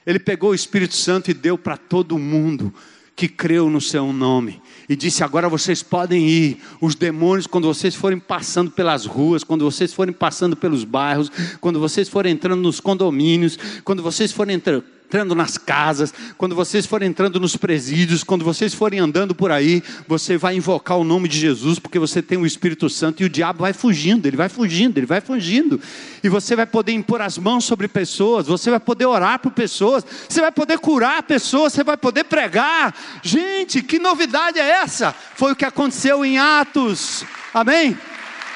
Ele 0.03 0.17
pegou 0.17 0.49
o 0.49 0.55
Espírito 0.55 0.95
Santo 0.95 1.29
e 1.29 1.35
deu 1.35 1.55
para 1.55 1.77
todo 1.77 2.17
mundo 2.17 2.73
que 3.15 3.27
creu 3.27 3.69
no 3.69 3.79
seu 3.79 4.11
nome. 4.11 4.59
E 4.89 4.95
disse: 4.95 5.23
Agora 5.23 5.47
vocês 5.47 5.83
podem 5.83 6.27
ir. 6.27 6.57
Os 6.81 6.95
demônios, 6.95 7.45
quando 7.45 7.67
vocês 7.67 7.93
forem 7.93 8.17
passando 8.17 8.71
pelas 8.71 9.05
ruas, 9.05 9.43
quando 9.43 9.63
vocês 9.63 9.93
forem 9.93 10.15
passando 10.15 10.57
pelos 10.57 10.83
bairros, 10.83 11.31
quando 11.61 11.79
vocês 11.79 12.09
forem 12.09 12.33
entrando 12.33 12.59
nos 12.59 12.79
condomínios, 12.79 13.55
quando 13.83 14.01
vocês 14.01 14.31
forem 14.31 14.55
entrando 14.55 14.83
entrando 15.07 15.33
nas 15.33 15.57
casas, 15.57 16.13
quando 16.37 16.53
vocês 16.53 16.85
forem 16.85 17.07
entrando 17.07 17.39
nos 17.39 17.55
presídios, 17.55 18.25
quando 18.25 18.43
vocês 18.43 18.73
forem 18.73 18.99
andando 18.99 19.33
por 19.33 19.53
aí, 19.53 19.81
você 20.05 20.37
vai 20.37 20.57
invocar 20.57 20.97
o 20.97 21.05
nome 21.05 21.29
de 21.29 21.39
Jesus, 21.39 21.79
porque 21.79 21.97
você 21.97 22.21
tem 22.21 22.37
o 22.37 22.45
Espírito 22.45 22.89
Santo 22.89 23.23
e 23.23 23.25
o 23.25 23.29
diabo 23.29 23.61
vai 23.61 23.71
fugindo, 23.71 24.25
ele 24.27 24.35
vai 24.35 24.49
fugindo, 24.49 24.97
ele 24.97 25.05
vai 25.05 25.21
fugindo. 25.21 25.79
E 26.21 26.27
você 26.27 26.57
vai 26.57 26.65
poder 26.65 26.91
impor 26.91 27.21
as 27.21 27.37
mãos 27.37 27.63
sobre 27.63 27.87
pessoas, 27.87 28.47
você 28.47 28.69
vai 28.69 28.81
poder 28.81 29.05
orar 29.05 29.39
por 29.39 29.53
pessoas, 29.53 30.05
você 30.27 30.41
vai 30.41 30.51
poder 30.51 30.77
curar 30.77 31.23
pessoas, 31.23 31.71
você 31.71 31.85
vai 31.85 31.95
poder 31.95 32.25
pregar. 32.25 32.93
Gente, 33.23 33.81
que 33.81 33.99
novidade 33.99 34.59
é 34.59 34.69
essa? 34.69 35.15
Foi 35.35 35.53
o 35.53 35.55
que 35.55 35.63
aconteceu 35.63 36.25
em 36.25 36.37
Atos. 36.37 37.23
Amém? 37.53 37.97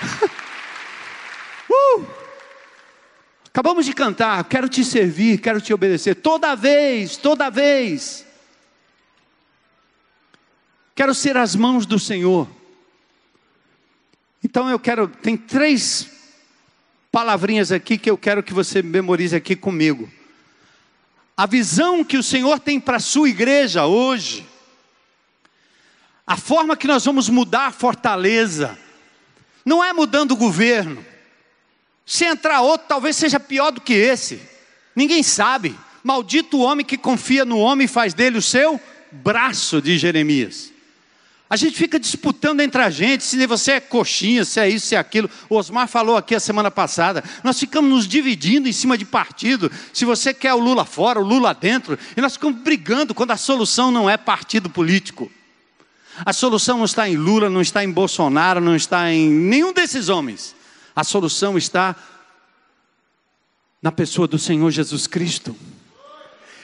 uh! 1.71 2.20
Acabamos 3.51 3.85
de 3.85 3.93
cantar, 3.93 4.41
quero 4.45 4.69
te 4.69 4.83
servir, 4.83 5.41
quero 5.41 5.59
te 5.59 5.73
obedecer, 5.73 6.15
toda 6.15 6.55
vez, 6.55 7.17
toda 7.17 7.49
vez. 7.49 8.25
Quero 10.95 11.13
ser 11.13 11.35
as 11.35 11.53
mãos 11.53 11.85
do 11.85 11.99
Senhor. 11.99 12.47
Então 14.41 14.69
eu 14.69 14.79
quero, 14.79 15.09
tem 15.09 15.35
três 15.35 16.09
palavrinhas 17.11 17.73
aqui 17.73 17.97
que 17.97 18.09
eu 18.09 18.17
quero 18.17 18.41
que 18.41 18.53
você 18.53 18.81
memorize 18.81 19.35
aqui 19.35 19.53
comigo. 19.53 20.09
A 21.35 21.45
visão 21.45 22.05
que 22.05 22.17
o 22.17 22.23
Senhor 22.23 22.57
tem 22.57 22.79
para 22.79 22.97
a 22.97 23.01
sua 23.01 23.27
igreja 23.27 23.85
hoje, 23.85 24.47
a 26.25 26.37
forma 26.37 26.77
que 26.77 26.87
nós 26.87 27.03
vamos 27.03 27.27
mudar 27.27 27.67
a 27.67 27.71
fortaleza, 27.71 28.79
não 29.65 29.83
é 29.83 29.91
mudando 29.91 30.31
o 30.31 30.37
governo, 30.37 31.05
se 32.11 32.25
entrar 32.25 32.59
outro, 32.59 32.87
talvez 32.89 33.15
seja 33.15 33.39
pior 33.39 33.71
do 33.71 33.79
que 33.79 33.93
esse. 33.93 34.41
Ninguém 34.93 35.23
sabe. 35.23 35.73
Maldito 36.03 36.57
o 36.57 36.59
homem 36.59 36.85
que 36.85 36.97
confia 36.97 37.45
no 37.45 37.57
homem 37.57 37.85
e 37.85 37.87
faz 37.87 38.13
dele 38.13 38.37
o 38.37 38.41
seu 38.41 38.81
braço, 39.09 39.81
de 39.81 39.97
Jeremias. 39.97 40.73
A 41.49 41.55
gente 41.55 41.77
fica 41.77 41.97
disputando 41.97 42.59
entre 42.59 42.81
a 42.81 42.89
gente 42.89 43.23
se 43.23 43.47
você 43.47 43.71
é 43.71 43.79
coxinha, 43.79 44.43
se 44.43 44.59
é 44.59 44.67
isso, 44.67 44.87
se 44.87 44.95
é 44.95 44.97
aquilo. 44.97 45.29
O 45.49 45.55
Osmar 45.55 45.87
falou 45.87 46.17
aqui 46.17 46.35
a 46.35 46.39
semana 46.41 46.69
passada. 46.69 47.23
Nós 47.45 47.57
ficamos 47.57 47.89
nos 47.89 48.05
dividindo 48.05 48.67
em 48.67 48.73
cima 48.73 48.97
de 48.97 49.05
partido. 49.05 49.71
Se 49.93 50.03
você 50.03 50.33
quer 50.33 50.53
o 50.53 50.59
Lula 50.59 50.83
fora, 50.83 51.17
o 51.17 51.23
Lula 51.23 51.53
dentro. 51.53 51.97
E 52.17 52.19
nós 52.19 52.33
ficamos 52.33 52.59
brigando 52.59 53.15
quando 53.15 53.31
a 53.31 53.37
solução 53.37 53.89
não 53.89 54.09
é 54.09 54.17
partido 54.17 54.69
político. 54.69 55.31
A 56.25 56.33
solução 56.33 56.77
não 56.77 56.85
está 56.85 57.07
em 57.07 57.15
Lula, 57.15 57.49
não 57.49 57.61
está 57.61 57.81
em 57.81 57.89
Bolsonaro, 57.89 58.59
não 58.59 58.75
está 58.75 59.09
em 59.09 59.29
nenhum 59.29 59.71
desses 59.71 60.09
homens. 60.09 60.59
A 60.95 61.03
solução 61.03 61.57
está 61.57 61.95
na 63.81 63.91
pessoa 63.91 64.27
do 64.27 64.37
Senhor 64.37 64.69
Jesus 64.71 65.07
Cristo. 65.07 65.55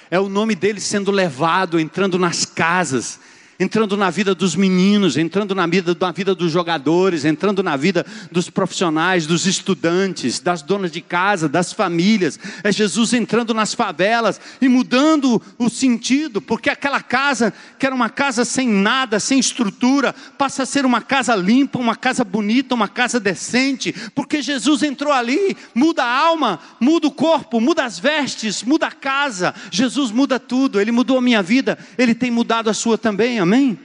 É 0.10 0.20
o 0.20 0.30
nome 0.30 0.56
dele 0.56 0.80
sendo 0.80 1.12
levado, 1.12 1.80
entrando 1.80 2.18
nas 2.20 2.46
casas. 2.46 3.20
Entrando 3.60 3.98
na 3.98 4.10
vida 4.10 4.36
dos 4.36 4.56
meninos, 4.56 5.18
entrando 5.18 5.56
na 5.56 5.66
vida, 5.66 5.96
na 6.00 6.12
vida 6.12 6.36
dos 6.36 6.52
jogadores, 6.52 7.26
entrando 7.26 7.64
na 7.64 7.76
vida 7.76 8.06
dos 8.32 8.50
profissionais, 8.50 9.26
dos 9.26 9.46
estudantes, 9.46 10.40
das 10.40 10.62
donas 10.62 10.92
de 10.92 11.02
casa, 11.02 11.50
das 11.50 11.74
famílias. 11.74 12.40
É 12.64 12.72
Jesus 12.72 13.14
entrando 13.14 13.54
nas 13.54 13.74
favelas 13.74 14.40
e 14.62 14.68
mudando 14.68 15.42
o 15.58 15.70
sentido, 15.70 16.42
porque 16.42 16.70
aquela 16.70 17.02
casa, 17.02 17.54
que 17.80 17.86
era 17.86 17.96
uma 17.96 18.10
casa 18.10 18.46
sem 18.46 18.68
nada, 18.68 19.20
sem 19.20 19.40
estrutura, 19.40 20.14
passa 20.38 20.64
a 20.64 20.66
ser 20.66 20.86
uma 20.86 21.02
casa 21.02 21.36
limpa, 21.36 21.80
uma 21.80 21.96
casa 21.96 22.24
bonita, 22.24 22.76
uma 22.76 22.88
casa 22.88 23.20
decente, 23.20 23.94
porque 24.14 24.42
Jesus 24.42 24.84
entrou 24.84 25.12
ali, 25.12 25.58
muda 25.74 26.04
a 26.04 26.18
alma, 26.18 26.60
muda 26.80 27.08
o 27.08 27.12
corpo, 27.12 27.60
muda 27.60 27.84
as 27.84 27.98
vestes, 27.98 28.62
muda 28.64 28.88
a 28.88 28.92
casa. 28.92 29.54
Jesus 29.72 30.12
muda 30.12 30.40
tudo, 30.40 30.80
ele 30.80 30.92
mudou 30.92 31.18
a 31.18 31.22
minha 31.22 31.42
vida, 31.42 31.78
ele 31.98 32.14
tem 32.14 32.30
mudado 32.30 32.70
a 32.70 32.74
sua 32.74 32.98
também. 32.98 33.40
Amém? 33.48 33.80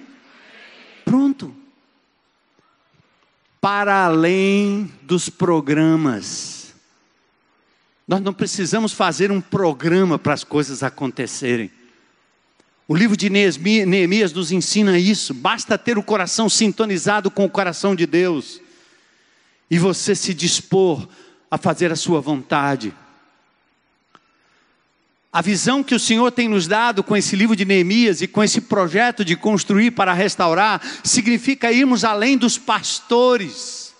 Pronto. 1.05 1.55
Para 3.61 4.07
além 4.07 4.93
dos 5.03 5.29
programas. 5.29 6.75
Nós 8.09 8.21
não 8.21 8.35
precisamos 8.35 8.93
fazer 8.93 9.31
um 9.31 9.41
programa 9.41 10.19
para 10.19 10.35
as 10.35 10.43
coisas 10.43 10.83
acontecerem. 10.83 11.71
O 12.89 12.97
livro 12.97 13.17
de 13.17 13.31
Neemias 13.31 14.33
nos 14.33 14.51
ensina 14.51 14.99
isso. 14.99 15.33
Basta 15.33 15.79
ter 15.79 15.97
o 15.97 16.03
coração 16.03 16.49
sintonizado 16.49 17.31
com 17.31 17.45
o 17.45 17.51
coração 17.51 17.95
de 17.95 18.05
Deus 18.05 18.61
e 19.71 19.79
você 19.79 20.17
se 20.17 20.35
dispor 20.35 21.07
a 21.49 21.57
fazer 21.57 21.93
a 21.93 21.97
sua 21.97 22.21
vontade. 22.21 22.93
A 25.33 25.41
visão 25.41 25.83
que 25.83 25.95
o 25.95 25.99
Senhor 25.99 26.31
tem 26.31 26.47
nos 26.47 26.67
dado 26.67 27.03
com 27.03 27.17
esse 27.17 27.35
livro 27.35 27.57
de 27.57 27.65
Neemias 27.65 28.21
e 28.21 28.27
com 28.27 28.45
esse 28.45 28.61
projeto 28.61 29.25
de 29.25 29.35
construir 29.35 29.93
para 29.93 30.13
restaurar, 30.13 30.83
significa 31.03 31.73
irmos 31.73 32.05
além 32.05 32.37
dos 32.37 32.59
pastores, 32.59 33.95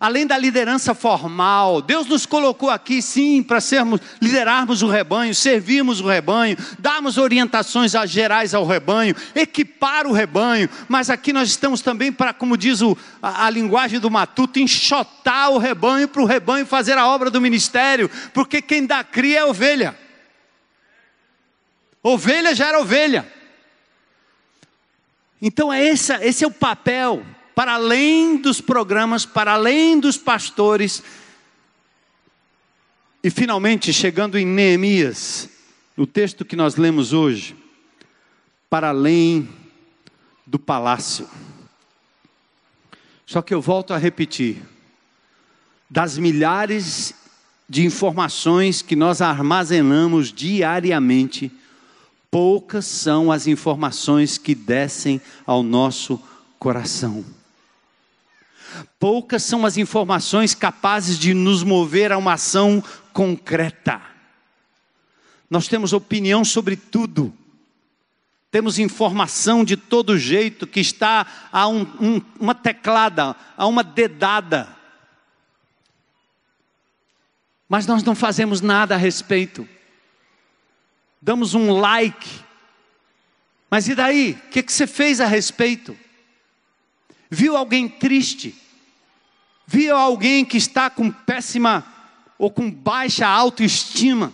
além 0.00 0.26
da 0.26 0.36
liderança 0.36 0.96
formal. 0.96 1.80
Deus 1.80 2.08
nos 2.08 2.26
colocou 2.26 2.70
aqui, 2.70 3.00
sim, 3.00 3.40
para 3.40 3.60
sermos, 3.60 4.00
liderarmos 4.20 4.82
o 4.82 4.88
rebanho, 4.88 5.32
servirmos 5.32 6.00
o 6.00 6.08
rebanho, 6.08 6.56
darmos 6.76 7.18
orientações 7.18 7.92
gerais 8.06 8.52
ao 8.52 8.66
rebanho, 8.66 9.14
equipar 9.36 10.08
o 10.08 10.12
rebanho, 10.12 10.68
mas 10.88 11.08
aqui 11.08 11.32
nós 11.32 11.50
estamos 11.50 11.82
também 11.82 12.10
para, 12.10 12.34
como 12.34 12.56
diz 12.56 12.82
o, 12.82 12.98
a, 13.22 13.46
a 13.46 13.50
linguagem 13.50 14.00
do 14.00 14.10
matuto, 14.10 14.58
enxotar 14.58 15.52
o 15.52 15.58
rebanho 15.58 16.08
para 16.08 16.20
o 16.20 16.26
rebanho 16.26 16.66
fazer 16.66 16.98
a 16.98 17.06
obra 17.06 17.30
do 17.30 17.40
ministério, 17.40 18.10
porque 18.34 18.60
quem 18.60 18.84
dá 18.84 19.04
cria 19.04 19.38
é 19.38 19.44
ovelha. 19.44 20.02
Ovelha 22.02 22.54
já 22.54 22.68
era 22.68 22.80
ovelha. 22.80 23.30
Então 25.40 25.72
é 25.72 25.84
esse, 25.84 26.12
esse 26.16 26.44
é 26.44 26.46
o 26.46 26.52
papel, 26.52 27.24
para 27.54 27.74
além 27.74 28.36
dos 28.36 28.60
programas, 28.60 29.24
para 29.24 29.52
além 29.52 29.98
dos 30.00 30.16
pastores. 30.16 31.02
E 33.22 33.30
finalmente, 33.30 33.92
chegando 33.92 34.38
em 34.38 34.46
Neemias, 34.46 35.48
no 35.96 36.06
texto 36.06 36.44
que 36.44 36.56
nós 36.56 36.76
lemos 36.76 37.12
hoje, 37.12 37.56
para 38.68 38.88
além 38.88 39.48
do 40.46 40.58
palácio. 40.58 41.28
Só 43.26 43.42
que 43.42 43.54
eu 43.54 43.60
volto 43.60 43.92
a 43.94 43.98
repetir: 43.98 44.62
das 45.88 46.18
milhares 46.18 47.14
de 47.68 47.84
informações 47.84 48.82
que 48.82 48.94
nós 48.94 49.20
armazenamos 49.20 50.32
diariamente, 50.32 51.50
poucas 52.32 52.86
são 52.86 53.30
as 53.30 53.46
informações 53.46 54.38
que 54.38 54.54
descem 54.54 55.20
ao 55.46 55.62
nosso 55.62 56.18
coração. 56.58 57.22
Poucas 58.98 59.42
são 59.42 59.66
as 59.66 59.76
informações 59.76 60.54
capazes 60.54 61.18
de 61.18 61.34
nos 61.34 61.62
mover 61.62 62.10
a 62.10 62.16
uma 62.16 62.32
ação 62.32 62.82
concreta. 63.12 64.00
Nós 65.50 65.68
temos 65.68 65.92
opinião 65.92 66.42
sobre 66.42 66.74
tudo, 66.74 67.34
temos 68.50 68.78
informação 68.78 69.62
de 69.62 69.76
todo 69.76 70.18
jeito 70.18 70.66
que 70.66 70.80
está 70.80 71.26
a 71.52 71.68
um, 71.68 71.82
um, 72.00 72.22
uma 72.40 72.54
teclada, 72.54 73.36
a 73.58 73.66
uma 73.66 73.84
dedada. 73.84 74.74
Mas 77.68 77.86
nós 77.86 78.02
não 78.02 78.14
fazemos 78.14 78.62
nada 78.62 78.94
a 78.94 78.98
respeito 78.98 79.68
damos 81.22 81.54
um 81.54 81.70
like. 81.70 82.28
Mas 83.70 83.88
e 83.88 83.94
daí? 83.94 84.32
O 84.32 84.50
que, 84.50 84.62
que 84.62 84.72
você 84.72 84.88
fez 84.88 85.20
a 85.20 85.26
respeito? 85.26 85.96
Viu 87.30 87.56
alguém 87.56 87.88
triste? 87.88 88.54
Viu 89.66 89.96
alguém 89.96 90.44
que 90.44 90.56
está 90.56 90.90
com 90.90 91.10
péssima 91.10 91.86
ou 92.36 92.50
com 92.50 92.68
baixa 92.68 93.26
autoestima? 93.26 94.32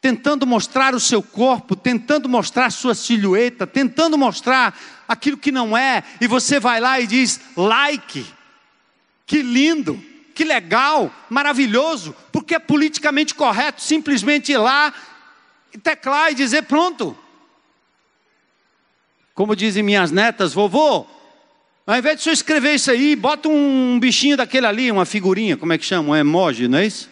Tentando 0.00 0.44
mostrar 0.44 0.96
o 0.96 1.00
seu 1.00 1.22
corpo, 1.22 1.76
tentando 1.76 2.28
mostrar 2.28 2.70
sua 2.70 2.92
silhueta, 2.92 3.66
tentando 3.68 4.18
mostrar 4.18 4.76
aquilo 5.06 5.36
que 5.36 5.52
não 5.52 5.76
é, 5.76 6.02
e 6.20 6.26
você 6.26 6.58
vai 6.58 6.80
lá 6.80 7.00
e 7.00 7.06
diz: 7.06 7.40
like, 7.56 8.26
que 9.24 9.42
lindo, 9.42 10.02
que 10.34 10.42
legal, 10.42 11.14
maravilhoso, 11.30 12.14
porque 12.32 12.56
é 12.56 12.58
politicamente 12.58 13.32
correto 13.32 13.80
simplesmente 13.80 14.50
ir 14.50 14.58
lá 14.58 14.92
teclar 15.78 16.32
e 16.32 16.34
dizer: 16.34 16.62
pronto. 16.62 17.16
Como 19.34 19.56
dizem 19.56 19.82
minhas 19.82 20.10
netas, 20.10 20.52
vovô, 20.52 21.06
ao 21.86 21.96
invés 21.96 22.18
de 22.18 22.24
você 22.24 22.30
escrever 22.32 22.74
isso 22.74 22.90
aí, 22.90 23.16
bota 23.16 23.48
um 23.48 23.98
bichinho 23.98 24.36
daquele 24.36 24.66
ali, 24.66 24.90
uma 24.90 25.06
figurinha, 25.06 25.56
como 25.56 25.72
é 25.72 25.78
que 25.78 25.84
chama? 25.84 26.10
Um 26.10 26.16
emoji, 26.16 26.68
não 26.68 26.78
é 26.78 26.86
isso? 26.86 27.10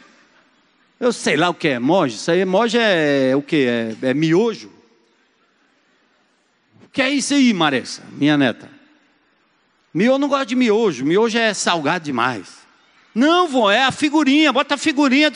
Eu 0.98 1.12
sei 1.12 1.36
lá 1.36 1.48
o 1.48 1.54
que 1.54 1.68
é 1.68 1.72
emoji. 1.72 2.16
Isso 2.16 2.30
aí, 2.30 2.40
emoji 2.40 2.78
é 2.78 3.32
o 3.34 3.42
que? 3.42 3.66
É, 3.66 3.96
é 4.10 4.14
miojo? 4.14 4.70
O 6.84 6.88
que 6.92 7.00
é 7.00 7.08
isso 7.08 7.34
aí, 7.34 7.52
Maressa, 7.54 8.02
minha 8.12 8.36
neta? 8.36 8.70
Miojo 9.94 10.18
não 10.18 10.28
gosta 10.28 10.46
de 10.46 10.54
miojo, 10.54 11.04
miojo 11.04 11.38
é 11.38 11.54
salgado 11.54 12.04
demais. 12.04 12.60
Não, 13.14 13.48
vô, 13.48 13.70
é 13.70 13.82
a 13.82 13.90
figurinha, 13.90 14.52
bota 14.52 14.74
a 14.74 14.78
figurinha. 14.78 15.32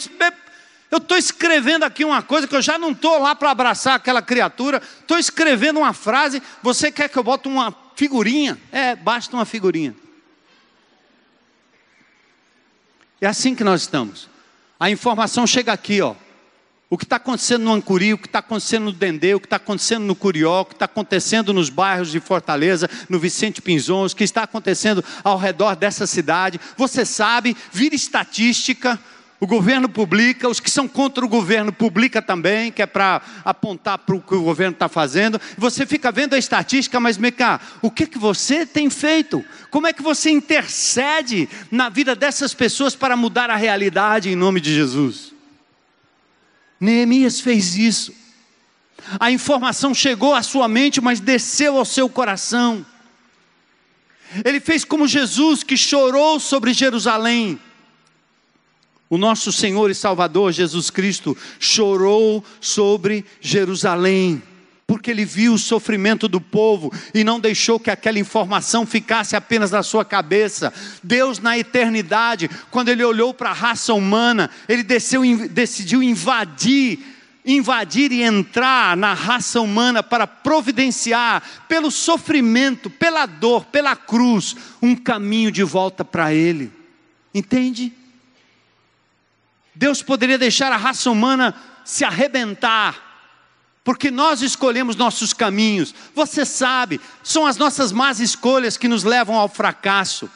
Eu 0.95 0.99
estou 0.99 1.19
escrevendo 1.19 1.83
aqui 1.83 2.05
uma 2.05 2.23
coisa 2.23 2.47
que 2.47 2.55
eu 2.55 2.63
já 2.63 2.79
não 2.79 2.93
estou 2.93 3.19
lá 3.19 3.35
para 3.35 3.51
abraçar 3.51 3.97
aquela 3.97 4.23
criatura, 4.23 4.81
estou 5.01 5.19
escrevendo 5.19 5.81
uma 5.81 5.93
frase, 5.93 6.41
você 6.63 6.93
quer 6.93 7.09
que 7.09 7.17
eu 7.17 7.25
bote 7.25 7.49
uma 7.49 7.75
figurinha? 7.97 8.57
É, 8.71 8.95
basta 8.95 9.35
uma 9.35 9.45
figurinha. 9.45 9.93
É 13.21 13.27
assim 13.27 13.57
que 13.57 13.65
nós 13.65 13.81
estamos. 13.81 14.29
A 14.79 14.89
informação 14.89 15.49
chega 15.49 15.73
aqui, 15.73 16.01
ó. 16.01 16.15
O 16.89 16.97
que 16.97 17.03
está 17.03 17.17
acontecendo 17.17 17.65
no 17.65 17.73
Ancuri, 17.73 18.13
o 18.13 18.19
que 18.19 18.29
está 18.29 18.39
acontecendo 18.39 18.85
no 18.85 18.93
Dendê, 18.93 19.35
o 19.35 19.41
que 19.41 19.47
está 19.47 19.57
acontecendo 19.57 20.05
no 20.05 20.15
Curió, 20.15 20.61
o 20.61 20.65
que 20.65 20.75
está 20.75 20.85
acontecendo 20.85 21.53
nos 21.53 21.71
bairros 21.71 22.13
de 22.13 22.21
Fortaleza, 22.21 22.89
no 23.09 23.19
Vicente 23.19 23.61
Pinzons, 23.61 24.13
o 24.13 24.17
que 24.17 24.23
está 24.23 24.45
acontecendo 24.45 25.05
ao 25.25 25.37
redor 25.37 25.75
dessa 25.75 26.07
cidade. 26.07 26.61
Você 26.77 27.05
sabe, 27.05 27.57
vira 27.73 27.97
estatística, 27.97 28.97
o 29.41 29.47
governo 29.47 29.89
publica, 29.89 30.49
os 30.49 30.61
que 30.61 30.71
são 30.71 30.87
contra 30.87 31.25
o 31.25 31.29
governo 31.29 31.73
publica 31.73 32.23
também, 32.23 32.71
que 32.71 32.81
é 32.81 32.87
para 32.87 33.21
apontar 33.45 33.99
para 33.99 34.15
o 34.15 34.21
que 34.21 34.35
o 34.35 34.43
governo 34.43 34.73
está 34.73 34.89
fazendo. 34.89 35.41
Você 35.59 35.85
fica 35.85 36.13
vendo 36.13 36.35
a 36.35 36.39
estatística, 36.39 37.01
mas 37.01 37.19
Meca, 37.19 37.61
o 37.83 37.91
que, 37.91 38.07
que 38.07 38.19
você 38.19 38.65
tem 38.65 38.89
feito? 38.89 39.45
Como 39.71 39.87
é 39.87 39.93
que 39.93 40.03
você 40.03 40.31
intercede 40.31 41.49
na 41.71 41.89
vida 41.89 42.15
dessas 42.15 42.55
pessoas 42.55 42.95
para 42.95 43.17
mudar 43.17 43.51
a 43.51 43.57
realidade 43.57 44.31
em 44.31 44.37
nome 44.37 44.61
de 44.61 44.73
Jesus? 44.73 45.35
Neemias 46.81 47.41
fez 47.41 47.77
isso. 47.77 48.15
A 49.19 49.31
informação 49.31 49.93
chegou 49.93 50.35
à 50.35 50.43
sua 50.43 50.69
mente, 50.69 51.01
mas 51.01 51.21
desceu 51.21 51.77
ao 51.77 51.85
seu 51.85 52.09
coração. 52.09 52.87
Ele 54.45 54.61
fez 54.61 54.85
como 54.85 55.07
Jesus 55.07 55.63
que 55.63 55.77
chorou 55.77 56.41
sobre 56.41 56.73
Jerusalém 56.73 57.61
o 59.09 59.19
nosso 59.19 59.53
Senhor 59.53 59.91
e 59.91 59.95
Salvador 59.95 60.53
Jesus 60.53 60.91
Cristo 60.91 61.37
chorou 61.61 62.45
sobre 62.61 63.25
Jerusalém, 63.41 64.43
porque 64.87 65.11
ele 65.11 65.25
viu 65.25 65.55
o 65.55 65.59
sofrimento 65.59 66.27
do 66.27 66.41
povo 66.41 66.93
e 67.15 67.23
não 67.23 67.39
deixou 67.39 67.79
que 67.79 67.91
aquela 67.91 68.19
informação 68.19 68.87
ficasse 68.87 69.37
apenas 69.37 69.71
na 69.71 69.83
sua 69.83 70.05
cabeça. 70.05 70.73
Deus, 71.03 71.39
na 71.39 71.59
eternidade, 71.59 72.51
quando 72.71 72.89
ele 72.89 73.05
olhou 73.05 73.33
para 73.33 73.51
a 73.51 73.55
raça 73.55 73.95
humana, 73.95 74.51
ele 74.69 74.83
desceu, 74.83 75.23
decidiu 75.49 76.03
invadir 76.03 77.15
invadir 77.47 78.11
e 78.11 78.23
entrar 78.23 78.97
na 78.97 79.13
raça 79.13 79.61
humana 79.61 80.03
para 80.03 80.27
providenciar, 80.27 81.43
pelo 81.69 81.91
sofrimento, 81.91 82.89
pela 82.89 83.27
dor, 83.27 83.67
pela 83.67 83.95
cruz, 83.95 84.57
um 84.81 84.97
caminho 84.97 85.53
de 85.53 85.63
volta 85.63 86.05
para 86.05 86.33
Ele. 86.33 86.73
Entende? 87.35 87.93
Deus 89.75 90.03
poderia 90.03 90.39
deixar 90.39 90.71
a 90.73 90.77
raça 90.77 91.11
humana 91.11 91.55
se 91.85 92.05
arrebentar, 92.05 93.03
porque 93.83 94.11
nós 94.11 94.41
escolhemos 94.41 94.97
nossos 94.97 95.33
caminhos. 95.33 95.95
Você 96.15 96.45
sabe, 96.45 97.01
são 97.23 97.45
as 97.45 97.57
nossas 97.57 97.93
más 97.93 98.21
escolhas 98.21 98.77
que 98.77 98.89
nos 98.89 99.05
levam 99.05 99.37
ao 99.37 99.49
fracasso. 99.49 100.31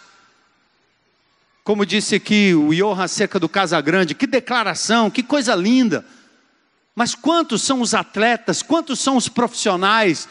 Como 1.64 1.86
disse 1.86 2.14
aqui 2.14 2.54
o 2.54 2.74
Johan 2.74 3.04
acerca 3.04 3.38
do 3.38 3.48
Casagrande, 3.48 4.14
que 4.14 4.26
declaração, 4.26 5.10
que 5.10 5.22
coisa 5.22 5.54
linda. 5.54 6.04
Mas 6.94 7.14
quantos 7.14 7.62
são 7.62 7.80
os 7.80 7.94
atletas, 7.94 8.62
quantos 8.62 8.98
são 8.98 9.16
os 9.16 9.28
profissionais 9.28 10.28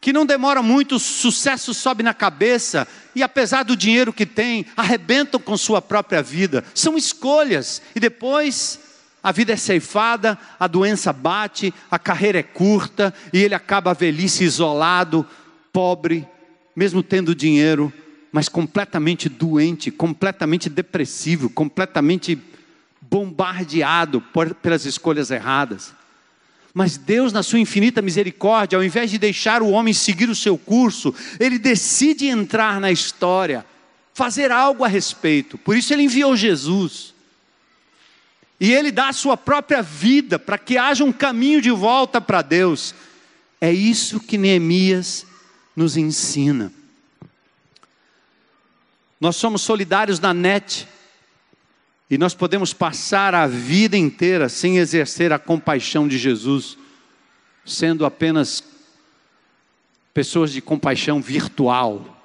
que 0.00 0.12
não 0.12 0.24
demora 0.24 0.62
muito, 0.62 0.96
o 0.96 0.98
sucesso 0.98 1.74
sobe 1.74 2.02
na 2.02 2.14
cabeça 2.14 2.88
e 3.14 3.22
apesar 3.22 3.64
do 3.64 3.76
dinheiro 3.76 4.12
que 4.12 4.24
tem, 4.24 4.64
arrebentam 4.76 5.38
com 5.38 5.56
sua 5.56 5.82
própria 5.82 6.22
vida. 6.22 6.64
São 6.74 6.96
escolhas 6.96 7.82
e 7.94 8.00
depois 8.00 8.80
a 9.22 9.30
vida 9.30 9.52
é 9.52 9.56
ceifada, 9.56 10.38
a 10.58 10.66
doença 10.66 11.12
bate, 11.12 11.74
a 11.90 11.98
carreira 11.98 12.38
é 12.38 12.42
curta 12.42 13.12
e 13.32 13.38
ele 13.38 13.54
acaba 13.54 13.90
a 13.90 13.94
velhice 13.94 14.44
isolado, 14.44 15.26
pobre, 15.70 16.26
mesmo 16.74 17.02
tendo 17.02 17.34
dinheiro, 17.34 17.92
mas 18.32 18.48
completamente 18.48 19.28
doente, 19.28 19.90
completamente 19.90 20.70
depressivo, 20.70 21.50
completamente 21.50 22.38
bombardeado 23.00 24.20
por, 24.20 24.54
pelas 24.54 24.86
escolhas 24.86 25.30
erradas. 25.30 25.99
Mas 26.72 26.96
Deus, 26.96 27.32
na 27.32 27.42
sua 27.42 27.58
infinita 27.58 28.00
misericórdia, 28.00 28.76
ao 28.76 28.84
invés 28.84 29.10
de 29.10 29.18
deixar 29.18 29.62
o 29.62 29.70
homem 29.70 29.92
seguir 29.92 30.28
o 30.30 30.34
seu 30.34 30.56
curso, 30.56 31.14
ele 31.38 31.58
decide 31.58 32.26
entrar 32.26 32.80
na 32.80 32.92
história, 32.92 33.66
fazer 34.14 34.52
algo 34.52 34.84
a 34.84 34.88
respeito. 34.88 35.58
Por 35.58 35.76
isso 35.76 35.92
ele 35.92 36.04
enviou 36.04 36.36
Jesus. 36.36 37.12
E 38.60 38.72
ele 38.72 38.92
dá 38.92 39.08
a 39.08 39.12
sua 39.12 39.36
própria 39.36 39.82
vida 39.82 40.38
para 40.38 40.58
que 40.58 40.76
haja 40.76 41.02
um 41.02 41.12
caminho 41.12 41.60
de 41.60 41.70
volta 41.70 42.20
para 42.20 42.42
Deus. 42.42 42.94
É 43.60 43.72
isso 43.72 44.20
que 44.20 44.38
Neemias 44.38 45.26
nos 45.74 45.96
ensina. 45.96 46.72
Nós 49.20 49.36
somos 49.36 49.62
solidários 49.62 50.20
na 50.20 50.32
net 50.32 50.86
e 52.10 52.18
nós 52.18 52.34
podemos 52.34 52.72
passar 52.72 53.36
a 53.36 53.46
vida 53.46 53.96
inteira 53.96 54.48
sem 54.48 54.78
exercer 54.78 55.32
a 55.32 55.38
compaixão 55.38 56.08
de 56.08 56.18
Jesus, 56.18 56.76
sendo 57.64 58.04
apenas 58.04 58.64
pessoas 60.12 60.52
de 60.52 60.60
compaixão 60.60 61.22
virtual. 61.22 62.20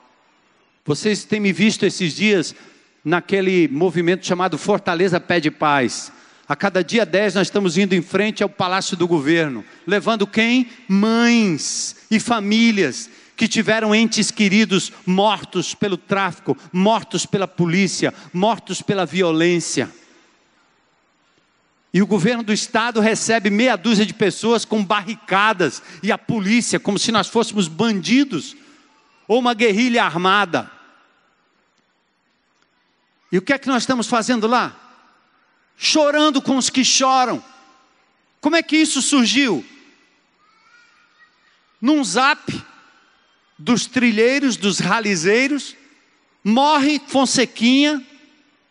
Vocês 0.83 1.23
têm 1.23 1.39
me 1.39 1.53
visto 1.53 1.85
esses 1.85 2.15
dias 2.15 2.55
naquele 3.03 3.67
movimento 3.67 4.25
chamado 4.25 4.57
Fortaleza 4.57 5.19
Pede 5.19 5.51
Paz. 5.51 6.11
A 6.47 6.55
cada 6.55 6.83
dia 6.83 7.05
10 7.05 7.35
nós 7.35 7.47
estamos 7.47 7.77
indo 7.77 7.93
em 7.93 8.01
frente 8.01 8.41
ao 8.41 8.49
Palácio 8.49 8.97
do 8.97 9.07
Governo, 9.07 9.63
levando 9.85 10.25
quem? 10.25 10.67
Mães 10.87 11.95
e 12.09 12.19
famílias 12.19 13.07
que 13.35 13.47
tiveram 13.47 13.93
entes 13.93 14.31
queridos 14.31 14.91
mortos 15.05 15.73
pelo 15.73 15.97
tráfico, 15.97 16.57
mortos 16.71 17.25
pela 17.25 17.47
polícia, 17.47 18.13
mortos 18.33 18.81
pela 18.81 19.05
violência. 19.05 19.91
E 21.93 22.01
o 22.01 22.07
governo 22.07 22.43
do 22.43 22.53
estado 22.53 22.99
recebe 22.99 23.49
meia 23.49 23.75
dúzia 23.75 24.05
de 24.05 24.13
pessoas 24.13 24.65
com 24.65 24.83
barricadas 24.83 25.81
e 26.03 26.11
a 26.11 26.17
polícia, 26.17 26.79
como 26.79 26.99
se 26.99 27.11
nós 27.11 27.27
fôssemos 27.27 27.67
bandidos 27.67 28.55
ou 29.27 29.39
uma 29.39 29.53
guerrilha 29.53 30.03
armada. 30.03 30.69
E 33.31 33.37
o 33.37 33.41
que 33.41 33.53
é 33.53 33.57
que 33.57 33.67
nós 33.67 33.83
estamos 33.83 34.07
fazendo 34.07 34.47
lá? 34.47 34.81
chorando 35.77 36.41
com 36.41 36.57
os 36.57 36.69
que 36.69 36.83
choram. 36.83 37.43
Como 38.39 38.55
é 38.55 38.63
que 38.63 38.77
isso 38.77 39.01
surgiu? 39.01 39.65
Num 41.81 42.03
zap 42.03 42.41
dos 43.57 43.85
trilheiros, 43.85 44.57
dos 44.57 44.79
ralizeiros, 44.79 45.75
morre 46.43 47.01
Fonsequinha, 47.07 48.05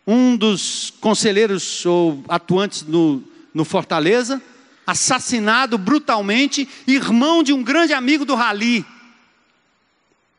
um 0.05 0.37
dos 0.37 0.93
conselheiros 1.01 1.85
ou 1.85 2.23
atuantes 2.27 2.83
no, 2.83 3.23
no 3.53 3.65
Fortaleza, 3.65 4.41
assassinado 4.85 5.77
brutalmente, 5.77 6.69
irmão 6.85 7.41
de 7.41 7.51
um 7.51 7.63
grande 7.63 7.93
amigo 7.93 8.23
do 8.23 8.35
Rali. 8.35 8.85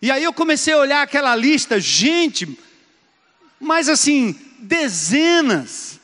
E 0.00 0.10
aí 0.10 0.22
eu 0.22 0.32
comecei 0.32 0.72
a 0.74 0.78
olhar 0.78 1.02
aquela 1.02 1.34
lista, 1.34 1.80
gente, 1.80 2.56
mas 3.60 3.88
assim, 3.88 4.38
dezenas 4.60 5.95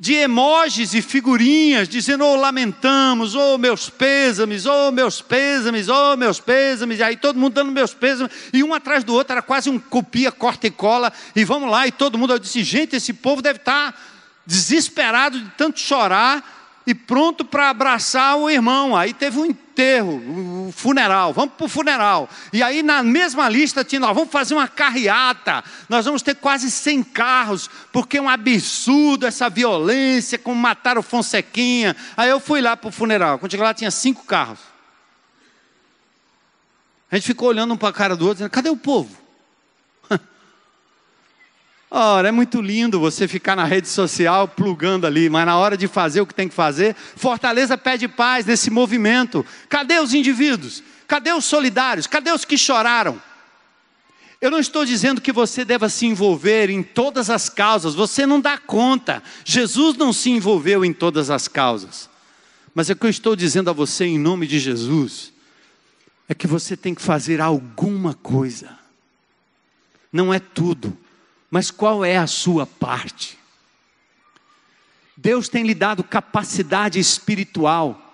de 0.00 0.14
emojis 0.14 0.94
e 0.94 1.02
figurinhas 1.02 1.88
dizendo, 1.88 2.24
oh, 2.24 2.36
lamentamos, 2.36 3.34
oh, 3.34 3.58
meus 3.58 3.90
pêsames, 3.90 4.64
oh, 4.64 4.92
meus 4.92 5.20
pêsames, 5.20 5.88
oh, 5.88 6.16
meus 6.16 6.38
pêsames, 6.38 7.00
e 7.00 7.02
aí 7.02 7.16
todo 7.16 7.38
mundo 7.38 7.54
dando 7.54 7.72
meus 7.72 7.92
pêsames, 7.92 8.32
e 8.52 8.62
um 8.62 8.72
atrás 8.72 9.02
do 9.02 9.12
outro, 9.12 9.32
era 9.32 9.42
quase 9.42 9.68
um 9.68 9.78
copia, 9.78 10.30
corta 10.30 10.68
e 10.68 10.70
cola, 10.70 11.12
e 11.34 11.44
vamos 11.44 11.68
lá, 11.68 11.86
e 11.86 11.90
todo 11.90 12.16
mundo, 12.16 12.32
eu 12.32 12.38
disse, 12.38 12.62
gente, 12.62 12.94
esse 12.94 13.12
povo 13.12 13.42
deve 13.42 13.58
estar 13.58 13.98
desesperado 14.46 15.40
de 15.40 15.50
tanto 15.56 15.80
chorar, 15.80 16.56
e 16.86 16.94
pronto 16.94 17.44
para 17.44 17.68
abraçar 17.68 18.38
o 18.38 18.48
irmão. 18.48 18.96
Aí 18.96 19.12
teve 19.12 19.38
um 19.38 19.52
enterro, 19.78 20.68
o 20.68 20.72
funeral, 20.72 21.32
vamos 21.32 21.54
para 21.54 21.66
o 21.66 21.68
funeral. 21.68 22.28
E 22.52 22.62
aí 22.62 22.82
na 22.82 23.00
mesma 23.02 23.48
lista 23.48 23.84
tinha, 23.84 24.00
nós 24.00 24.14
vamos 24.14 24.30
fazer 24.30 24.54
uma 24.54 24.66
carreata, 24.66 25.62
nós 25.88 26.04
vamos 26.04 26.20
ter 26.20 26.34
quase 26.34 26.68
100 26.68 27.04
carros, 27.04 27.70
porque 27.92 28.18
é 28.18 28.22
um 28.22 28.28
absurdo 28.28 29.24
essa 29.24 29.48
violência, 29.48 30.36
como 30.36 30.60
mataram 30.60 31.00
o 31.00 31.04
Fonsequinha. 31.04 31.94
Aí 32.16 32.28
eu 32.28 32.40
fui 32.40 32.60
lá 32.60 32.76
para 32.76 32.88
o 32.88 32.92
funeral, 32.92 33.38
quando 33.38 33.52
cheguei 33.52 33.64
lá 33.64 33.72
tinha 33.72 33.90
cinco 33.90 34.24
carros. 34.24 34.58
A 37.10 37.14
gente 37.14 37.26
ficou 37.26 37.48
olhando 37.48 37.72
um 37.72 37.76
para 37.76 37.88
a 37.88 37.92
cara 37.92 38.16
do 38.16 38.22
outro, 38.22 38.38
dizendo, 38.38 38.50
cadê 38.50 38.68
o 38.68 38.76
povo? 38.76 39.27
Ora, 41.90 42.28
é 42.28 42.32
muito 42.32 42.60
lindo 42.60 43.00
você 43.00 43.26
ficar 43.26 43.56
na 43.56 43.64
rede 43.64 43.88
social 43.88 44.46
plugando 44.46 45.06
ali, 45.06 45.30
mas 45.30 45.46
na 45.46 45.56
hora 45.56 45.76
de 45.76 45.88
fazer 45.88 46.20
o 46.20 46.26
que 46.26 46.34
tem 46.34 46.48
que 46.48 46.54
fazer, 46.54 46.94
Fortaleza 46.94 47.78
pede 47.78 48.06
paz 48.06 48.44
nesse 48.44 48.68
movimento. 48.70 49.44
Cadê 49.68 49.98
os 49.98 50.12
indivíduos? 50.12 50.82
Cadê 51.06 51.32
os 51.32 51.46
solidários? 51.46 52.06
Cadê 52.06 52.30
os 52.30 52.44
que 52.44 52.58
choraram? 52.58 53.20
Eu 54.40 54.50
não 54.50 54.58
estou 54.58 54.84
dizendo 54.84 55.20
que 55.20 55.32
você 55.32 55.64
deva 55.64 55.88
se 55.88 56.06
envolver 56.06 56.68
em 56.68 56.82
todas 56.82 57.30
as 57.30 57.48
causas, 57.48 57.94
você 57.94 58.26
não 58.26 58.38
dá 58.38 58.58
conta. 58.58 59.22
Jesus 59.44 59.96
não 59.96 60.12
se 60.12 60.30
envolveu 60.30 60.84
em 60.84 60.92
todas 60.92 61.30
as 61.30 61.48
causas. 61.48 62.08
Mas 62.74 62.90
é 62.90 62.92
o 62.92 62.96
que 62.96 63.06
eu 63.06 63.10
estou 63.10 63.34
dizendo 63.34 63.70
a 63.70 63.72
você 63.72 64.04
em 64.04 64.18
nome 64.18 64.46
de 64.46 64.58
Jesus 64.58 65.32
é 66.28 66.34
que 66.34 66.46
você 66.46 66.76
tem 66.76 66.94
que 66.94 67.00
fazer 67.00 67.40
alguma 67.40 68.12
coisa. 68.12 68.78
Não 70.12 70.32
é 70.32 70.38
tudo 70.38 70.96
mas 71.50 71.70
qual 71.70 72.04
é 72.04 72.16
a 72.16 72.26
sua 72.26 72.66
parte? 72.66 73.38
Deus 75.16 75.48
tem 75.48 75.64
lhe 75.64 75.74
dado 75.74 76.04
capacidade 76.04 76.98
espiritual. 76.98 78.04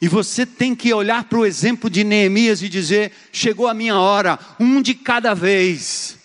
E 0.00 0.08
você 0.08 0.46
tem 0.46 0.74
que 0.74 0.92
olhar 0.92 1.24
para 1.24 1.38
o 1.38 1.46
exemplo 1.46 1.88
de 1.90 2.02
Neemias 2.04 2.62
e 2.62 2.68
dizer: 2.68 3.12
chegou 3.32 3.68
a 3.68 3.74
minha 3.74 3.98
hora, 3.98 4.38
um 4.58 4.82
de 4.82 4.94
cada 4.94 5.34
vez. 5.34 6.16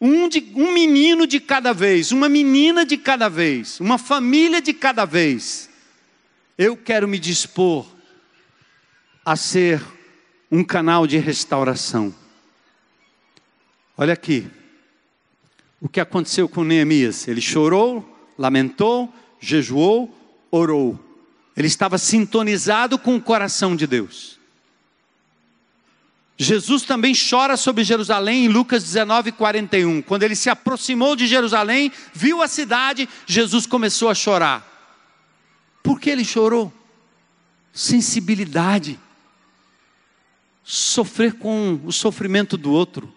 Um, 0.00 0.28
de, 0.28 0.52
um 0.54 0.72
menino 0.72 1.26
de 1.26 1.40
cada 1.40 1.72
vez, 1.72 2.12
uma 2.12 2.28
menina 2.28 2.84
de 2.84 2.96
cada 2.96 3.28
vez, 3.28 3.80
uma 3.80 3.96
família 3.96 4.60
de 4.60 4.74
cada 4.74 5.04
vez. 5.04 5.70
Eu 6.58 6.76
quero 6.76 7.08
me 7.08 7.18
dispor 7.18 7.86
a 9.24 9.34
ser 9.34 9.82
um 10.50 10.62
canal 10.62 11.06
de 11.06 11.16
restauração. 11.18 12.14
Olha 13.96 14.12
aqui, 14.12 14.46
o 15.84 15.88
que 15.88 16.00
aconteceu 16.00 16.48
com 16.48 16.64
Neemias? 16.64 17.28
Ele 17.28 17.42
chorou, 17.42 18.02
lamentou, 18.38 19.12
jejuou, 19.38 20.10
orou. 20.50 20.98
Ele 21.54 21.66
estava 21.66 21.98
sintonizado 21.98 22.98
com 22.98 23.16
o 23.16 23.20
coração 23.20 23.76
de 23.76 23.86
Deus. 23.86 24.40
Jesus 26.38 26.84
também 26.84 27.12
chora 27.14 27.54
sobre 27.58 27.84
Jerusalém 27.84 28.46
em 28.46 28.48
Lucas 28.48 28.82
19, 28.82 29.32
41. 29.32 30.00
Quando 30.00 30.22
ele 30.22 30.34
se 30.34 30.48
aproximou 30.48 31.14
de 31.14 31.26
Jerusalém, 31.26 31.92
viu 32.14 32.40
a 32.40 32.48
cidade, 32.48 33.06
Jesus 33.26 33.66
começou 33.66 34.08
a 34.08 34.14
chorar. 34.14 34.66
Por 35.82 36.00
que 36.00 36.08
ele 36.08 36.24
chorou? 36.24 36.72
Sensibilidade. 37.74 38.98
Sofrer 40.64 41.34
com 41.34 41.78
o 41.84 41.92
sofrimento 41.92 42.56
do 42.56 42.72
outro. 42.72 43.14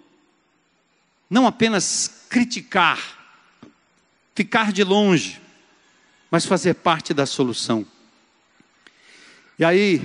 Não 1.30 1.48
apenas 1.48 2.17
criticar, 2.30 3.00
ficar 4.36 4.72
de 4.72 4.84
longe, 4.84 5.42
mas 6.30 6.46
fazer 6.46 6.76
parte 6.76 7.14
da 7.14 7.26
solução. 7.26 7.86
E 9.58 9.66
aí, 9.66 10.02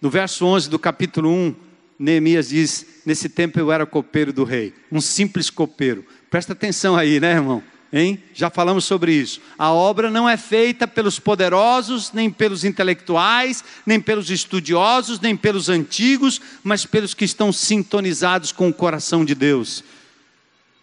no 0.00 0.10
verso 0.10 0.44
11 0.44 0.68
do 0.68 0.78
capítulo 0.78 1.30
1, 1.30 1.54
Neemias 1.98 2.48
diz: 2.48 2.86
Nesse 3.04 3.28
tempo 3.28 3.58
eu 3.58 3.70
era 3.70 3.86
copeiro 3.86 4.32
do 4.32 4.44
rei, 4.44 4.74
um 4.90 5.00
simples 5.00 5.50
copeiro. 5.50 6.04
Presta 6.30 6.52
atenção 6.52 6.96
aí, 6.96 7.20
né, 7.20 7.32
irmão? 7.32 7.62
Hein? 7.90 8.22
Já 8.34 8.50
falamos 8.50 8.84
sobre 8.84 9.12
isso. 9.12 9.40
A 9.58 9.72
obra 9.72 10.10
não 10.10 10.28
é 10.28 10.36
feita 10.36 10.86
pelos 10.86 11.18
poderosos, 11.18 12.12
nem 12.12 12.30
pelos 12.30 12.62
intelectuais, 12.62 13.64
nem 13.86 13.98
pelos 13.98 14.30
estudiosos, 14.30 15.18
nem 15.20 15.34
pelos 15.34 15.70
antigos, 15.70 16.40
mas 16.62 16.84
pelos 16.84 17.14
que 17.14 17.24
estão 17.24 17.50
sintonizados 17.50 18.52
com 18.52 18.68
o 18.68 18.74
coração 18.74 19.24
de 19.24 19.34
Deus, 19.34 19.82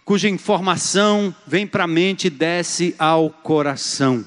cuja 0.05 0.29
informação 0.29 1.35
vem 1.47 1.65
para 1.65 1.85
a 1.85 1.87
mente 1.87 2.27
e 2.27 2.29
desce 2.29 2.95
ao 2.99 3.31
coração. 3.31 4.23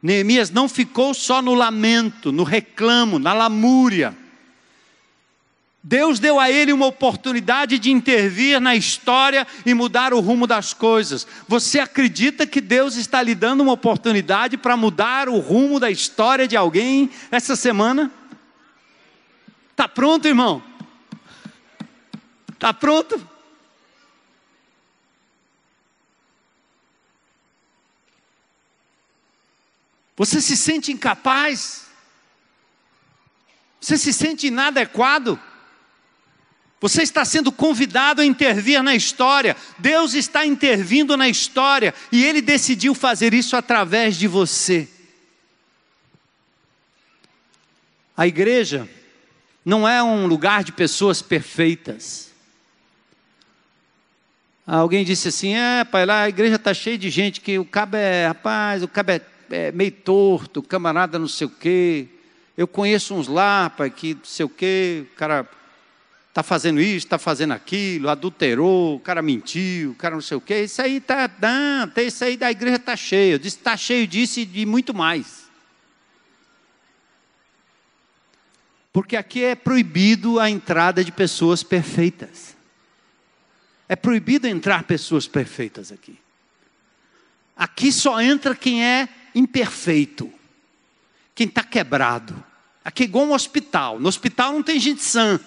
Neemias 0.00 0.48
não 0.50 0.68
ficou 0.68 1.12
só 1.12 1.42
no 1.42 1.54
lamento, 1.54 2.30
no 2.30 2.44
reclamo, 2.44 3.18
na 3.18 3.34
lamúria. 3.34 4.16
Deus 5.82 6.20
deu 6.20 6.38
a 6.38 6.50
ele 6.50 6.72
uma 6.72 6.86
oportunidade 6.86 7.78
de 7.78 7.90
intervir 7.90 8.60
na 8.60 8.76
história 8.76 9.46
e 9.66 9.74
mudar 9.74 10.14
o 10.14 10.20
rumo 10.20 10.46
das 10.46 10.72
coisas. 10.72 11.26
Você 11.48 11.80
acredita 11.80 12.46
que 12.46 12.60
Deus 12.60 12.96
está 12.96 13.22
lhe 13.22 13.34
dando 13.34 13.62
uma 13.62 13.72
oportunidade 13.72 14.56
para 14.56 14.76
mudar 14.76 15.28
o 15.28 15.38
rumo 15.38 15.80
da 15.80 15.90
história 15.90 16.46
de 16.46 16.56
alguém 16.56 17.10
essa 17.30 17.56
semana? 17.56 18.10
Está 19.72 19.88
pronto, 19.88 20.28
irmão? 20.28 20.62
Está 22.52 22.72
pronto? 22.72 23.26
Você 30.20 30.38
se 30.38 30.54
sente 30.54 30.92
incapaz? 30.92 31.86
Você 33.80 33.96
se 33.96 34.12
sente 34.12 34.48
inadequado? 34.48 35.40
Você 36.78 37.02
está 37.02 37.24
sendo 37.24 37.50
convidado 37.50 38.20
a 38.20 38.26
intervir 38.26 38.82
na 38.82 38.94
história. 38.94 39.56
Deus 39.78 40.12
está 40.12 40.44
intervindo 40.44 41.16
na 41.16 41.26
história 41.26 41.94
e 42.12 42.22
Ele 42.22 42.42
decidiu 42.42 42.94
fazer 42.94 43.32
isso 43.32 43.56
através 43.56 44.14
de 44.14 44.28
você. 44.28 44.86
A 48.14 48.26
igreja 48.26 48.86
não 49.64 49.88
é 49.88 50.02
um 50.02 50.26
lugar 50.26 50.62
de 50.62 50.72
pessoas 50.72 51.22
perfeitas. 51.22 52.30
Alguém 54.66 55.02
disse 55.02 55.28
assim: 55.28 55.54
é, 55.54 55.82
pai, 55.82 56.04
lá 56.04 56.24
a 56.24 56.28
igreja 56.28 56.56
está 56.56 56.74
cheia 56.74 56.98
de 56.98 57.08
gente 57.08 57.40
que 57.40 57.58
o 57.58 57.64
cabo 57.64 57.96
é, 57.96 58.26
rapaz, 58.26 58.82
o 58.82 58.88
cabo 58.88 59.12
é, 59.12 59.22
é 59.50 59.72
meio 59.72 59.92
torto, 59.92 60.62
camarada 60.62 61.18
não 61.18 61.28
sei 61.28 61.46
o 61.46 61.50
quê. 61.50 62.08
Eu 62.56 62.66
conheço 62.68 63.14
uns 63.14 63.28
lá, 63.28 63.70
pai, 63.70 63.90
que 63.90 64.14
não 64.14 64.24
sei 64.24 64.46
o 64.46 64.48
quê, 64.48 65.06
o 65.12 65.16
cara 65.16 65.48
está 66.28 66.42
fazendo 66.42 66.80
isso, 66.80 67.06
está 67.06 67.18
fazendo 67.18 67.52
aquilo, 67.52 68.08
adulterou, 68.08 68.96
o 68.96 69.00
cara 69.00 69.20
mentiu, 69.20 69.90
o 69.90 69.94
cara 69.94 70.14
não 70.14 70.22
sei 70.22 70.36
o 70.36 70.40
quê. 70.40 70.62
Isso 70.62 70.80
aí 70.80 70.96
está, 70.96 71.28
não, 71.40 72.02
isso 72.02 72.24
aí 72.24 72.36
da 72.36 72.50
igreja 72.50 72.76
está 72.76 72.96
cheio. 72.96 73.38
Disse, 73.38 73.56
está 73.56 73.76
cheio 73.76 74.06
disso 74.06 74.40
e 74.40 74.44
de 74.44 74.64
muito 74.64 74.94
mais. 74.94 75.50
Porque 78.92 79.16
aqui 79.16 79.44
é 79.44 79.54
proibido 79.54 80.38
a 80.40 80.50
entrada 80.50 81.04
de 81.04 81.12
pessoas 81.12 81.62
perfeitas. 81.62 82.56
É 83.88 83.96
proibido 83.96 84.46
entrar 84.46 84.84
pessoas 84.84 85.26
perfeitas 85.26 85.90
aqui. 85.90 86.18
Aqui 87.56 87.92
só 87.92 88.20
entra 88.20 88.54
quem 88.54 88.84
é 88.84 89.08
imperfeito, 89.34 90.32
quem 91.34 91.46
está 91.46 91.62
quebrado. 91.62 92.44
Aqui 92.84 93.02
é 93.02 93.06
igual 93.06 93.26
um 93.26 93.32
hospital. 93.32 93.98
No 94.00 94.08
hospital 94.08 94.52
não 94.52 94.62
tem 94.62 94.80
gente 94.80 95.02
sã. 95.02 95.38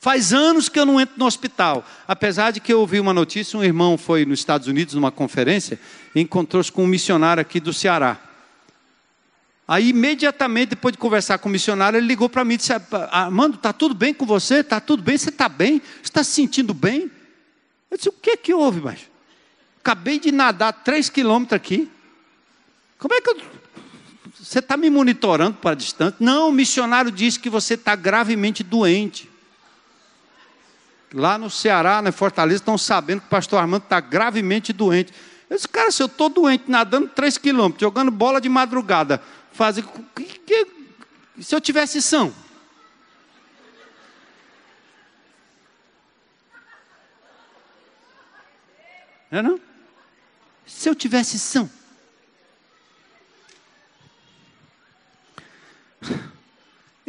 Faz 0.00 0.32
anos 0.32 0.68
que 0.68 0.78
eu 0.78 0.86
não 0.86 1.00
entro 1.00 1.18
no 1.18 1.26
hospital. 1.26 1.84
Apesar 2.06 2.52
de 2.52 2.60
que 2.60 2.72
eu 2.72 2.80
ouvi 2.80 3.00
uma 3.00 3.12
notícia, 3.12 3.58
um 3.58 3.64
irmão 3.64 3.98
foi 3.98 4.24
nos 4.24 4.38
Estados 4.38 4.68
Unidos 4.68 4.94
numa 4.94 5.10
conferência 5.10 5.78
e 6.14 6.20
encontrou-se 6.20 6.70
com 6.70 6.84
um 6.84 6.86
missionário 6.86 7.40
aqui 7.40 7.58
do 7.58 7.72
Ceará. 7.72 8.18
Aí, 9.66 9.90
imediatamente, 9.90 10.70
depois 10.70 10.92
de 10.92 10.98
conversar 10.98 11.38
com 11.38 11.48
o 11.48 11.52
missionário, 11.52 11.98
ele 11.98 12.06
ligou 12.06 12.28
para 12.28 12.44
mim 12.44 12.54
e 12.54 12.56
disse: 12.56 12.72
Armando, 13.10 13.56
está 13.56 13.72
tudo 13.72 13.94
bem 13.94 14.14
com 14.14 14.24
você? 14.24 14.60
Está 14.60 14.80
tudo 14.80 15.02
bem? 15.02 15.18
Você 15.18 15.28
está 15.28 15.48
bem? 15.48 15.80
Você 15.80 16.04
está 16.04 16.24
se 16.24 16.30
sentindo 16.30 16.72
bem? 16.72 17.10
Eu 17.90 17.96
disse: 17.96 18.08
O 18.08 18.12
que 18.12 18.36
que 18.36 18.54
houve, 18.54 18.80
mas? 18.80 19.00
Acabei 19.80 20.18
de 20.18 20.32
nadar 20.32 20.72
três 20.72 21.10
quilômetros 21.10 21.56
aqui. 21.56 21.90
Como 22.98 23.14
é 23.14 23.20
que 23.20 23.30
eu. 23.30 23.40
Você 24.38 24.58
está 24.58 24.76
me 24.76 24.90
monitorando 24.90 25.56
para 25.58 25.74
distante? 25.74 26.16
Não, 26.20 26.48
o 26.48 26.52
missionário 26.52 27.10
disse 27.10 27.38
que 27.38 27.50
você 27.50 27.74
está 27.74 27.94
gravemente 27.94 28.62
doente. 28.62 29.30
Lá 31.12 31.38
no 31.38 31.48
Ceará, 31.48 32.02
na 32.02 32.12
Fortaleza, 32.12 32.60
estão 32.60 32.76
sabendo 32.76 33.20
que 33.20 33.26
o 33.26 33.30
pastor 33.30 33.60
Armando 33.60 33.84
está 33.84 34.00
gravemente 34.00 34.72
doente. 34.72 35.12
Eu 35.48 35.56
disse, 35.56 35.68
cara, 35.68 35.90
se 35.90 36.02
eu 36.02 36.06
estou 36.06 36.28
doente, 36.28 36.64
nadando 36.68 37.08
3 37.08 37.38
quilômetros, 37.38 37.80
jogando 37.80 38.10
bola 38.10 38.40
de 38.40 38.48
madrugada, 38.48 39.22
fazer. 39.52 39.84
Se 41.40 41.54
eu 41.54 41.60
tivesse 41.60 42.02
são? 42.02 42.34
Não 49.30 49.38
é 49.38 49.42
não? 49.42 49.60
Se 50.66 50.88
eu 50.88 50.94
tivesse 50.94 51.38
são. 51.38 51.77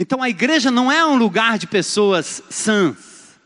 Então 0.02 0.24
a 0.24 0.30
igreja 0.30 0.72
não 0.72 0.90
é 0.90 1.06
um 1.06 1.18
lugar 1.18 1.60
de 1.60 1.68
pessoas 1.68 2.42
sãs. 2.50 3.38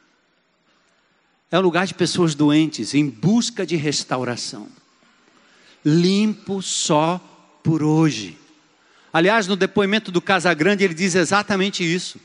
É 1.49 1.57
um 1.57 1.63
lugar 1.63 1.87
de 1.87 1.95
pessoas 1.95 2.35
doentes 2.35 2.93
em 2.93 3.09
busca 3.09 3.65
de 3.65 3.75
restauração. 3.75 4.67
Limpo 5.83 6.61
só 6.61 7.19
por 7.63 7.81
hoje. 7.81 8.37
Aliás, 9.11 9.47
no 9.47 9.55
depoimento 9.55 10.11
do 10.11 10.21
Casagrande, 10.21 10.83
ele 10.83 10.93
diz 10.93 11.15
exatamente 11.15 11.83
isso. 11.83 12.19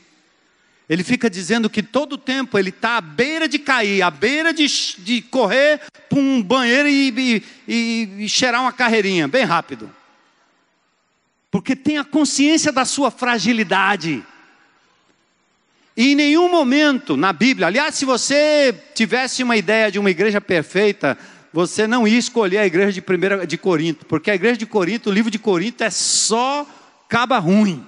Ele 0.87 1.03
fica 1.03 1.27
dizendo 1.27 1.67
que 1.67 1.81
todo 1.81 2.15
tempo 2.15 2.57
ele 2.57 2.69
está 2.69 2.97
à 2.97 3.01
beira 3.01 3.47
de 3.47 3.57
cair, 3.57 4.03
à 4.03 4.11
beira 4.11 4.53
de, 4.53 4.67
de 4.99 5.23
correr 5.23 5.81
para 6.07 6.19
um 6.19 6.41
banheiro 6.41 6.87
e, 6.87 7.43
e, 7.67 8.25
e 8.25 8.29
cheirar 8.29 8.61
uma 8.61 8.73
carreirinha, 8.73 9.27
bem 9.27 9.43
rápido. 9.43 9.89
Porque 11.51 11.75
tem 11.75 11.97
a 11.97 12.03
consciência 12.03 12.71
da 12.71 12.85
sua 12.85 13.09
fragilidade. 13.09 14.23
E 15.97 16.11
em 16.11 16.15
nenhum 16.15 16.49
momento 16.49 17.17
na 17.17 17.33
Bíblia, 17.33 17.67
aliás, 17.67 17.95
se 17.95 18.05
você 18.05 18.73
tivesse 18.93 19.43
uma 19.43 19.57
ideia 19.57 19.91
de 19.91 19.99
uma 19.99 20.09
igreja 20.09 20.39
perfeita, 20.39 21.17
você 21.51 21.87
não 21.87 22.07
ia 22.07 22.17
escolher 22.17 22.59
a 22.59 22.65
igreja 22.65 22.93
de, 22.93 23.01
primeira, 23.01 23.45
de 23.45 23.57
Corinto, 23.57 24.05
porque 24.05 24.29
a 24.29 24.35
igreja 24.35 24.57
de 24.57 24.65
Corinto, 24.65 25.09
o 25.09 25.13
livro 25.13 25.31
de 25.31 25.39
Corinto 25.39 25.83
é 25.83 25.89
só 25.89 26.67
caba 27.07 27.39
ruim. 27.39 27.85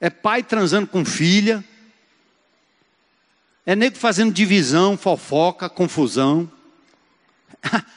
É 0.00 0.10
pai 0.10 0.42
transando 0.42 0.86
com 0.86 1.04
filha, 1.04 1.64
é 3.64 3.76
nego 3.76 3.96
fazendo 3.96 4.32
divisão, 4.32 4.96
fofoca, 4.96 5.68
confusão. 5.68 6.50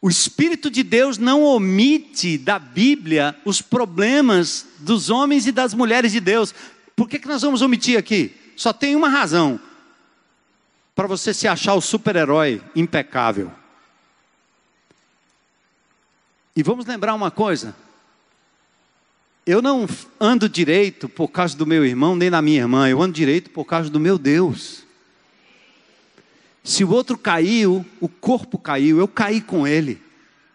O 0.00 0.08
Espírito 0.08 0.70
de 0.70 0.82
Deus 0.82 1.18
não 1.18 1.42
omite 1.42 2.38
da 2.38 2.58
Bíblia 2.58 3.36
os 3.44 3.60
problemas 3.60 4.66
dos 4.78 5.10
homens 5.10 5.46
e 5.46 5.52
das 5.52 5.74
mulheres 5.74 6.12
de 6.12 6.20
Deus. 6.20 6.54
Por 6.94 7.08
que, 7.08 7.18
que 7.18 7.26
nós 7.26 7.42
vamos 7.42 7.62
omitir 7.62 7.98
aqui? 7.98 8.34
Só 8.56 8.72
tem 8.72 8.94
uma 8.94 9.08
razão: 9.08 9.60
para 10.94 11.08
você 11.08 11.34
se 11.34 11.48
achar 11.48 11.74
o 11.74 11.80
super-herói 11.80 12.62
impecável. 12.76 13.50
E 16.54 16.62
vamos 16.62 16.86
lembrar 16.86 17.14
uma 17.14 17.30
coisa: 17.30 17.74
eu 19.44 19.62
não 19.62 19.88
ando 20.20 20.48
direito 20.48 21.08
por 21.08 21.28
causa 21.28 21.56
do 21.56 21.66
meu 21.66 21.84
irmão 21.84 22.14
nem 22.14 22.30
da 22.30 22.42
minha 22.42 22.60
irmã, 22.60 22.88
eu 22.88 23.02
ando 23.02 23.14
direito 23.14 23.50
por 23.50 23.64
causa 23.64 23.90
do 23.90 23.98
meu 23.98 24.16
Deus. 24.16 24.87
Se 26.68 26.84
o 26.84 26.90
outro 26.90 27.16
caiu, 27.16 27.82
o 27.98 28.10
corpo 28.10 28.58
caiu, 28.58 28.98
eu 28.98 29.08
caí 29.08 29.40
com 29.40 29.66
ele. 29.66 30.02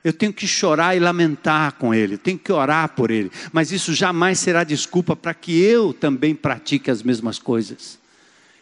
Eu 0.03 0.14
tenho 0.14 0.32
que 0.32 0.45
chorar 0.45 0.95
e 0.95 0.99
lamentar 0.99 1.74
com 1.74 1.91
ele, 1.91 2.20
tenho 2.20 2.38
que 2.38 2.51
orar 2.51 2.89
por 2.89 3.09
ele, 3.09 3.32
mas 3.51 3.72
isso 3.72 3.95
jamais 3.95 4.38
será 4.38 4.64
desculpa 4.64 5.16
para 5.16 5.34
que 5.34 5.59
eu 5.59 5.91
também 5.91 6.36
pratique 6.36 6.91
as 6.91 7.01
mesmas 7.01 7.39
coisas. 7.39 7.97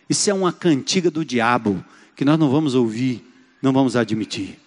Isso 0.10 0.30
é 0.30 0.34
uma 0.34 0.54
cantiga 0.54 1.12
do 1.12 1.26
diabo 1.26 1.84
que 2.16 2.24
nós 2.24 2.40
não 2.40 2.50
vamos 2.50 2.74
ouvir, 2.74 3.22
não 3.62 3.74
vamos 3.74 3.98
admitir. 3.98 4.58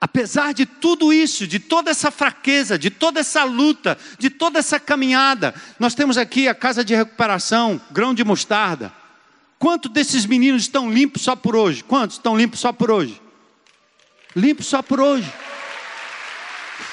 Apesar 0.00 0.54
de 0.54 0.64
tudo 0.64 1.12
isso, 1.12 1.44
de 1.44 1.58
toda 1.58 1.90
essa 1.90 2.12
fraqueza, 2.12 2.78
de 2.78 2.88
toda 2.88 3.18
essa 3.18 3.42
luta, 3.42 3.98
de 4.16 4.30
toda 4.30 4.60
essa 4.60 4.78
caminhada, 4.78 5.52
nós 5.76 5.92
temos 5.92 6.16
aqui 6.16 6.46
a 6.46 6.54
casa 6.54 6.84
de 6.84 6.94
recuperação, 6.94 7.80
grão 7.90 8.14
de 8.14 8.22
mostarda. 8.22 9.01
Quantos 9.62 9.92
desses 9.92 10.26
meninos 10.26 10.62
estão 10.62 10.90
limpos 10.90 11.22
só 11.22 11.36
por 11.36 11.54
hoje? 11.54 11.84
Quantos 11.84 12.16
estão 12.16 12.36
limpos 12.36 12.58
só 12.58 12.72
por 12.72 12.90
hoje? 12.90 13.22
Limpos 14.34 14.66
só 14.66 14.82
por 14.82 14.98
hoje. 14.98 15.32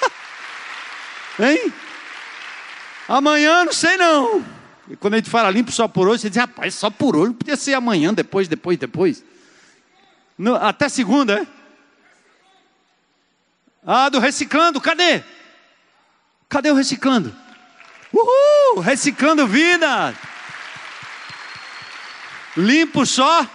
hein? 1.41 1.73
Amanhã 3.07 3.65
não 3.65 3.73
sei 3.73 3.97
não. 3.97 4.45
E 4.87 4.95
quando 4.95 5.15
a 5.15 5.17
gente 5.17 5.31
fala 5.31 5.49
limpo 5.49 5.71
só 5.71 5.87
por 5.87 6.07
hoje, 6.07 6.21
você 6.21 6.29
diz, 6.29 6.37
rapaz, 6.37 6.75
só 6.75 6.91
por 6.91 7.15
hoje, 7.15 7.33
podia 7.33 7.57
ser 7.57 7.73
amanhã, 7.73 8.13
depois, 8.13 8.47
depois, 8.47 8.77
depois. 8.77 9.23
No, 10.37 10.53
até 10.53 10.87
segunda, 10.89 11.41
é? 11.41 11.47
Ah, 13.83 14.09
do 14.09 14.19
reciclando, 14.19 14.79
cadê? 14.79 15.23
Cadê 16.47 16.69
o 16.69 16.75
reciclando? 16.75 17.35
Uhul! 18.13 18.79
Reciclando 18.83 19.47
vida! 19.47 20.15
Limpo 22.57 23.05
só 23.05 23.47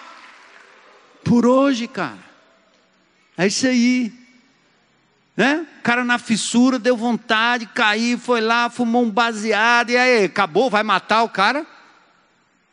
por 1.25 1.47
hoje, 1.47 1.89
cara. 1.89 2.19
É 3.37 3.47
isso 3.47 3.67
aí. 3.67 4.13
Né? 5.37 5.67
Cara 5.83 6.05
na 6.05 6.19
fissura 6.19 6.79
deu 6.79 6.97
vontade, 6.97 7.67
caiu, 7.67 8.19
foi 8.19 8.41
lá, 8.41 8.71
fumou 8.71 9.03
um 9.03 9.11
baseado, 9.11 9.91
e 9.91 9.97
aí, 9.97 10.25
acabou, 10.25 10.71
vai 10.71 10.85
matar 10.85 11.25
o 11.25 11.29
cara? 11.29 11.67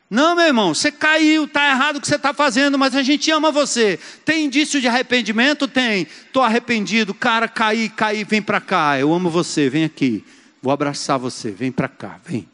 Não, 0.07 0.35
meu 0.35 0.45
irmão, 0.45 0.75
você 0.75 0.91
caiu, 0.91 1.45
está 1.45 1.69
errado 1.69 1.95
o 1.95 2.01
que 2.01 2.07
você 2.07 2.17
está 2.17 2.33
fazendo, 2.33 2.77
mas 2.77 2.93
a 2.95 3.01
gente 3.01 3.31
ama 3.31 3.49
você. 3.49 3.97
Tem 4.25 4.45
indício 4.45 4.81
de 4.81 4.87
arrependimento? 4.87 5.69
Tem. 5.69 6.01
Estou 6.01 6.43
arrependido, 6.43 7.13
cara, 7.13 7.47
caí, 7.47 7.87
caí, 7.87 8.25
vem 8.25 8.41
para 8.41 8.59
cá. 8.59 8.99
Eu 8.99 9.13
amo 9.13 9.29
você, 9.29 9.69
vem 9.69 9.85
aqui. 9.85 10.23
Vou 10.61 10.71
abraçar 10.73 11.17
você, 11.17 11.49
vem 11.49 11.71
para 11.71 11.87
cá, 11.87 12.19
vem. 12.25 12.47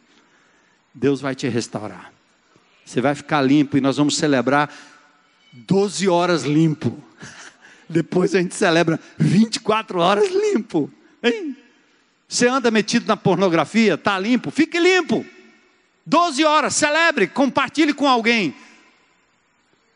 Deus 0.94 1.20
vai 1.20 1.34
te 1.34 1.48
restaurar. 1.48 2.17
Você 2.88 3.02
vai 3.02 3.14
ficar 3.14 3.42
limpo 3.42 3.78
e 3.78 3.82
nós 3.82 3.98
vamos 3.98 4.16
celebrar 4.16 4.74
12 5.52 6.08
horas 6.08 6.44
limpo. 6.44 6.98
Depois 7.90 8.34
a 8.34 8.42
gente 8.42 8.56
celebra 8.56 8.98
24 9.18 10.00
horas 10.00 10.32
limpo. 10.32 10.90
Hein? 11.22 11.58
Você 12.26 12.48
anda 12.48 12.72
metido 12.72 13.06
na 13.06 13.18
pornografia, 13.18 13.96
está 13.96 14.18
limpo? 14.18 14.52
Fique 14.52 14.80
limpo. 14.80 15.26
12 16.06 16.46
horas, 16.46 16.76
celebre, 16.76 17.28
compartilhe 17.28 17.94
com 17.94 18.08
alguém. 18.08 18.56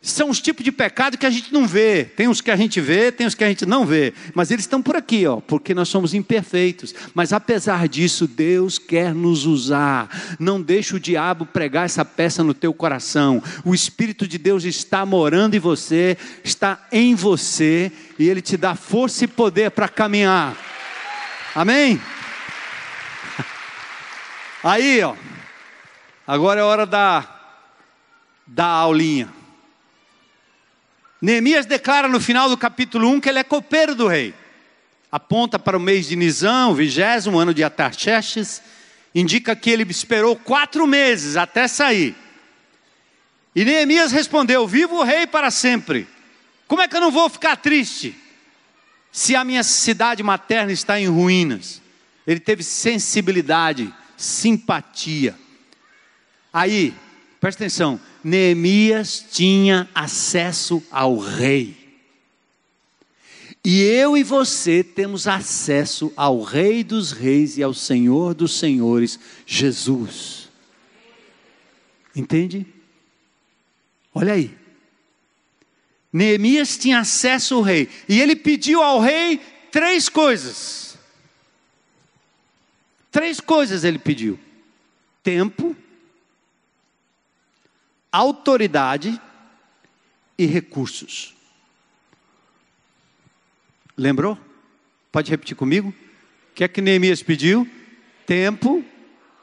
São 0.03 0.31
os 0.31 0.41
tipos 0.41 0.63
de 0.63 0.71
pecado 0.71 1.15
que 1.15 1.27
a 1.27 1.29
gente 1.29 1.53
não 1.53 1.67
vê. 1.67 2.05
Tem 2.05 2.27
os 2.27 2.41
que 2.41 2.49
a 2.49 2.55
gente 2.55 2.81
vê, 2.81 3.11
tem 3.11 3.27
os 3.27 3.35
que 3.35 3.43
a 3.43 3.47
gente 3.47 3.67
não 3.67 3.85
vê. 3.85 4.15
Mas 4.33 4.49
eles 4.49 4.65
estão 4.65 4.81
por 4.81 4.95
aqui, 4.95 5.27
ó, 5.27 5.35
porque 5.39 5.75
nós 5.75 5.89
somos 5.89 6.15
imperfeitos. 6.15 6.95
Mas 7.13 7.31
apesar 7.31 7.87
disso, 7.87 8.27
Deus 8.27 8.79
quer 8.79 9.13
nos 9.13 9.45
usar. 9.45 10.09
Não 10.39 10.59
deixe 10.59 10.95
o 10.95 10.99
diabo 10.99 11.45
pregar 11.45 11.85
essa 11.85 12.03
peça 12.03 12.43
no 12.43 12.55
teu 12.55 12.73
coração. 12.73 13.43
O 13.63 13.75
Espírito 13.75 14.27
de 14.27 14.39
Deus 14.39 14.63
está 14.63 15.05
morando 15.05 15.53
em 15.53 15.59
você, 15.59 16.17
está 16.43 16.87
em 16.91 17.13
você, 17.13 17.91
e 18.17 18.27
Ele 18.27 18.41
te 18.41 18.57
dá 18.57 18.73
força 18.73 19.25
e 19.25 19.27
poder 19.27 19.69
para 19.69 19.87
caminhar. 19.87 20.57
Amém? 21.53 22.01
Aí, 24.63 24.99
ó. 25.03 25.15
Agora 26.25 26.59
é 26.59 26.63
hora 26.63 26.87
da, 26.87 27.23
da 28.47 28.65
aulinha. 28.65 29.40
Neemias 31.21 31.67
declara 31.67 32.07
no 32.07 32.19
final 32.19 32.49
do 32.49 32.57
capítulo 32.57 33.07
1 33.09 33.19
que 33.19 33.29
ele 33.29 33.39
é 33.39 33.43
copeiro 33.43 33.93
do 33.93 34.07
rei. 34.07 34.33
Aponta 35.11 35.59
para 35.59 35.77
o 35.77 35.79
mês 35.79 36.07
de 36.07 36.15
Nizam, 36.15 36.71
o 36.71 36.75
vigésimo 36.75 37.37
ano 37.37 37.53
de 37.53 37.63
Atarxerxes, 37.63 38.61
indica 39.13 39.55
que 39.55 39.69
ele 39.69 39.83
esperou 39.83 40.35
quatro 40.35 40.87
meses 40.87 41.37
até 41.37 41.67
sair. 41.67 42.15
E 43.55 43.63
Neemias 43.63 44.11
respondeu: 44.11 44.67
Viva 44.67 44.95
o 44.95 45.03
rei 45.03 45.27
para 45.27 45.51
sempre. 45.51 46.07
Como 46.67 46.81
é 46.81 46.87
que 46.87 46.95
eu 46.95 47.01
não 47.01 47.11
vou 47.11 47.29
ficar 47.29 47.57
triste 47.57 48.15
se 49.11 49.35
a 49.35 49.43
minha 49.43 49.63
cidade 49.63 50.23
materna 50.23 50.71
está 50.71 50.99
em 50.99 51.07
ruínas? 51.07 51.81
Ele 52.25 52.39
teve 52.39 52.63
sensibilidade, 52.63 53.93
simpatia. 54.15 55.37
Aí, 56.53 56.93
presta 57.39 57.63
atenção: 57.63 57.99
Neemias 58.23 59.25
tinha 59.31 59.89
acesso 59.93 60.83
ao 60.91 61.17
rei. 61.17 61.81
E 63.63 63.81
eu 63.81 64.17
e 64.17 64.23
você 64.23 64.83
temos 64.83 65.27
acesso 65.27 66.11
ao 66.15 66.41
Rei 66.41 66.83
dos 66.83 67.11
Reis 67.11 67.57
e 67.57 67.63
ao 67.63 67.75
Senhor 67.75 68.33
dos 68.33 68.57
Senhores, 68.57 69.19
Jesus. 69.45 70.49
Entende? 72.15 72.65
Olha 74.13 74.33
aí. 74.33 74.57
Neemias 76.11 76.77
tinha 76.77 76.99
acesso 76.99 77.55
ao 77.55 77.61
rei. 77.61 77.87
E 78.09 78.19
ele 78.19 78.35
pediu 78.35 78.81
ao 78.81 78.99
rei 78.99 79.39
três 79.71 80.09
coisas. 80.09 80.97
Três 83.11 83.39
coisas 83.39 83.83
ele 83.83 83.99
pediu: 83.99 84.39
tempo, 85.23 85.75
autoridade 88.11 89.19
e 90.37 90.45
recursos. 90.45 91.33
Lembrou? 93.95 94.37
Pode 95.11 95.29
repetir 95.29 95.55
comigo? 95.55 95.89
O 95.89 96.53
que 96.55 96.63
é 96.63 96.67
que 96.67 96.81
Neemias 96.81 97.21
pediu? 97.21 97.67
Tempo, 98.25 98.83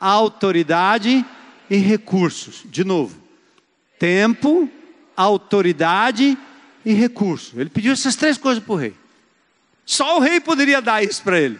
autoridade 0.01 1.25
e 1.71 1.77
recursos. 1.77 2.62
De 2.66 2.85
novo. 2.85 3.23
Tempo, 3.99 4.71
autoridade 5.16 6.37
e 6.85 6.93
recursos. 6.93 7.59
Ele 7.59 7.71
pediu 7.71 7.93
essas 7.93 8.16
três 8.16 8.37
coisas 8.37 8.62
para 8.62 8.73
o 8.73 8.77
rei. 8.77 8.95
Só 9.85 10.19
o 10.19 10.21
rei 10.21 10.41
poderia 10.41 10.83
dar 10.83 11.03
isso 11.03 11.23
para 11.23 11.41
ele. 11.41 11.59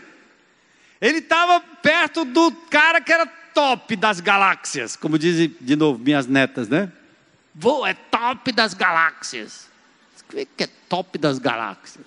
Ele 1.01 1.19
estava 1.19 1.61
perto 1.61 2.25
do 2.25 2.51
cara 2.53 3.01
que 3.01 3.13
era 3.13 3.27
top 3.27 3.97
das 3.97 4.21
galáxias, 4.21 4.97
como 4.97 5.19
dizem 5.19 5.55
de 5.61 5.77
novo 5.77 5.99
minhas 5.99 6.27
netas, 6.27 6.69
né? 6.69 6.93
Vou, 7.61 7.85
é 7.85 7.93
top 7.93 8.53
das 8.53 8.73
galáxias. 8.73 9.69
O 10.23 10.47
que 10.47 10.63
é 10.63 10.69
top 10.89 11.19
das 11.19 11.41
galáxias? 11.41 12.07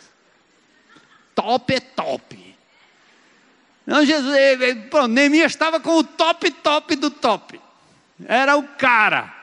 Top 1.35 1.73
é 1.73 1.81
top. 1.81 2.55
Não, 3.85 4.05
Jesus, 4.05 4.33
pronto, 4.89 5.09
Neemias 5.09 5.51
estava 5.51 5.81
com 5.81 5.97
o 5.97 6.03
top, 6.05 6.49
top 6.51 6.95
do 6.95 7.11
top. 7.11 7.59
Era 8.25 8.55
o 8.55 8.63
cara. 8.63 9.35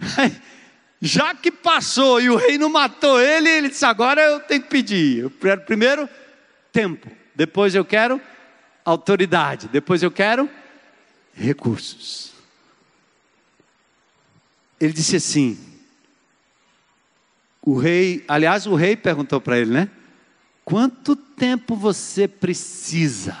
Já 1.00 1.32
que 1.32 1.52
passou 1.52 2.20
e 2.20 2.28
o 2.28 2.34
rei 2.34 2.58
não 2.58 2.68
matou 2.68 3.20
ele, 3.20 3.48
ele 3.48 3.68
disse: 3.68 3.84
agora 3.84 4.20
eu 4.20 4.40
tenho 4.40 4.62
que 4.62 4.68
pedir. 4.68 5.18
Eu 5.20 5.30
quero 5.30 5.60
primeiro 5.60 6.08
tempo, 6.72 7.08
depois 7.36 7.72
eu 7.72 7.84
quero 7.84 8.20
autoridade, 8.84 9.68
depois 9.68 10.02
eu 10.02 10.10
quero 10.10 10.50
recursos. 11.34 12.25
Ele 14.80 14.92
disse 14.92 15.16
assim: 15.16 15.58
o 17.66 17.76
rei, 17.76 18.24
aliás, 18.28 18.64
o 18.64 18.76
rei 18.76 18.94
perguntou 18.94 19.40
para 19.40 19.58
ele, 19.58 19.72
né? 19.72 19.90
Quanto 20.64 21.16
tempo 21.16 21.74
você 21.74 22.28
precisa 22.28 23.36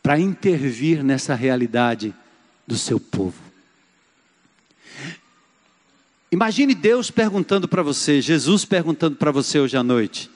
para 0.00 0.16
intervir 0.20 1.02
nessa 1.02 1.34
realidade 1.34 2.14
do 2.64 2.76
seu 2.76 3.00
povo? 3.00 3.42
Imagine 6.30 6.76
Deus 6.76 7.10
perguntando 7.10 7.66
para 7.66 7.82
você, 7.82 8.20
Jesus 8.20 8.64
perguntando 8.64 9.16
para 9.16 9.32
você 9.32 9.58
hoje 9.58 9.76
à 9.76 9.82
noite: 9.82 10.30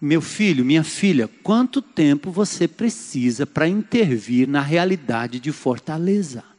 Meu 0.00 0.20
filho, 0.20 0.64
minha 0.64 0.82
filha, 0.82 1.28
quanto 1.44 1.80
tempo 1.80 2.32
você 2.32 2.66
precisa 2.66 3.46
para 3.46 3.68
intervir 3.68 4.48
na 4.48 4.60
realidade 4.60 5.38
de 5.38 5.52
Fortaleza? 5.52 6.55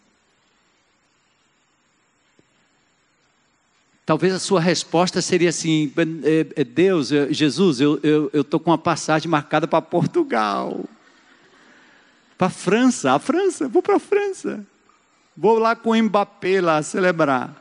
Talvez 4.07 4.33
a 4.33 4.39
sua 4.39 4.61
resposta 4.61 5.21
seria 5.21 5.49
assim: 5.49 5.91
é, 6.23 6.61
é 6.61 6.63
Deus, 6.63 7.11
é, 7.11 7.27
Jesus, 7.29 7.81
eu 7.81 7.95
estou 7.95 8.09
eu, 8.09 8.31
eu 8.31 8.59
com 8.61 8.71
uma 8.71 8.77
passagem 8.77 9.29
marcada 9.29 9.67
para 9.67 9.81
Portugal, 9.81 10.85
para 12.37 12.49
França, 12.49 13.11
a 13.11 13.19
França, 13.19 13.67
vou 13.67 13.81
para 13.81 13.97
a 13.97 13.99
França, 13.99 14.65
vou 15.35 15.59
lá 15.59 15.75
com 15.75 15.89
o 15.89 16.03
Mbappé 16.03 16.61
lá 16.61 16.81
celebrar. 16.81 17.53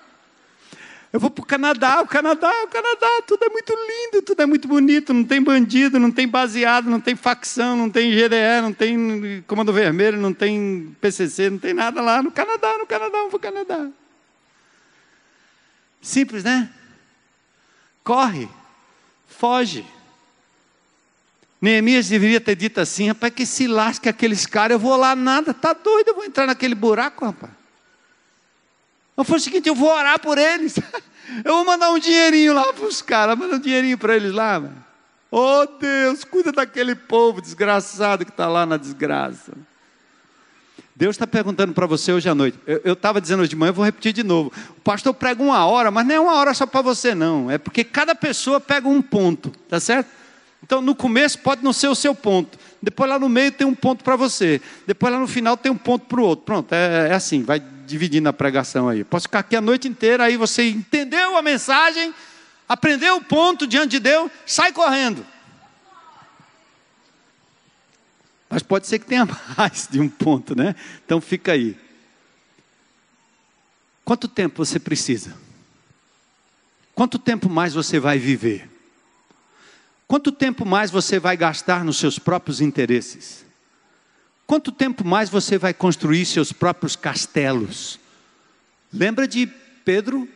Eu 1.13 1.19
vou 1.19 1.31
para 1.31 1.43
o 1.43 1.47
Canadá, 1.47 2.01
o 2.01 2.07
Canadá, 2.07 2.53
o 2.63 2.69
Canadá, 2.69 3.23
tudo 3.27 3.45
é 3.45 3.49
muito 3.49 3.73
lindo, 3.73 4.23
tudo 4.23 4.41
é 4.41 4.47
muito 4.47 4.69
bonito, 4.69 5.13
não 5.13 5.25
tem 5.25 5.43
bandido, 5.43 5.99
não 5.99 6.13
tem 6.13 6.29
baseado, 6.29 6.89
não 6.89 7.01
tem 7.01 7.17
facção, 7.17 7.77
não 7.77 7.91
tem 7.91 8.13
GDE, 8.13 8.63
não 8.63 8.73
tem 8.73 9.43
Comando 9.49 9.73
Vermelho, 9.73 10.17
não 10.17 10.33
tem 10.33 10.95
PCC, 11.01 11.51
não 11.51 11.59
tem 11.59 11.75
nada 11.75 12.01
lá 12.01 12.23
no 12.23 12.31
Canadá, 12.31 12.79
no 12.79 12.87
Canadá, 12.87 13.19
vou 13.19 13.31
para 13.31 13.37
o 13.37 13.41
Canadá. 13.41 13.91
Simples, 16.07 16.45
né? 16.45 16.71
Corre, 18.05 18.49
foge. 19.27 19.85
Neemias 21.61 22.09
deveria 22.09 22.41
ter 22.41 22.55
dito 22.55 22.81
assim: 22.81 23.09
rapaz, 23.09 23.35
que 23.35 23.45
se 23.45 23.67
lasque 23.67 24.09
aqueles 24.09 24.47
caras, 24.47 24.77
eu 24.77 24.79
vou 24.79 24.97
lá 24.97 25.17
nada, 25.17 25.53
tá 25.53 25.73
doido, 25.73 26.07
eu 26.07 26.15
vou 26.15 26.25
entrar 26.25 26.47
naquele 26.47 26.77
buraco, 26.77 27.27
rapaz. 27.27 27.51
Eu 29.17 29.25
falei 29.25 29.41
o 29.41 29.43
seguinte: 29.43 29.69
eu 29.69 29.75
vou 29.75 29.89
orar 29.89 30.21
por 30.21 30.39
eles, 30.39 30.77
eu 31.45 31.55
vou 31.57 31.65
mandar 31.65 31.91
um 31.91 31.99
dinheirinho 31.99 32.55
lá 32.55 32.73
para 32.73 32.87
os 32.87 33.03
caras, 33.03 33.37
manda 33.37 33.57
um 33.57 33.61
dinheirinho 33.61 33.99
para 33.99 34.15
eles 34.15 34.33
lá, 34.33 34.61
mano. 34.61 34.85
Oh 35.29 35.67
Deus, 35.67 36.23
cuida 36.23 36.53
daquele 36.53 36.95
povo 36.95 37.43
desgraçado 37.43 38.25
que 38.25 38.31
está 38.31 38.47
lá 38.47 38.65
na 38.65 38.77
desgraça. 38.77 39.55
Deus 40.97 41.15
está 41.15 41.27
perguntando 41.27 41.75
para 41.75 41.87
você 41.87 42.11
hoje 42.11 42.27
à 42.27 42.35
noite. 42.35 42.59
Eu 42.67 42.95
estava 42.95 43.21
dizendo 43.21 43.41
hoje 43.41 43.51
de 43.51 43.57
manhã, 43.57 43.69
eu 43.69 43.75
vou 43.75 43.85
repetir 43.85 44.15
de 44.15 44.23
novo. 44.23 44.51
O 44.71 44.81
pastor 44.81 45.13
prega 45.13 45.43
uma 45.43 45.63
hora, 45.67 45.91
mas 45.91 46.07
não 46.07 46.15
é 46.15 46.19
uma 46.19 46.33
hora 46.33 46.55
só 46.55 46.65
para 46.65 46.81
você, 46.81 47.15
não. 47.15 47.51
É 47.51 47.59
porque 47.59 47.85
cada 47.85 48.15
pessoa 48.15 48.59
pega 48.59 48.89
um 48.89 49.03
ponto, 49.03 49.51
tá 49.69 49.79
certo? 49.79 50.09
Então, 50.63 50.81
no 50.81 50.95
começo 50.95 51.39
pode 51.41 51.63
não 51.63 51.71
ser 51.75 51.89
o 51.89 51.95
seu 51.95 52.15
ponto. 52.15 52.59
Depois, 52.81 53.11
lá 53.11 53.19
no 53.19 53.29
meio, 53.29 53.53
tem 53.53 53.67
um 53.67 53.75
ponto 53.75 54.03
para 54.03 54.17
você. 54.17 54.59
Depois, 54.87 55.13
lá 55.13 55.21
no 55.21 55.29
final, 55.29 55.55
tem 55.55 55.71
um 55.71 55.77
ponto 55.77 56.07
para 56.07 56.19
o 56.19 56.25
outro. 56.25 56.47
Pronto, 56.47 56.73
é, 56.73 57.09
é 57.11 57.15
assim, 57.15 57.43
vai 57.43 57.63
dividindo 57.87 58.27
a 58.31 58.33
pregação 58.33 58.89
aí. 58.89 59.05
Posso 59.05 59.25
ficar 59.25 59.41
aqui 59.41 59.55
a 59.55 59.61
noite 59.61 59.87
inteira, 59.87 60.25
aí 60.25 60.39
você 60.39 60.67
entendeu 60.71 61.37
a 61.37 61.43
mensagem, 61.43 62.15
aprendeu 62.67 63.17
o 63.17 63.21
ponto 63.23 63.67
diante 63.67 63.91
de 63.91 64.01
Deus, 64.01 64.31
sai 64.47 64.73
correndo. 64.73 65.25
Mas 68.49 68.63
pode 68.63 68.87
ser 68.87 68.99
que 68.99 69.07
tenha 69.07 69.27
mais 69.57 69.89
de 69.91 70.01
um 70.01 70.09
ponto, 70.09 70.57
né? 70.57 70.75
Então 71.05 71.21
fica 71.21 71.53
aí. 71.53 71.77
Quanto 74.05 74.29
tempo 74.29 74.65
você 74.65 74.79
precisa? 74.79 75.37
Quanto 76.95 77.19
tempo 77.19 77.51
mais 77.51 77.75
você 77.75 77.99
vai 77.99 78.19
viver? 78.19 78.71
Quanto 80.07 80.31
tempo 80.31 80.65
mais 80.65 80.91
você 80.91 81.19
vai 81.19 81.37
gastar 81.37 81.85
nos 81.85 81.97
seus 81.97 82.19
próprios 82.19 82.61
interesses? 82.61 83.45
Quanto 84.47 84.71
tempo 84.71 85.05
mais 85.05 85.29
você 85.29 85.59
vai 85.59 85.75
construir 85.75 86.25
seus 86.25 86.53
próprios 86.53 86.95
castelos? 86.95 87.99
Lembra 88.93 89.27
de 89.27 89.47
Pedro 89.85 90.29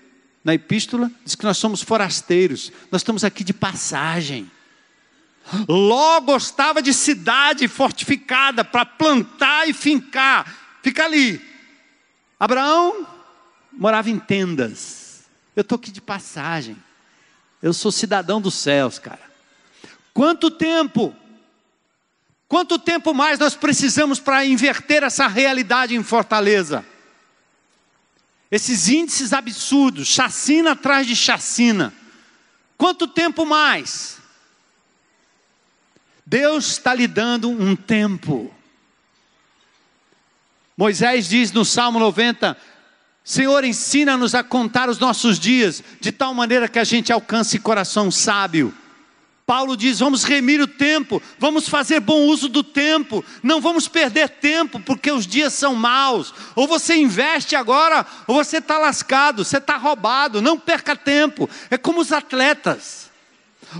na 0.44 0.54
epístola? 0.54 1.10
Diz 1.24 1.36
que 1.36 1.44
nós 1.44 1.56
somos 1.56 1.80
forasteiros, 1.80 2.72
nós 2.90 3.02
estamos 3.02 3.22
aqui 3.22 3.44
de 3.44 3.52
passagem. 3.52 4.50
Ló 5.68 6.20
gostava 6.20 6.80
de 6.80 6.92
cidade 6.94 7.66
fortificada 7.68 8.64
para 8.64 8.84
plantar 8.86 9.68
e 9.68 9.72
fincar, 9.72 10.78
fica 10.82 11.04
ali. 11.04 11.40
Abraão 12.38 13.06
morava 13.72 14.10
em 14.10 14.18
tendas. 14.18 15.24
Eu 15.54 15.62
estou 15.62 15.76
aqui 15.76 15.90
de 15.90 16.00
passagem. 16.00 16.76
Eu 17.62 17.72
sou 17.72 17.92
cidadão 17.92 18.40
dos 18.40 18.54
céus, 18.54 18.98
cara. 18.98 19.20
Quanto 20.14 20.50
tempo? 20.50 21.14
Quanto 22.48 22.78
tempo 22.78 23.12
mais 23.14 23.38
nós 23.38 23.54
precisamos 23.54 24.18
para 24.18 24.44
inverter 24.44 25.02
essa 25.02 25.26
realidade 25.26 25.94
em 25.94 26.02
Fortaleza? 26.02 26.84
Esses 28.50 28.88
índices 28.88 29.32
absurdos, 29.32 30.08
chacina 30.08 30.72
atrás 30.72 31.06
de 31.06 31.14
chacina. 31.14 31.92
Quanto 32.76 33.06
tempo 33.06 33.46
mais? 33.46 34.19
Deus 36.30 36.68
está 36.68 36.94
lhe 36.94 37.08
dando 37.08 37.50
um 37.50 37.74
tempo. 37.74 38.54
Moisés 40.76 41.28
diz 41.28 41.50
no 41.50 41.64
Salmo 41.64 41.98
90: 41.98 42.56
Senhor, 43.24 43.64
ensina-nos 43.64 44.32
a 44.32 44.44
contar 44.44 44.88
os 44.88 45.00
nossos 45.00 45.40
dias, 45.40 45.82
de 46.00 46.12
tal 46.12 46.32
maneira 46.32 46.68
que 46.68 46.78
a 46.78 46.84
gente 46.84 47.12
alcance 47.12 47.58
coração 47.58 48.12
sábio. 48.12 48.72
Paulo 49.44 49.76
diz: 49.76 49.98
vamos 49.98 50.22
remir 50.22 50.60
o 50.60 50.68
tempo, 50.68 51.20
vamos 51.36 51.68
fazer 51.68 51.98
bom 51.98 52.26
uso 52.26 52.48
do 52.48 52.62
tempo, 52.62 53.24
não 53.42 53.60
vamos 53.60 53.88
perder 53.88 54.28
tempo, 54.28 54.78
porque 54.78 55.10
os 55.10 55.26
dias 55.26 55.52
são 55.52 55.74
maus. 55.74 56.32
Ou 56.54 56.68
você 56.68 56.94
investe 56.94 57.56
agora, 57.56 58.06
ou 58.28 58.36
você 58.36 58.58
está 58.58 58.78
lascado, 58.78 59.44
você 59.44 59.56
está 59.56 59.76
roubado, 59.76 60.40
não 60.40 60.56
perca 60.56 60.94
tempo. 60.94 61.50
É 61.68 61.76
como 61.76 62.00
os 62.00 62.12
atletas 62.12 63.09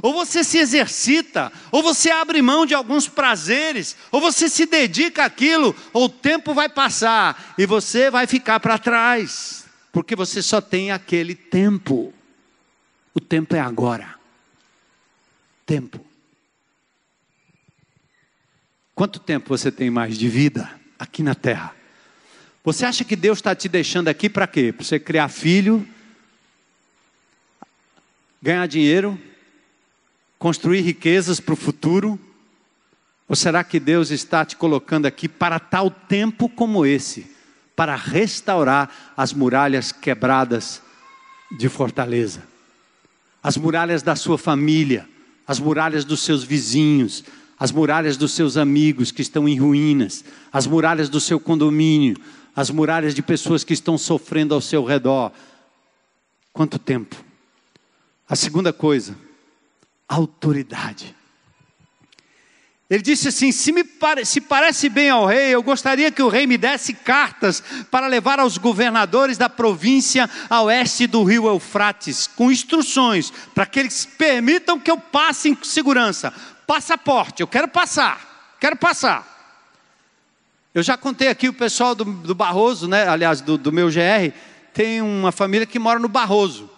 ou 0.02 0.12
você 0.12 0.44
se 0.44 0.58
exercita, 0.58 1.52
ou 1.70 1.82
você 1.82 2.10
abre 2.10 2.40
mão 2.40 2.64
de 2.64 2.74
alguns 2.74 3.08
prazeres, 3.08 3.96
ou 4.10 4.20
você 4.20 4.48
se 4.48 4.66
dedica 4.66 5.24
àquilo, 5.24 5.74
ou 5.92 6.04
o 6.04 6.08
tempo 6.08 6.54
vai 6.54 6.68
passar 6.68 7.54
e 7.58 7.66
você 7.66 8.10
vai 8.10 8.26
ficar 8.26 8.60
para 8.60 8.78
trás, 8.78 9.66
porque 9.92 10.14
você 10.14 10.42
só 10.42 10.60
tem 10.60 10.92
aquele 10.92 11.34
tempo. 11.34 12.12
O 13.14 13.20
tempo 13.20 13.56
é 13.56 13.60
agora. 13.60 14.14
Tempo. 15.66 16.04
Quanto 18.94 19.18
tempo 19.18 19.48
você 19.48 19.72
tem 19.72 19.90
mais 19.90 20.18
de 20.18 20.28
vida 20.28 20.70
aqui 20.98 21.22
na 21.22 21.34
terra? 21.34 21.74
Você 22.62 22.84
acha 22.84 23.04
que 23.04 23.16
Deus 23.16 23.38
está 23.38 23.54
te 23.54 23.68
deixando 23.68 24.08
aqui 24.08 24.28
para 24.28 24.46
quê? 24.46 24.72
Para 24.72 24.84
você 24.84 25.00
criar 25.00 25.28
filho, 25.28 25.88
ganhar 28.42 28.66
dinheiro, 28.66 29.18
construir 30.40 30.80
riquezas 30.80 31.38
para 31.38 31.52
o 31.52 31.56
futuro? 31.56 32.18
Ou 33.28 33.36
será 33.36 33.62
que 33.62 33.78
Deus 33.78 34.10
está 34.10 34.44
te 34.44 34.56
colocando 34.56 35.06
aqui 35.06 35.28
para 35.28 35.60
tal 35.60 35.90
tempo 35.90 36.48
como 36.48 36.84
esse, 36.84 37.30
para 37.76 37.94
restaurar 37.94 39.12
as 39.16 39.32
muralhas 39.34 39.92
quebradas 39.92 40.82
de 41.56 41.68
Fortaleza, 41.68 42.42
as 43.42 43.56
muralhas 43.56 44.02
da 44.02 44.16
sua 44.16 44.38
família, 44.38 45.06
as 45.46 45.60
muralhas 45.60 46.04
dos 46.04 46.22
seus 46.22 46.42
vizinhos, 46.42 47.22
as 47.58 47.70
muralhas 47.70 48.16
dos 48.16 48.32
seus 48.32 48.56
amigos 48.56 49.12
que 49.12 49.22
estão 49.22 49.46
em 49.46 49.58
ruínas, 49.58 50.24
as 50.50 50.66
muralhas 50.66 51.10
do 51.10 51.20
seu 51.20 51.38
condomínio, 51.38 52.16
as 52.56 52.70
muralhas 52.70 53.14
de 53.14 53.22
pessoas 53.22 53.62
que 53.62 53.74
estão 53.74 53.98
sofrendo 53.98 54.54
ao 54.54 54.60
seu 54.60 54.84
redor? 54.84 55.32
Quanto 56.52 56.78
tempo? 56.78 57.14
A 58.28 58.34
segunda 58.34 58.72
coisa, 58.72 59.14
autoridade. 60.10 61.14
Ele 62.90 63.02
disse 63.02 63.28
assim: 63.28 63.52
se, 63.52 63.70
me 63.70 63.84
pare, 63.84 64.24
se 64.26 64.40
parece 64.40 64.88
bem 64.88 65.08
ao 65.08 65.24
rei, 65.24 65.54
eu 65.54 65.62
gostaria 65.62 66.10
que 66.10 66.20
o 66.20 66.28
rei 66.28 66.44
me 66.44 66.58
desse 66.58 66.92
cartas 66.92 67.62
para 67.88 68.08
levar 68.08 68.40
aos 68.40 68.58
governadores 68.58 69.38
da 69.38 69.48
província 69.48 70.28
a 70.50 70.62
oeste 70.62 71.06
do 71.06 71.22
rio 71.22 71.46
Eufrates, 71.46 72.26
com 72.26 72.50
instruções 72.50 73.32
para 73.54 73.64
que 73.64 73.78
eles 73.78 74.04
permitam 74.04 74.80
que 74.80 74.90
eu 74.90 74.98
passe 74.98 75.48
em 75.48 75.58
segurança. 75.62 76.34
Passaporte, 76.66 77.42
eu 77.42 77.46
quero 77.46 77.68
passar, 77.68 78.56
quero 78.58 78.74
passar. 78.74 79.28
Eu 80.74 80.82
já 80.82 80.96
contei 80.96 81.28
aqui 81.28 81.48
o 81.48 81.52
pessoal 81.52 81.94
do, 81.94 82.04
do 82.04 82.34
Barroso, 82.34 82.88
né? 82.88 83.06
aliás, 83.06 83.40
do, 83.40 83.56
do 83.56 83.72
meu 83.72 83.88
GR, 83.88 84.32
tem 84.72 85.00
uma 85.00 85.32
família 85.32 85.66
que 85.66 85.78
mora 85.78 85.98
no 85.98 86.08
Barroso. 86.08 86.70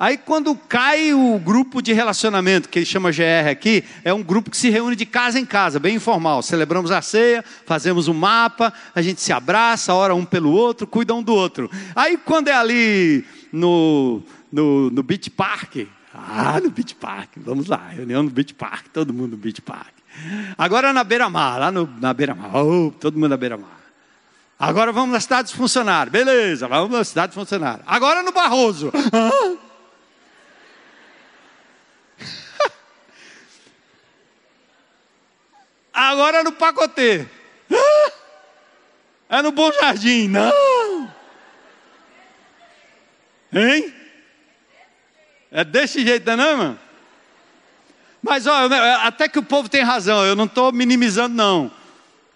Aí 0.00 0.16
quando 0.16 0.54
cai 0.54 1.12
o 1.12 1.36
grupo 1.40 1.82
de 1.82 1.92
relacionamento, 1.92 2.68
que 2.68 2.78
ele 2.78 2.86
chama 2.86 3.10
GR 3.10 3.50
aqui, 3.50 3.82
é 4.04 4.14
um 4.14 4.22
grupo 4.22 4.48
que 4.48 4.56
se 4.56 4.70
reúne 4.70 4.94
de 4.94 5.04
casa 5.04 5.40
em 5.40 5.44
casa, 5.44 5.80
bem 5.80 5.96
informal. 5.96 6.40
Celebramos 6.40 6.92
a 6.92 7.02
ceia, 7.02 7.44
fazemos 7.66 8.06
um 8.06 8.14
mapa, 8.14 8.72
a 8.94 9.02
gente 9.02 9.20
se 9.20 9.32
abraça, 9.32 9.92
ora 9.92 10.14
um 10.14 10.24
pelo 10.24 10.52
outro, 10.52 10.86
cuida 10.86 11.12
um 11.12 11.20
do 11.20 11.34
outro. 11.34 11.68
Aí 11.96 12.16
quando 12.16 12.46
é 12.46 12.52
ali 12.52 13.24
no, 13.52 14.22
no, 14.52 14.88
no 14.88 15.02
Beach 15.02 15.30
Park, 15.30 15.78
ah, 16.14 16.60
no 16.62 16.70
Beach 16.70 16.94
Park, 16.94 17.30
vamos 17.36 17.66
lá, 17.66 17.88
reunião 17.88 18.22
no 18.22 18.30
Beach 18.30 18.54
Park, 18.54 18.86
todo 18.92 19.12
mundo 19.12 19.32
no 19.32 19.36
Beach 19.36 19.60
Park. 19.60 19.94
Agora 20.56 20.92
na 20.92 21.02
beira-mar, 21.02 21.58
lá 21.58 21.72
no, 21.72 21.92
na 22.00 22.14
beira-mar, 22.14 22.54
oh, 22.54 22.92
todo 22.92 23.14
mundo 23.14 23.30
na 23.30 23.36
beira-mar. 23.36 23.80
Agora 24.56 24.92
vamos 24.92 25.10
na 25.10 25.18
cidade 25.18 25.48
dos 25.48 25.56
funcionários, 25.56 26.12
beleza, 26.12 26.68
vamos 26.68 26.96
na 26.96 27.02
cidade 27.02 27.34
dos 27.34 27.42
funcionários. 27.42 27.82
Agora 27.84 28.22
no 28.22 28.30
Barroso. 28.30 28.92
Ah, 29.12 29.67
Agora 35.98 36.38
é 36.38 36.42
no 36.44 36.52
pacotê. 36.52 37.26
É 39.28 39.42
no 39.42 39.50
Bom 39.50 39.72
Jardim. 39.72 40.28
Não. 40.28 41.12
Hein? 43.52 43.92
É 45.50 45.64
desse 45.64 46.06
jeito, 46.06 46.24
não, 46.36 46.48
é, 46.48 46.54
mano? 46.54 46.78
Mas 48.22 48.46
olha, 48.46 48.98
até 48.98 49.28
que 49.28 49.40
o 49.40 49.42
povo 49.42 49.68
tem 49.68 49.82
razão, 49.82 50.24
eu 50.24 50.36
não 50.36 50.44
estou 50.44 50.70
minimizando, 50.70 51.34
não. 51.34 51.68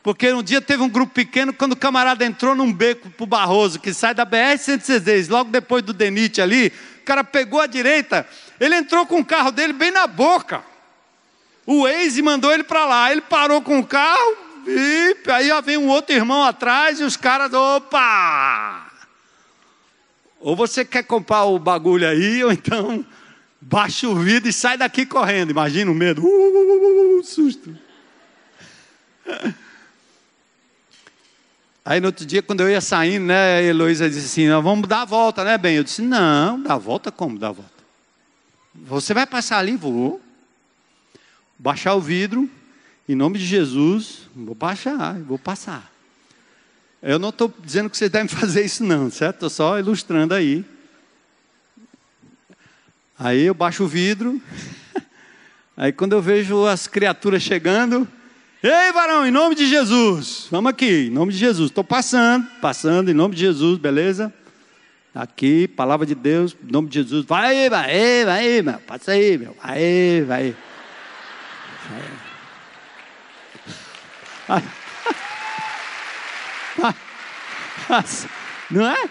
Porque 0.03 0.33
um 0.33 0.43
dia 0.43 0.61
teve 0.61 0.83
um 0.83 0.89
grupo 0.89 1.15
pequeno, 1.15 1.53
quando 1.53 1.73
o 1.73 1.77
camarada 1.77 2.25
entrou 2.25 2.57
num 2.57 2.73
beco 2.73 3.11
pro 3.11 3.27
Barroso, 3.27 3.79
que 3.79 3.95
sai 3.95 4.13
da 4.13 4.27
BR-116, 4.27 5.31
logo 5.31 5.53
depois 5.53 5.85
do 5.85 5.93
Denite 5.93 6.43
ali, 6.43 6.73
o 6.99 7.05
cara 7.05 7.23
pegou 7.23 7.61
a 7.61 7.69
direita, 7.69 8.27
ele 8.59 8.75
entrou 8.75 9.07
com 9.07 9.21
o 9.21 9.25
carro 9.25 9.53
dele 9.53 9.73
bem 9.73 9.93
na 9.93 10.09
boca. 10.09 10.72
O 11.67 11.87
ex 11.87 12.19
mandou 12.21 12.53
ele 12.53 12.65
para 12.65 12.85
lá. 12.85 13.13
Ele 13.13 13.21
parou 13.21 13.63
com 13.63 13.79
o 13.79 13.87
carro, 13.87 14.37
e 14.67 15.17
aí 15.31 15.63
vem 15.63 15.77
um 15.77 15.89
outro 15.89 16.15
irmão 16.15 16.43
atrás 16.43 17.01
e 17.01 17.05
os 17.05 17.17
caras, 17.17 17.53
opa! 17.53 18.91
Ou 20.41 20.57
você 20.57 20.85
quer 20.85 21.05
comprar 21.05 21.45
o 21.45 21.59
bagulho 21.59 22.09
aí, 22.09 22.43
ou 22.43 22.53
então 22.53 23.05
baixa 23.61 24.09
o 24.09 24.17
vidro 24.17 24.49
e 24.49 24.53
sai 24.53 24.77
daqui 24.77 25.07
correndo. 25.07 25.51
Imagina 25.51 25.91
o 25.91 25.95
medo. 25.95 26.23
Uh, 26.23 26.27
uh, 26.27 27.21
uh, 27.21 27.25
susto. 27.25 27.77
Aí 31.85 32.01
no 32.01 32.07
outro 32.07 32.25
dia, 32.25 32.43
quando 32.43 32.61
eu 32.61 32.71
ia 32.71 32.81
saindo, 32.81 33.27
né, 33.27 33.59
a 33.59 33.63
Heloísa 33.63 34.09
disse 34.09 34.27
assim: 34.27 34.49
vamos 34.63 34.89
dar 34.89 35.03
a 35.03 35.05
volta, 35.05 35.45
né, 35.45 35.59
bem? 35.59 35.77
Eu 35.77 35.85
disse: 35.85 36.03
não, 36.03 36.61
dar 36.61 36.75
a 36.75 36.79
volta 36.79 37.11
como 37.11 37.39
dar 37.39 37.49
a 37.49 37.53
volta? 37.53 37.71
Você 38.75 39.13
vai 39.13 39.27
passar 39.27 39.59
ali? 39.59 39.77
Vou 39.77 40.21
baixar 41.63 41.95
o 41.95 42.01
vidro 42.01 42.51
Em 43.09 43.15
nome 43.15 43.39
de 43.39 43.47
Jesus, 43.47 44.29
vou 44.35 44.55
baixar, 44.55 45.15
vou 45.21 45.39
passar. 45.39 45.93
Eu 47.01 47.19
não 47.19 47.29
estou 47.29 47.53
dizendo 47.65 47.89
que 47.89 47.97
vocês 47.97 48.11
devem 48.11 48.27
fazer 48.29 48.65
isso, 48.65 48.83
não, 48.83 49.11
certo? 49.11 49.35
Estou 49.37 49.51
só 49.51 49.79
ilustrando 49.79 50.35
aí. 50.35 50.65
Aí 53.19 53.43
eu 53.43 53.55
baixo 53.55 53.85
o 53.85 53.89
vidro. 53.89 54.41
Aí 55.77 55.93
quando 55.93 56.13
eu 56.13 56.21
vejo 56.21 56.67
as 56.67 56.87
criaturas 56.87 57.43
chegando, 57.43 58.07
ei 58.63 58.93
varão, 58.93 59.27
em 59.27 59.31
nome 59.31 59.55
de 59.55 59.67
Jesus, 59.67 60.47
vamos 60.51 60.71
aqui, 60.71 61.07
em 61.07 61.11
nome 61.11 61.33
de 61.33 61.39
Jesus, 61.39 61.71
estou 61.71 61.83
passando, 61.83 62.47
passando, 62.61 63.11
em 63.11 63.15
nome 63.15 63.35
de 63.35 63.41
Jesus, 63.41 63.79
beleza? 63.79 64.33
Aqui, 65.15 65.67
palavra 65.67 66.05
de 66.05 66.15
Deus, 66.15 66.55
em 66.63 66.71
nome 66.71 66.89
de 66.89 66.95
Jesus, 66.97 67.25
vai, 67.25 67.71
vai, 67.71 68.25
vai, 68.25 68.63
vai, 68.63 68.79
passa 68.81 69.13
aí, 69.13 69.39
meu, 69.39 69.57
vai, 69.63 70.25
vai. 70.27 70.57
Não 78.70 78.86
é? 78.86 79.09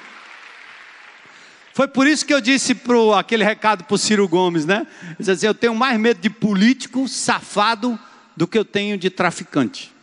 Foi 1.73 1.88
por 1.88 2.05
isso 2.05 2.25
que 2.25 2.34
eu 2.34 2.41
disse 2.41 2.75
pro, 2.75 3.13
aquele 3.13 3.43
recado 3.43 3.84
para 3.84 3.95
o 3.95 3.97
Ciro 3.97 4.27
Gomes, 4.27 4.65
né? 4.65 4.86
Ele 5.03 5.15
disse 5.19 5.32
assim, 5.32 5.45
eu 5.45 5.53
tenho 5.53 5.73
mais 5.73 5.99
medo 5.99 6.19
de 6.19 6.29
político 6.29 7.07
safado 7.07 7.97
do 8.36 8.47
que 8.47 8.57
eu 8.57 8.65
tenho 8.65 8.97
de 8.97 9.09
traficante. 9.09 9.93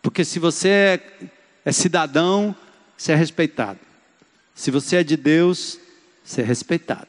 Porque 0.00 0.24
se 0.24 0.38
você 0.38 1.00
é, 1.64 1.72
cidadão, 1.72 2.54
você 2.96 3.12
é 3.12 3.14
respeitado. 3.14 3.78
Se 4.54 4.70
você 4.70 4.96
é 4.96 5.04
de 5.04 5.16
Deus, 5.16 5.78
você 6.24 6.40
é 6.40 6.44
respeitado. 6.44 7.08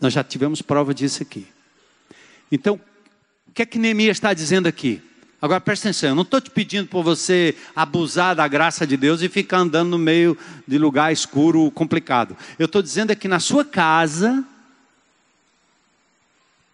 Nós 0.00 0.12
já 0.12 0.24
tivemos 0.24 0.62
prova 0.62 0.92
disso 0.92 1.22
aqui. 1.22 1.46
Então, 2.50 2.80
que 3.56 3.62
é 3.62 3.66
que 3.66 3.78
Neemias 3.78 4.18
está 4.18 4.34
dizendo 4.34 4.66
aqui? 4.66 5.00
Agora 5.40 5.58
presta 5.62 5.88
atenção, 5.88 6.10
eu 6.10 6.14
não 6.14 6.24
estou 6.24 6.42
te 6.42 6.50
pedindo 6.50 6.88
para 6.88 7.00
você 7.00 7.56
abusar 7.74 8.36
da 8.36 8.46
graça 8.46 8.86
de 8.86 8.98
Deus 8.98 9.22
e 9.22 9.30
ficar 9.30 9.58
andando 9.58 9.88
no 9.88 9.98
meio 9.98 10.36
de 10.68 10.76
lugar 10.76 11.10
escuro, 11.10 11.70
complicado. 11.70 12.36
Eu 12.58 12.66
estou 12.66 12.82
dizendo 12.82 13.12
é 13.12 13.14
que 13.14 13.26
na 13.26 13.40
sua 13.40 13.64
casa 13.64 14.44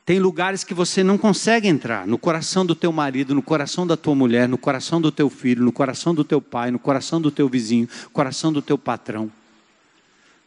tem 0.05 0.19
lugares 0.19 0.65
que 0.65 0.75
você 0.75 1.05
não 1.05 1.17
consegue 1.17 1.69
entrar, 1.69 2.05
no 2.05 2.19
coração 2.19 2.67
do 2.67 2.75
teu 2.75 2.91
marido, 2.91 3.33
no 3.33 3.43
coração 3.43 3.87
da 3.87 3.97
tua 3.97 4.17
mulher, 4.17 4.49
no 4.49 4.59
coração 4.59 5.01
do 5.01 5.13
teu 5.13 5.31
filho, 5.31 5.63
no 5.63 5.71
coração 5.71 6.13
do 6.13 6.25
teu 6.25 6.41
pai, 6.41 6.73
no 6.73 6.81
coração 6.81 7.21
do 7.21 7.31
teu 7.31 7.49
vizinho, 7.49 7.89
no 8.03 8.11
coração 8.11 8.53
do 8.53 8.61
teu 8.61 8.77
patrão. 8.77 9.31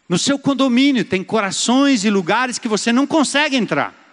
No 0.09 0.17
seu 0.17 0.37
condomínio 0.37 1.05
tem 1.05 1.23
corações 1.23 2.03
e 2.03 2.09
lugares 2.09 2.59
que 2.59 2.67
você 2.67 2.91
não 2.91 3.07
consegue 3.07 3.55
entrar. 3.55 4.04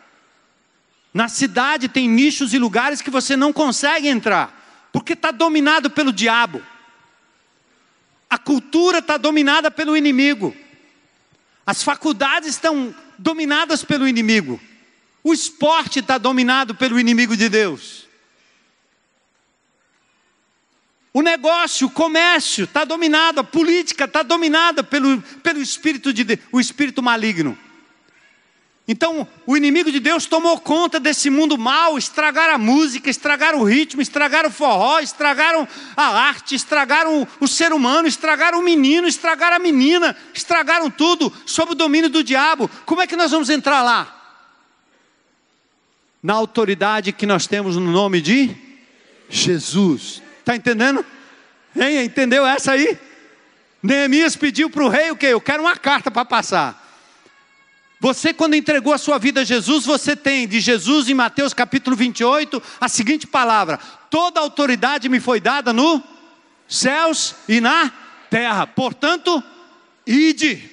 Na 1.12 1.28
cidade 1.28 1.88
tem 1.88 2.08
nichos 2.08 2.54
e 2.54 2.58
lugares 2.58 3.02
que 3.02 3.10
você 3.10 3.36
não 3.36 3.52
consegue 3.52 4.08
entrar, 4.08 4.88
porque 4.92 5.12
está 5.12 5.30
dominado 5.30 5.90
pelo 5.90 6.12
diabo. 6.12 6.62
A 8.30 8.38
cultura 8.38 8.98
está 8.98 9.18
dominada 9.18 9.70
pelo 9.70 9.96
inimigo. 9.96 10.56
As 11.66 11.82
faculdades 11.82 12.48
estão 12.50 12.94
dominadas 13.18 13.84
pelo 13.84 14.08
inimigo. 14.08 14.58
O 15.22 15.32
esporte 15.32 15.98
está 15.98 16.16
dominado 16.18 16.74
pelo 16.74 16.98
inimigo 16.98 17.36
de 17.36 17.48
Deus. 17.48 18.06
O 21.12 21.20
negócio, 21.20 21.88
o 21.88 21.90
comércio 21.90 22.64
está 22.64 22.84
dominado, 22.84 23.40
a 23.40 23.44
política 23.44 24.06
está 24.06 24.22
dominada 24.22 24.82
pelo, 24.82 25.20
pelo 25.42 25.60
espírito 25.60 26.10
de 26.10 26.38
o 26.50 26.58
espírito 26.58 27.02
maligno. 27.02 27.56
Então, 28.86 29.26
o 29.46 29.56
inimigo 29.56 29.92
de 29.92 30.00
Deus 30.00 30.26
tomou 30.26 30.58
conta 30.58 30.98
desse 30.98 31.30
mundo 31.30 31.56
mal, 31.56 31.96
estragaram 31.96 32.54
a 32.54 32.58
música, 32.58 33.08
estragaram 33.08 33.60
o 33.60 33.64
ritmo, 33.64 34.02
estragaram 34.02 34.48
o 34.48 34.52
forró, 34.52 34.98
estragaram 34.98 35.68
a 35.96 36.08
arte, 36.18 36.56
estragaram 36.56 37.26
o 37.38 37.46
ser 37.46 37.72
humano, 37.72 38.08
estragaram 38.08 38.58
o 38.58 38.62
menino, 38.62 39.06
estragaram 39.06 39.56
a 39.56 39.60
menina, 39.60 40.16
estragaram 40.34 40.90
tudo 40.90 41.32
sob 41.46 41.72
o 41.72 41.76
domínio 41.76 42.10
do 42.10 42.24
diabo. 42.24 42.68
Como 42.84 43.00
é 43.00 43.06
que 43.06 43.14
nós 43.16 43.30
vamos 43.30 43.50
entrar 43.50 43.82
lá? 43.82 44.18
Na 46.20 46.34
autoridade 46.34 47.12
que 47.12 47.26
nós 47.26 47.46
temos 47.46 47.76
no 47.76 47.90
nome 47.90 48.20
de 48.20 48.54
Jesus. 49.28 50.20
Está 50.40 50.56
entendendo? 50.56 51.06
Hein? 51.76 52.04
Entendeu 52.04 52.44
essa 52.44 52.72
aí? 52.72 52.98
Neemias 53.80 54.34
pediu 54.34 54.68
para 54.68 54.84
o 54.84 54.88
rei 54.88 55.10
o 55.12 55.16
quê? 55.16 55.26
Eu 55.26 55.40
quero 55.40 55.62
uma 55.62 55.76
carta 55.76 56.10
para 56.10 56.24
passar. 56.24 56.81
Você, 58.02 58.34
quando 58.34 58.56
entregou 58.56 58.92
a 58.92 58.98
sua 58.98 59.16
vida 59.16 59.42
a 59.42 59.44
Jesus, 59.44 59.86
você 59.86 60.16
tem 60.16 60.48
de 60.48 60.58
Jesus 60.58 61.08
em 61.08 61.14
Mateus 61.14 61.54
capítulo 61.54 61.94
28 61.94 62.60
a 62.80 62.88
seguinte 62.88 63.28
palavra: 63.28 63.78
Toda 64.10 64.40
autoridade 64.40 65.08
me 65.08 65.20
foi 65.20 65.38
dada 65.38 65.72
no 65.72 66.02
céus 66.66 67.36
e 67.48 67.60
na 67.60 67.92
terra, 68.28 68.66
portanto, 68.66 69.40
ide. 70.04 70.68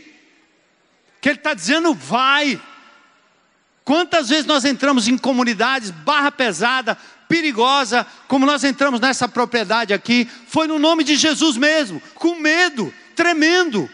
Que 1.22 1.30
ele 1.30 1.38
está 1.38 1.54
dizendo, 1.54 1.94
vai. 1.94 2.60
Quantas 3.86 4.30
vezes 4.30 4.48
nós 4.48 4.66
entramos 4.66 5.08
em 5.08 5.16
comunidades 5.16 5.92
barra 5.92 6.32
pesada, 6.32 6.98
perigosa, 7.28 8.08
como 8.28 8.44
nós 8.44 8.64
entramos 8.64 9.00
nessa 9.00 9.28
propriedade 9.28 9.94
aqui, 9.94 10.28
foi 10.48 10.66
no 10.66 10.80
nome 10.80 11.04
de 11.04 11.16
Jesus 11.16 11.58
mesmo, 11.58 12.02
com 12.16 12.40
medo, 12.40 12.92
tremendo. 13.16 13.88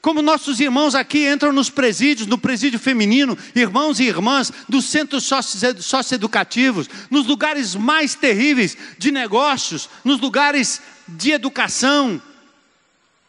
Como 0.00 0.22
nossos 0.22 0.60
irmãos 0.60 0.94
aqui 0.94 1.26
entram 1.26 1.52
nos 1.52 1.68
presídios, 1.68 2.26
no 2.26 2.38
presídio 2.38 2.78
feminino, 2.78 3.36
irmãos 3.54 4.00
e 4.00 4.04
irmãs 4.04 4.50
dos 4.66 4.86
centros 4.86 5.28
socioeducativos, 5.80 6.88
nos 7.10 7.26
lugares 7.26 7.74
mais 7.74 8.14
terríveis 8.14 8.76
de 8.96 9.10
negócios, 9.10 9.90
nos 10.02 10.18
lugares 10.18 10.80
de 11.06 11.32
educação. 11.32 12.20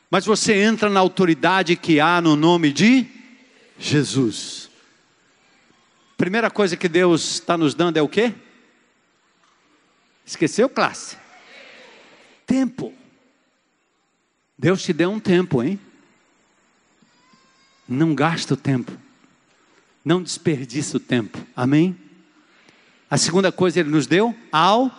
Mas 0.09 0.25
você 0.25 0.61
entra 0.61 0.89
na 0.89 0.99
autoridade 0.99 1.75
que 1.75 1.99
há 1.99 2.21
no 2.21 2.37
nome 2.37 2.71
de 2.71 3.05
Jesus. 3.77 4.69
Primeira 6.15 6.49
coisa 6.49 6.77
que 6.77 6.87
Deus 6.87 7.33
está 7.33 7.57
nos 7.57 7.73
dando 7.73 7.97
é 7.97 8.01
o 8.01 8.07
quê? 8.07 8.33
Esqueceu, 10.25 10.69
classe? 10.69 11.17
Tempo. 12.45 12.93
Deus 14.57 14.81
te 14.81 14.93
deu 14.93 15.11
um 15.11 15.19
tempo, 15.19 15.61
hein? 15.61 15.77
Não 17.91 18.15
gasta 18.15 18.53
o 18.53 18.57
tempo. 18.57 18.91
Não 20.03 20.23
desperdiça 20.23 20.97
o 20.97 20.99
tempo. 20.99 21.37
Amém? 21.55 21.95
A 23.09 23.17
segunda 23.17 23.51
coisa 23.51 23.81
ele 23.81 23.89
nos 23.89 24.07
deu 24.07 24.35
ao 24.51 24.89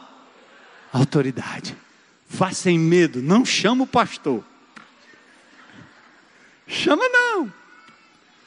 autoridade. 0.92 1.74
Vá 2.28 2.52
sem 2.52 2.78
medo, 2.78 3.22
não 3.22 3.44
chama 3.44 3.84
o 3.84 3.86
pastor. 3.86 4.44
Chama 6.66 7.02
não. 7.08 7.52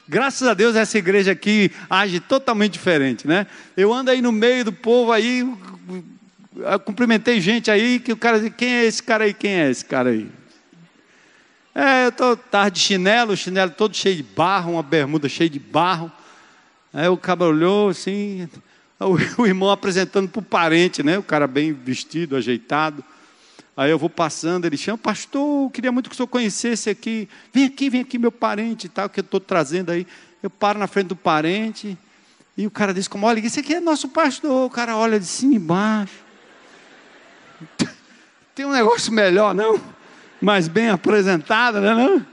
Graças 0.08 0.46
a 0.46 0.54
Deus 0.54 0.76
essa 0.76 0.96
igreja 0.96 1.32
aqui 1.32 1.72
age 1.90 2.20
totalmente 2.20 2.74
diferente, 2.74 3.26
né? 3.26 3.48
Eu 3.76 3.92
ando 3.92 4.12
aí 4.12 4.22
no 4.22 4.30
meio 4.30 4.64
do 4.64 4.72
povo 4.72 5.10
aí, 5.10 5.44
cumprimentei 6.84 7.40
gente 7.40 7.68
aí 7.68 7.98
que 7.98 8.12
o 8.12 8.16
cara 8.16 8.40
diz, 8.40 8.52
quem 8.56 8.72
é 8.72 8.84
esse 8.84 9.02
cara 9.02 9.24
aí? 9.24 9.34
Quem 9.34 9.50
é 9.50 9.70
esse 9.70 9.84
cara 9.84 10.10
aí? 10.10 10.30
É, 11.78 12.06
eu 12.06 12.08
estou 12.08 12.34
tarde 12.38 12.80
de 12.80 12.86
chinelo, 12.86 13.34
o 13.34 13.36
chinelo 13.36 13.70
todo 13.70 13.94
cheio 13.94 14.16
de 14.16 14.22
barro, 14.22 14.72
uma 14.72 14.82
bermuda 14.82 15.28
cheia 15.28 15.50
de 15.50 15.58
barro. 15.58 16.10
Aí 16.90 17.06
o 17.06 17.18
cara 17.18 17.44
olhou 17.44 17.90
assim, 17.90 18.48
o, 18.98 19.18
irmão 19.44 19.70
apresentando 19.70 20.26
para 20.26 20.40
o 20.40 20.42
parente, 20.42 21.02
né? 21.02 21.18
O 21.18 21.22
cara 21.22 21.46
bem 21.46 21.74
vestido, 21.74 22.34
ajeitado. 22.34 23.04
Aí 23.76 23.90
eu 23.90 23.98
vou 23.98 24.08
passando, 24.08 24.64
ele 24.64 24.78
chama, 24.78 24.96
pastor, 24.96 25.70
queria 25.70 25.92
muito 25.92 26.08
que 26.08 26.14
o 26.14 26.16
senhor 26.16 26.28
conhecesse 26.28 26.88
aqui. 26.88 27.28
Vem 27.52 27.66
aqui, 27.66 27.90
vem 27.90 28.00
aqui, 28.00 28.18
meu 28.18 28.32
parente 28.32 28.88
tal, 28.88 29.10
que 29.10 29.20
eu 29.20 29.24
estou 29.24 29.38
trazendo 29.38 29.92
aí. 29.92 30.06
Eu 30.42 30.48
paro 30.48 30.78
na 30.78 30.86
frente 30.86 31.08
do 31.08 31.16
parente, 31.16 31.98
e 32.56 32.66
o 32.66 32.70
cara 32.70 32.94
diz, 32.94 33.06
como, 33.06 33.26
olha, 33.26 33.38
esse 33.38 33.60
aqui 33.60 33.74
é 33.74 33.80
nosso 33.80 34.08
pastor. 34.08 34.66
O 34.66 34.70
cara 34.70 34.96
olha 34.96 35.20
de 35.20 35.26
cima 35.26 35.52
e 35.52 35.56
embaixo. 35.56 36.24
Tem 38.56 38.64
um 38.64 38.72
negócio 38.72 39.12
melhor, 39.12 39.54
não? 39.54 39.94
Mais 40.40 40.68
bem 40.68 40.90
apresentada, 40.90 41.80
né? 41.80 41.94
Não? 41.94 42.26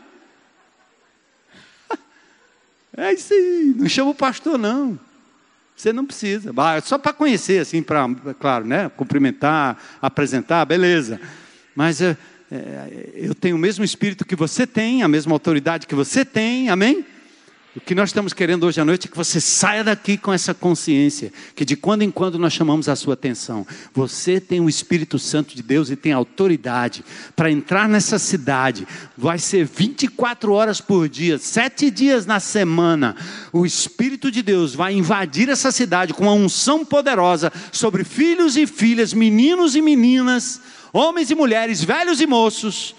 É 2.95 3.11
isso 3.11 3.33
aí, 3.33 3.73
não 3.75 3.89
chama 3.89 4.11
o 4.11 4.15
pastor, 4.15 4.57
não. 4.57 4.99
Você 5.75 5.91
não 5.91 6.05
precisa, 6.05 6.53
só 6.83 6.99
para 6.99 7.11
conhecer, 7.11 7.59
assim, 7.59 7.81
para, 7.81 8.07
claro, 8.39 8.65
né? 8.65 8.89
Cumprimentar, 8.89 9.77
apresentar, 9.99 10.63
beleza. 10.65 11.19
Mas 11.75 11.99
é, 11.99 12.15
é, 12.51 13.09
eu 13.15 13.33
tenho 13.33 13.55
o 13.55 13.59
mesmo 13.59 13.83
espírito 13.83 14.23
que 14.23 14.35
você 14.35 14.67
tem, 14.67 15.01
a 15.01 15.07
mesma 15.07 15.33
autoridade 15.33 15.87
que 15.87 15.95
você 15.95 16.23
tem, 16.23 16.69
amém? 16.69 17.03
O 17.75 17.79
que 17.81 17.95
nós 17.95 18.09
estamos 18.09 18.33
querendo 18.33 18.67
hoje 18.67 18.79
à 18.79 18.85
noite 18.85 19.07
é 19.07 19.09
que 19.09 19.17
você 19.17 19.41
saia 19.41 19.83
daqui 19.83 20.15
com 20.15 20.31
essa 20.31 20.53
consciência, 20.53 21.33
que 21.55 21.65
de 21.65 21.75
quando 21.75 22.03
em 22.03 22.11
quando 22.11 22.37
nós 22.37 22.53
chamamos 22.53 22.87
a 22.87 22.95
sua 22.95 23.15
atenção. 23.15 23.65
Você 23.95 24.39
tem 24.39 24.59
o 24.59 24.69
Espírito 24.69 25.17
Santo 25.17 25.55
de 25.55 25.63
Deus 25.63 25.89
e 25.89 25.95
tem 25.95 26.11
autoridade 26.11 27.03
para 27.35 27.49
entrar 27.49 27.89
nessa 27.89 28.19
cidade. 28.19 28.87
Vai 29.17 29.39
ser 29.39 29.65
24 29.65 30.53
horas 30.53 30.79
por 30.79 31.09
dia, 31.09 31.39
sete 31.39 31.89
dias 31.89 32.27
na 32.27 32.39
semana. 32.39 33.15
O 33.51 33.65
Espírito 33.65 34.29
de 34.29 34.43
Deus 34.43 34.75
vai 34.75 34.93
invadir 34.93 35.49
essa 35.49 35.71
cidade 35.71 36.13
com 36.13 36.25
uma 36.25 36.33
unção 36.33 36.85
poderosa 36.85 37.51
sobre 37.71 38.03
filhos 38.03 38.55
e 38.55 38.67
filhas, 38.67 39.15
meninos 39.15 39.75
e 39.75 39.81
meninas, 39.81 40.61
homens 40.93 41.31
e 41.31 41.35
mulheres, 41.35 41.83
velhos 41.83 42.21
e 42.21 42.27
moços 42.27 42.93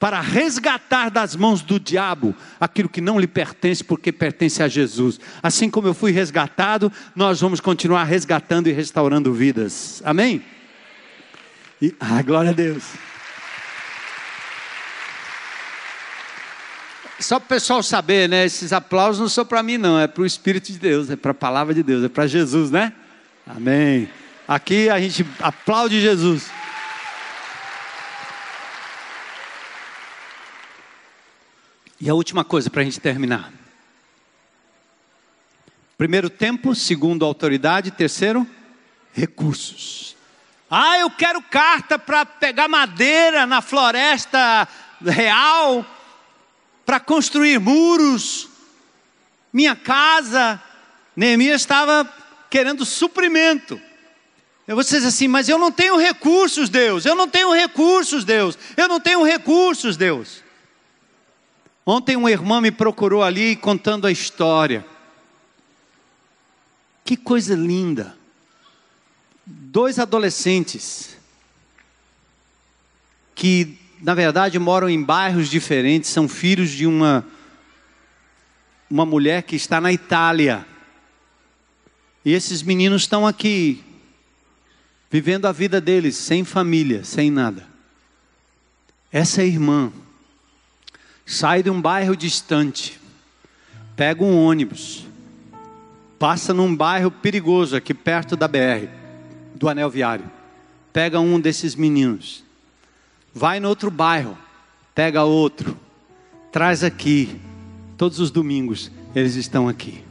para 0.00 0.18
resgatar 0.22 1.10
das 1.10 1.36
mãos 1.36 1.60
do 1.60 1.78
diabo 1.78 2.34
aquilo 2.58 2.88
que 2.88 3.02
não 3.02 3.20
lhe 3.20 3.26
pertence, 3.26 3.84
porque 3.84 4.10
pertence 4.10 4.62
a 4.62 4.66
Jesus. 4.66 5.20
Assim 5.42 5.68
como 5.68 5.86
eu 5.86 5.92
fui 5.92 6.10
resgatado, 6.10 6.90
nós 7.14 7.38
vamos 7.42 7.60
continuar 7.60 8.04
resgatando 8.04 8.66
e 8.66 8.72
restaurando 8.72 9.30
vidas. 9.34 10.00
Amém? 10.02 10.42
E, 11.82 11.94
ah, 12.00 12.22
glória 12.22 12.50
a 12.50 12.54
Deus. 12.54 12.82
Só 17.18 17.38
para 17.38 17.44
o 17.44 17.48
pessoal 17.48 17.82
saber, 17.82 18.26
né? 18.26 18.46
Esses 18.46 18.72
aplausos 18.72 19.20
não 19.20 19.28
são 19.28 19.44
para 19.44 19.62
mim, 19.62 19.76
não, 19.76 20.00
é 20.00 20.06
para 20.06 20.22
o 20.22 20.26
Espírito 20.26 20.72
de 20.72 20.78
Deus, 20.78 21.10
é 21.10 21.16
para 21.16 21.32
a 21.32 21.34
palavra 21.34 21.74
de 21.74 21.82
Deus, 21.82 22.02
é 22.02 22.08
para 22.08 22.26
Jesus, 22.26 22.70
né? 22.70 22.94
Amém. 23.46 24.08
Aqui 24.48 24.88
a 24.88 24.98
gente 24.98 25.26
aplaude 25.40 26.00
Jesus. 26.00 26.50
E 32.00 32.08
a 32.08 32.14
última 32.14 32.42
coisa 32.44 32.70
para 32.70 32.80
a 32.80 32.84
gente 32.84 32.98
terminar. 32.98 33.52
Primeiro, 35.98 36.30
tempo. 36.30 36.74
Segundo, 36.74 37.26
autoridade. 37.26 37.90
Terceiro, 37.90 38.46
recursos. 39.12 40.16
Ah, 40.70 40.98
eu 40.98 41.10
quero 41.10 41.42
carta 41.42 41.98
para 41.98 42.24
pegar 42.24 42.68
madeira 42.68 43.44
na 43.44 43.60
floresta 43.60 44.66
real, 45.04 45.84
para 46.86 47.00
construir 47.00 47.58
muros, 47.58 48.48
minha 49.52 49.76
casa. 49.76 50.62
Neemias 51.14 51.60
estava 51.60 52.08
querendo 52.48 52.86
suprimento. 52.86 53.78
Eu 54.66 54.76
vou 54.76 54.84
dizer 54.84 55.04
assim, 55.06 55.28
mas 55.28 55.48
eu 55.48 55.58
não 55.58 55.72
tenho 55.72 55.96
recursos, 55.96 56.70
Deus. 56.70 57.04
Eu 57.04 57.16
não 57.16 57.28
tenho 57.28 57.52
recursos, 57.52 58.24
Deus. 58.24 58.56
Eu 58.76 58.88
não 58.88 59.00
tenho 59.00 59.22
recursos, 59.22 59.96
Deus. 59.96 60.42
Ontem 61.92 62.14
uma 62.14 62.30
irmã 62.30 62.60
me 62.60 62.70
procurou 62.70 63.20
ali 63.20 63.56
contando 63.56 64.06
a 64.06 64.12
história. 64.12 64.86
Que 67.04 67.16
coisa 67.16 67.56
linda. 67.56 68.16
Dois 69.44 69.98
adolescentes 69.98 71.16
que, 73.34 73.76
na 74.00 74.14
verdade, 74.14 74.56
moram 74.56 74.88
em 74.88 75.02
bairros 75.02 75.48
diferentes, 75.48 76.10
são 76.10 76.28
filhos 76.28 76.70
de 76.70 76.86
uma 76.86 77.26
uma 78.88 79.04
mulher 79.04 79.42
que 79.42 79.56
está 79.56 79.80
na 79.80 79.92
Itália. 79.92 80.64
E 82.24 82.32
esses 82.32 82.62
meninos 82.62 83.02
estão 83.02 83.26
aqui 83.26 83.82
vivendo 85.10 85.46
a 85.46 85.50
vida 85.50 85.80
deles 85.80 86.14
sem 86.14 86.44
família, 86.44 87.02
sem 87.02 87.32
nada. 87.32 87.66
Essa 89.10 89.42
irmã 89.42 89.92
sai 91.30 91.62
de 91.62 91.70
um 91.70 91.80
bairro 91.80 92.16
distante, 92.16 93.00
pega 93.94 94.24
um 94.24 94.36
ônibus, 94.36 95.06
passa 96.18 96.52
num 96.52 96.74
bairro 96.74 97.08
perigoso 97.08 97.76
aqui 97.76 97.94
perto 97.94 98.34
da 98.34 98.48
BR, 98.48 98.88
do 99.54 99.68
anel 99.68 99.88
viário, 99.88 100.28
pega 100.92 101.20
um 101.20 101.38
desses 101.38 101.76
meninos, 101.76 102.42
vai 103.32 103.60
no 103.60 103.68
outro 103.68 103.92
bairro, 103.92 104.36
pega 104.92 105.22
outro, 105.22 105.78
traz 106.50 106.82
aqui, 106.82 107.40
todos 107.96 108.18
os 108.18 108.32
domingos 108.32 108.90
eles 109.14 109.36
estão 109.36 109.68
aqui. 109.68 110.02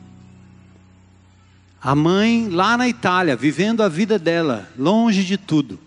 A 1.81 1.93
mãe 1.95 2.47
lá 2.47 2.77
na 2.77 2.87
Itália, 2.87 3.35
vivendo 3.35 3.83
a 3.83 3.89
vida 3.89 4.17
dela, 4.17 4.71
longe 4.77 5.25
de 5.25 5.35
tudo, 5.35 5.77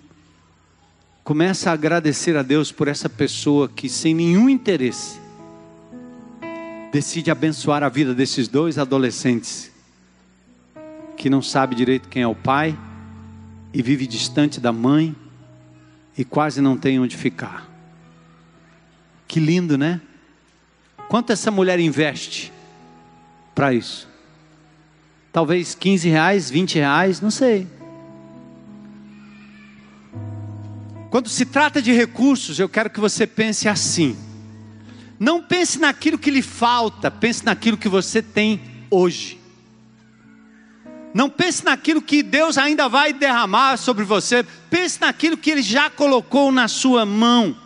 começa 1.25 1.71
a 1.71 1.73
agradecer 1.73 2.37
a 2.37 2.43
Deus 2.43 2.71
por 2.71 2.87
essa 2.87 3.09
pessoa 3.09 3.67
que, 3.67 3.89
sem 3.89 4.15
nenhum 4.15 4.51
interesse, 4.51 5.22
decide 6.93 7.31
abençoar 7.31 7.83
a 7.83 7.89
vida 7.89 8.15
desses 8.15 8.47
dois 8.47 8.77
adolescentes 8.77 9.73
que 11.17 11.31
não 11.31 11.41
sabe 11.41 11.75
direito 11.75 12.07
quem 12.07 12.23
é 12.23 12.27
o 12.29 12.35
pai 12.35 12.79
e 13.73 13.81
vive 13.81 14.07
distante 14.07 14.61
da 14.61 14.73
mãe 14.73 15.17
e 16.19 16.23
quase 16.23 16.61
não 16.61 16.77
tem 16.77 17.01
onde 17.01 17.17
ficar. 17.17 17.67
Que 19.27 19.41
lindo, 19.41 19.79
né? 19.79 20.03
Quanto 21.09 21.33
essa 21.33 21.51
mulher 21.51 21.81
investe 21.81 22.53
para 23.55 23.73
isso? 23.73 24.07
Talvez 25.33 25.75
15 25.75 26.11
reais, 26.11 26.51
20 26.51 26.75
reais, 26.75 27.23
não 27.23 27.31
sei. 27.31 27.67
Quando 31.09 31.31
se 31.31 31.47
trata 31.47 31.81
de 31.81 31.91
recursos, 31.91 32.59
eu 32.59 32.69
quero 32.69 32.91
que 32.91 33.01
você 33.01 33.27
pense 33.27 33.67
assim. 33.67 34.15
Não 35.23 35.41
pense 35.41 35.79
naquilo 35.79 36.19
que 36.19 36.33
lhe 36.33 36.43
falta, 36.43 37.09
pense 37.09 37.45
naquilo 37.45 37.77
que 37.77 37.89
você 37.89 38.21
tem 38.21 38.61
hoje. 38.91 39.39
Não 41.15 41.31
pense 41.31 41.65
naquilo 41.65 42.03
que 42.03 42.25
Deus 42.25 42.59
ainda 42.59 42.89
vai 42.89 43.13
derramar 43.13 43.77
sobre 43.77 44.03
você, 44.03 44.45
pense 44.69 45.01
naquilo 45.01 45.37
que 45.37 45.53
Ele 45.53 45.63
já 45.63 45.89
colocou 45.89 46.51
na 46.51 46.67
sua 46.67 47.07
mão. 47.07 47.57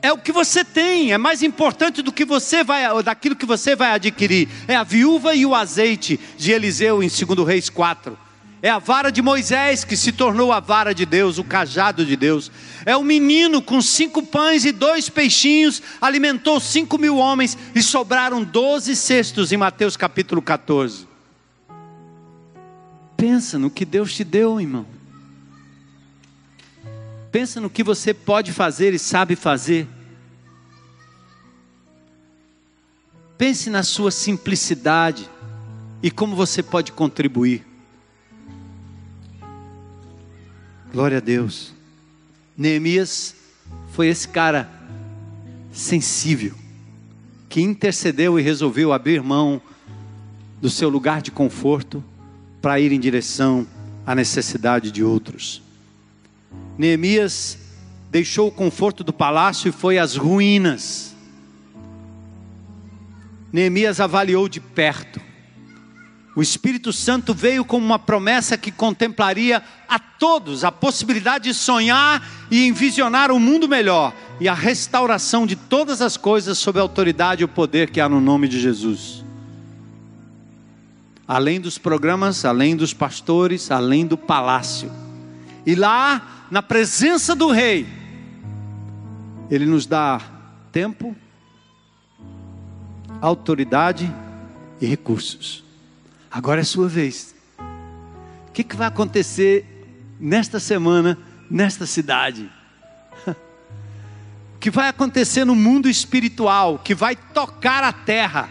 É 0.00 0.12
o 0.12 0.18
que 0.18 0.30
você 0.30 0.64
tem, 0.64 1.12
é 1.12 1.18
mais 1.18 1.42
importante 1.42 2.00
do 2.00 2.12
que 2.12 2.24
você 2.24 2.62
vai, 2.62 3.02
daquilo 3.02 3.34
que 3.34 3.44
você 3.44 3.74
vai 3.74 3.90
adquirir. 3.90 4.48
É 4.68 4.76
a 4.76 4.84
viúva 4.84 5.34
e 5.34 5.44
o 5.44 5.52
azeite 5.52 6.20
de 6.38 6.52
Eliseu 6.52 7.02
em 7.02 7.08
2 7.08 7.44
Reis 7.44 7.68
4. 7.68 8.16
É 8.64 8.70
a 8.70 8.78
vara 8.78 9.12
de 9.12 9.20
Moisés 9.20 9.84
que 9.84 9.94
se 9.94 10.10
tornou 10.10 10.50
a 10.50 10.58
vara 10.58 10.94
de 10.94 11.04
Deus, 11.04 11.36
o 11.36 11.44
cajado 11.44 12.02
de 12.02 12.16
Deus. 12.16 12.50
É 12.86 12.96
o 12.96 13.02
menino 13.02 13.60
com 13.60 13.82
cinco 13.82 14.22
pães 14.22 14.64
e 14.64 14.72
dois 14.72 15.10
peixinhos, 15.10 15.82
alimentou 16.00 16.58
cinco 16.58 16.96
mil 16.96 17.18
homens 17.18 17.58
e 17.74 17.82
sobraram 17.82 18.42
doze 18.42 18.96
cestos 18.96 19.52
em 19.52 19.58
Mateus 19.58 19.98
capítulo 19.98 20.40
14. 20.40 21.06
Pensa 23.18 23.58
no 23.58 23.68
que 23.68 23.84
Deus 23.84 24.14
te 24.14 24.24
deu, 24.24 24.58
irmão. 24.58 24.86
Pensa 27.30 27.60
no 27.60 27.68
que 27.68 27.84
você 27.84 28.14
pode 28.14 28.50
fazer 28.50 28.94
e 28.94 28.98
sabe 28.98 29.36
fazer. 29.36 29.86
Pense 33.36 33.68
na 33.68 33.82
sua 33.82 34.10
simplicidade 34.10 35.28
e 36.02 36.10
como 36.10 36.34
você 36.34 36.62
pode 36.62 36.92
contribuir. 36.92 37.73
Glória 40.94 41.18
a 41.18 41.20
Deus. 41.20 41.72
Neemias 42.56 43.34
foi 43.90 44.06
esse 44.06 44.28
cara 44.28 44.70
sensível, 45.72 46.54
que 47.48 47.60
intercedeu 47.60 48.38
e 48.38 48.42
resolveu 48.42 48.92
abrir 48.92 49.20
mão 49.20 49.60
do 50.62 50.70
seu 50.70 50.88
lugar 50.88 51.20
de 51.20 51.32
conforto 51.32 52.02
para 52.62 52.78
ir 52.78 52.92
em 52.92 53.00
direção 53.00 53.66
à 54.06 54.14
necessidade 54.14 54.92
de 54.92 55.02
outros. 55.02 55.60
Neemias 56.78 57.58
deixou 58.08 58.46
o 58.46 58.52
conforto 58.52 59.02
do 59.02 59.12
palácio 59.12 59.70
e 59.70 59.72
foi 59.72 59.98
às 59.98 60.14
ruínas. 60.14 61.12
Neemias 63.52 63.98
avaliou 63.98 64.48
de 64.48 64.60
perto 64.60 65.20
o 66.36 66.42
Espírito 66.42 66.92
Santo 66.92 67.32
veio 67.32 67.64
como 67.64 67.86
uma 67.86 67.98
promessa 67.98 68.58
que 68.58 68.72
contemplaria 68.72 69.62
a 69.88 69.98
todos 70.00 70.64
a 70.64 70.72
possibilidade 70.72 71.44
de 71.44 71.54
sonhar 71.54 72.26
e 72.50 72.66
envisionar 72.66 73.30
um 73.30 73.38
mundo 73.38 73.68
melhor 73.68 74.12
e 74.40 74.48
a 74.48 74.54
restauração 74.54 75.46
de 75.46 75.54
todas 75.54 76.02
as 76.02 76.16
coisas 76.16 76.58
sob 76.58 76.78
a 76.78 76.82
autoridade 76.82 77.42
e 77.42 77.44
o 77.44 77.48
poder 77.48 77.90
que 77.90 78.00
há 78.00 78.08
no 78.08 78.20
nome 78.20 78.48
de 78.48 78.58
Jesus. 78.58 79.24
Além 81.26 81.60
dos 81.60 81.78
programas, 81.78 82.44
além 82.44 82.76
dos 82.76 82.92
pastores, 82.92 83.70
além 83.70 84.04
do 84.04 84.18
palácio. 84.18 84.90
E 85.64 85.76
lá, 85.76 86.46
na 86.50 86.62
presença 86.62 87.34
do 87.34 87.50
Rei, 87.50 87.86
Ele 89.48 89.66
nos 89.66 89.86
dá 89.86 90.20
tempo, 90.72 91.14
autoridade 93.20 94.12
e 94.80 94.86
recursos. 94.86 95.63
Agora 96.34 96.62
é 96.62 96.64
sua 96.64 96.88
vez. 96.88 97.32
O 98.48 98.50
que, 98.50 98.64
que 98.64 98.74
vai 98.74 98.88
acontecer 98.88 99.64
nesta 100.18 100.58
semana, 100.58 101.16
nesta 101.48 101.86
cidade? 101.86 102.50
O 104.56 104.58
que 104.64 104.70
vai 104.70 104.88
acontecer 104.88 105.44
no 105.44 105.54
mundo 105.54 105.90
espiritual, 105.90 106.78
que 106.78 106.94
vai 106.94 107.14
tocar 107.14 107.84
a 107.84 107.92
terra, 107.92 108.48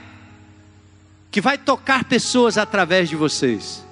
que 1.32 1.42
vai 1.42 1.58
tocar 1.58 2.04
pessoas 2.04 2.56
através 2.56 3.10
de 3.10 3.16
vocês. 3.16 3.84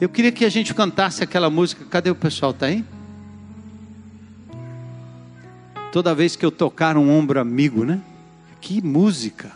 Eu 0.00 0.08
queria 0.08 0.32
que 0.32 0.44
a 0.44 0.48
gente 0.48 0.74
cantasse 0.74 1.22
aquela 1.22 1.48
música. 1.48 1.84
Cadê 1.84 2.10
o 2.10 2.16
pessoal? 2.16 2.52
Tá 2.52 2.66
aí? 2.66 2.84
Toda 5.92 6.16
vez 6.16 6.34
que 6.34 6.44
eu 6.44 6.50
tocar 6.50 6.96
um 6.96 7.16
ombro 7.16 7.38
amigo, 7.38 7.84
né? 7.84 8.00
Que 8.60 8.82
música, 8.82 9.52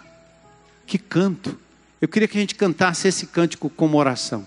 que 0.87 0.97
canto. 0.97 1.59
Eu 2.01 2.09
queria 2.09 2.27
que 2.27 2.39
a 2.39 2.41
gente 2.41 2.55
cantasse 2.55 3.07
esse 3.07 3.27
cântico 3.27 3.69
como 3.69 3.99
oração. 3.99 4.47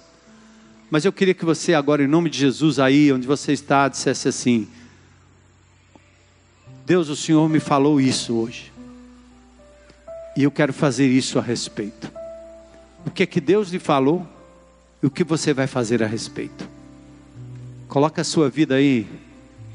Mas 0.90 1.06
eu 1.06 1.14
queria 1.14 1.34
que 1.34 1.46
você 1.46 1.74
agora, 1.74 2.04
em 2.04 2.08
nome 2.08 2.30
de 2.30 2.38
Jesus, 2.38 2.80
aí 2.80 3.12
onde 3.12 3.28
você 3.28 3.52
está, 3.54 3.88
dissesse 3.88 4.28
assim: 4.28 4.68
Deus, 6.86 7.10
o 7.10 7.16
Senhor 7.16 7.48
me 7.48 7.60
falou 7.60 8.02
isso 8.02 8.36
hoje. 8.36 8.72
E 10.36 10.44
eu 10.44 10.52
quero 10.52 10.74
fazer 10.74 11.08
isso 11.08 11.38
a 11.38 11.42
respeito. 11.42 12.12
O 13.06 13.12
que 13.12 13.24
é 13.24 13.26
que 13.26 13.40
Deus 13.40 13.70
lhe 13.70 13.80
falou 13.80 14.28
e 15.02 15.06
o 15.06 15.12
que 15.12 15.24
você 15.24 15.54
vai 15.54 15.68
fazer 15.68 16.02
a 16.02 16.08
respeito? 16.08 16.68
Coloca 17.88 18.22
a 18.22 18.26
sua 18.26 18.50
vida 18.50 18.76
aí 18.76 19.08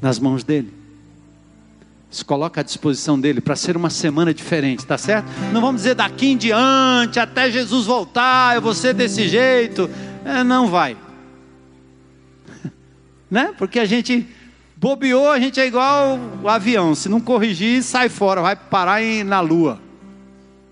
nas 0.01 0.19
mãos 0.19 0.43
dele. 0.43 0.78
Se 2.09 2.25
coloca 2.25 2.61
à 2.61 2.63
disposição 2.63 3.19
dele 3.19 3.39
para 3.39 3.55
ser 3.55 3.77
uma 3.77 3.89
semana 3.91 4.33
diferente, 4.33 4.85
tá 4.85 4.97
certo? 4.97 5.27
Não 5.53 5.61
vamos 5.61 5.81
dizer 5.81 5.93
daqui 5.93 6.27
em 6.27 6.37
diante, 6.37 7.19
até 7.19 7.51
Jesus 7.51 7.85
voltar, 7.85 8.55
eu 8.55 8.61
vou 8.61 8.73
ser 8.73 8.95
desse 8.95 9.27
jeito. 9.27 9.87
É, 10.25 10.43
não 10.43 10.67
vai. 10.67 10.97
né? 13.29 13.53
Porque 13.57 13.79
a 13.79 13.85
gente 13.85 14.27
bobeou, 14.75 15.29
a 15.29 15.39
gente 15.39 15.59
é 15.59 15.67
igual 15.67 16.19
o 16.41 16.49
avião. 16.49 16.95
Se 16.95 17.07
não 17.07 17.21
corrigir, 17.21 17.83
sai 17.83 18.09
fora, 18.09 18.41
vai 18.41 18.55
parar 18.55 19.03
em, 19.03 19.23
na 19.23 19.39
lua. 19.39 19.79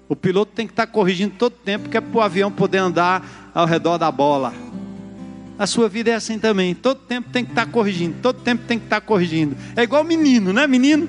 O 0.10 0.16
piloto 0.16 0.54
tem 0.56 0.66
que 0.66 0.74
estar 0.74 0.88
corrigindo 0.88 1.36
todo 1.38 1.54
tempo, 1.54 1.88
que 1.88 1.98
é 1.98 2.02
para 2.02 2.18
o 2.18 2.22
avião 2.22 2.52
poder 2.52 2.80
andar 2.80 3.52
ao 3.54 3.68
redor 3.68 4.00
da 4.00 4.12
bola. 4.12 4.54
A 5.60 5.68
sua 5.68 5.88
vida 5.88 6.10
é 6.10 6.16
assim 6.16 6.40
também. 6.40 6.74
Todo 6.74 7.00
tempo 7.00 7.30
tem 7.32 7.44
que 7.46 7.52
estar 7.52 7.68
corrigindo. 7.68 8.16
Todo 8.22 8.42
tempo 8.42 8.64
tem 8.66 8.80
que 8.80 8.86
estar 8.86 9.02
corrigindo. 9.02 9.56
É 9.76 9.84
igual 9.84 10.04
menino, 10.04 10.52
né, 10.52 10.66
menino? 10.66 11.08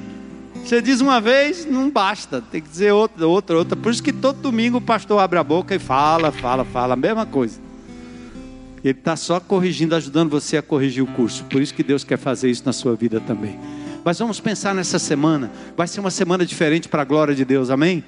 Você 0.64 0.82
diz 0.82 1.00
uma 1.00 1.20
vez, 1.20 1.64
não 1.64 1.90
basta. 1.90 2.42
Tem 2.42 2.60
que 2.60 2.68
dizer 2.68 2.92
outra, 2.92 3.26
outra, 3.26 3.56
outra. 3.56 3.76
Por 3.76 3.90
isso 3.90 4.02
que 4.02 4.12
todo 4.12 4.40
domingo 4.40 4.78
o 4.78 4.80
pastor 4.80 5.20
abre 5.20 5.38
a 5.38 5.44
boca 5.44 5.74
e 5.74 5.78
fala, 5.78 6.30
fala, 6.30 6.64
fala. 6.64 6.94
A 6.94 6.96
mesma 6.96 7.24
coisa. 7.24 7.58
Ele 8.84 8.96
está 8.98 9.16
só 9.16 9.40
corrigindo, 9.40 9.94
ajudando 9.94 10.30
você 10.30 10.56
a 10.56 10.62
corrigir 10.62 11.02
o 11.02 11.06
curso. 11.06 11.44
Por 11.44 11.60
isso 11.60 11.74
que 11.74 11.82
Deus 11.82 12.04
quer 12.04 12.18
fazer 12.18 12.50
isso 12.50 12.62
na 12.64 12.72
sua 12.72 12.94
vida 12.94 13.20
também. 13.20 13.58
Mas 14.04 14.18
vamos 14.18 14.40
pensar 14.40 14.74
nessa 14.74 14.98
semana. 14.98 15.50
Vai 15.76 15.86
ser 15.86 16.00
uma 16.00 16.10
semana 16.10 16.46
diferente 16.46 16.88
para 16.88 17.02
a 17.02 17.04
glória 17.04 17.34
de 17.34 17.44
Deus. 17.44 17.70
Amém? 17.70 18.04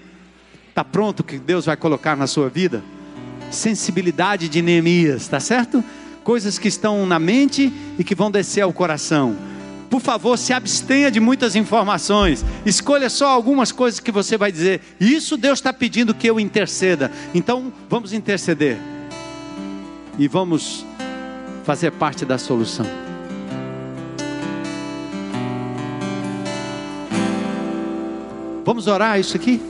Está 0.69 0.85
pronto 0.85 1.21
o 1.21 1.25
que 1.25 1.39
Deus 1.39 1.67
vai 1.67 1.77
colocar 1.77 2.17
na 2.17 2.27
sua 2.27 2.49
vida? 2.49 2.83
Sensibilidade 3.51 4.49
de 4.49 4.63
Neemias, 4.63 5.27
tá 5.27 5.41
certo? 5.41 5.83
Coisas 6.23 6.59
que 6.59 6.69
estão 6.69 7.05
na 7.05 7.19
mente 7.19 7.73
e 7.99 8.05
que 8.05 8.15
vão 8.15 8.31
descer 8.31 8.61
ao 8.61 8.73
coração. 8.73 9.37
Por 9.91 10.01
favor, 10.01 10.39
se 10.39 10.53
abstenha 10.53 11.11
de 11.11 11.19
muitas 11.19 11.57
informações. 11.57 12.45
Escolha 12.65 13.11
só 13.11 13.29
algumas 13.29 13.73
coisas 13.73 13.99
que 13.99 14.13
você 14.13 14.39
vai 14.39 14.53
dizer. 14.53 14.81
Isso 15.01 15.37
Deus 15.37 15.59
está 15.59 15.73
pedindo 15.73 16.15
que 16.15 16.31
eu 16.31 16.39
interceda. 16.39 17.11
Então, 17.35 17.73
vamos 17.89 18.13
interceder. 18.13 18.79
E 20.17 20.29
vamos 20.29 20.87
fazer 21.65 21.91
parte 21.91 22.25
da 22.25 22.39
solução. 22.39 22.87
Vamos 28.65 28.87
orar 28.87 29.19
isso 29.19 29.37
aqui? 29.37 29.70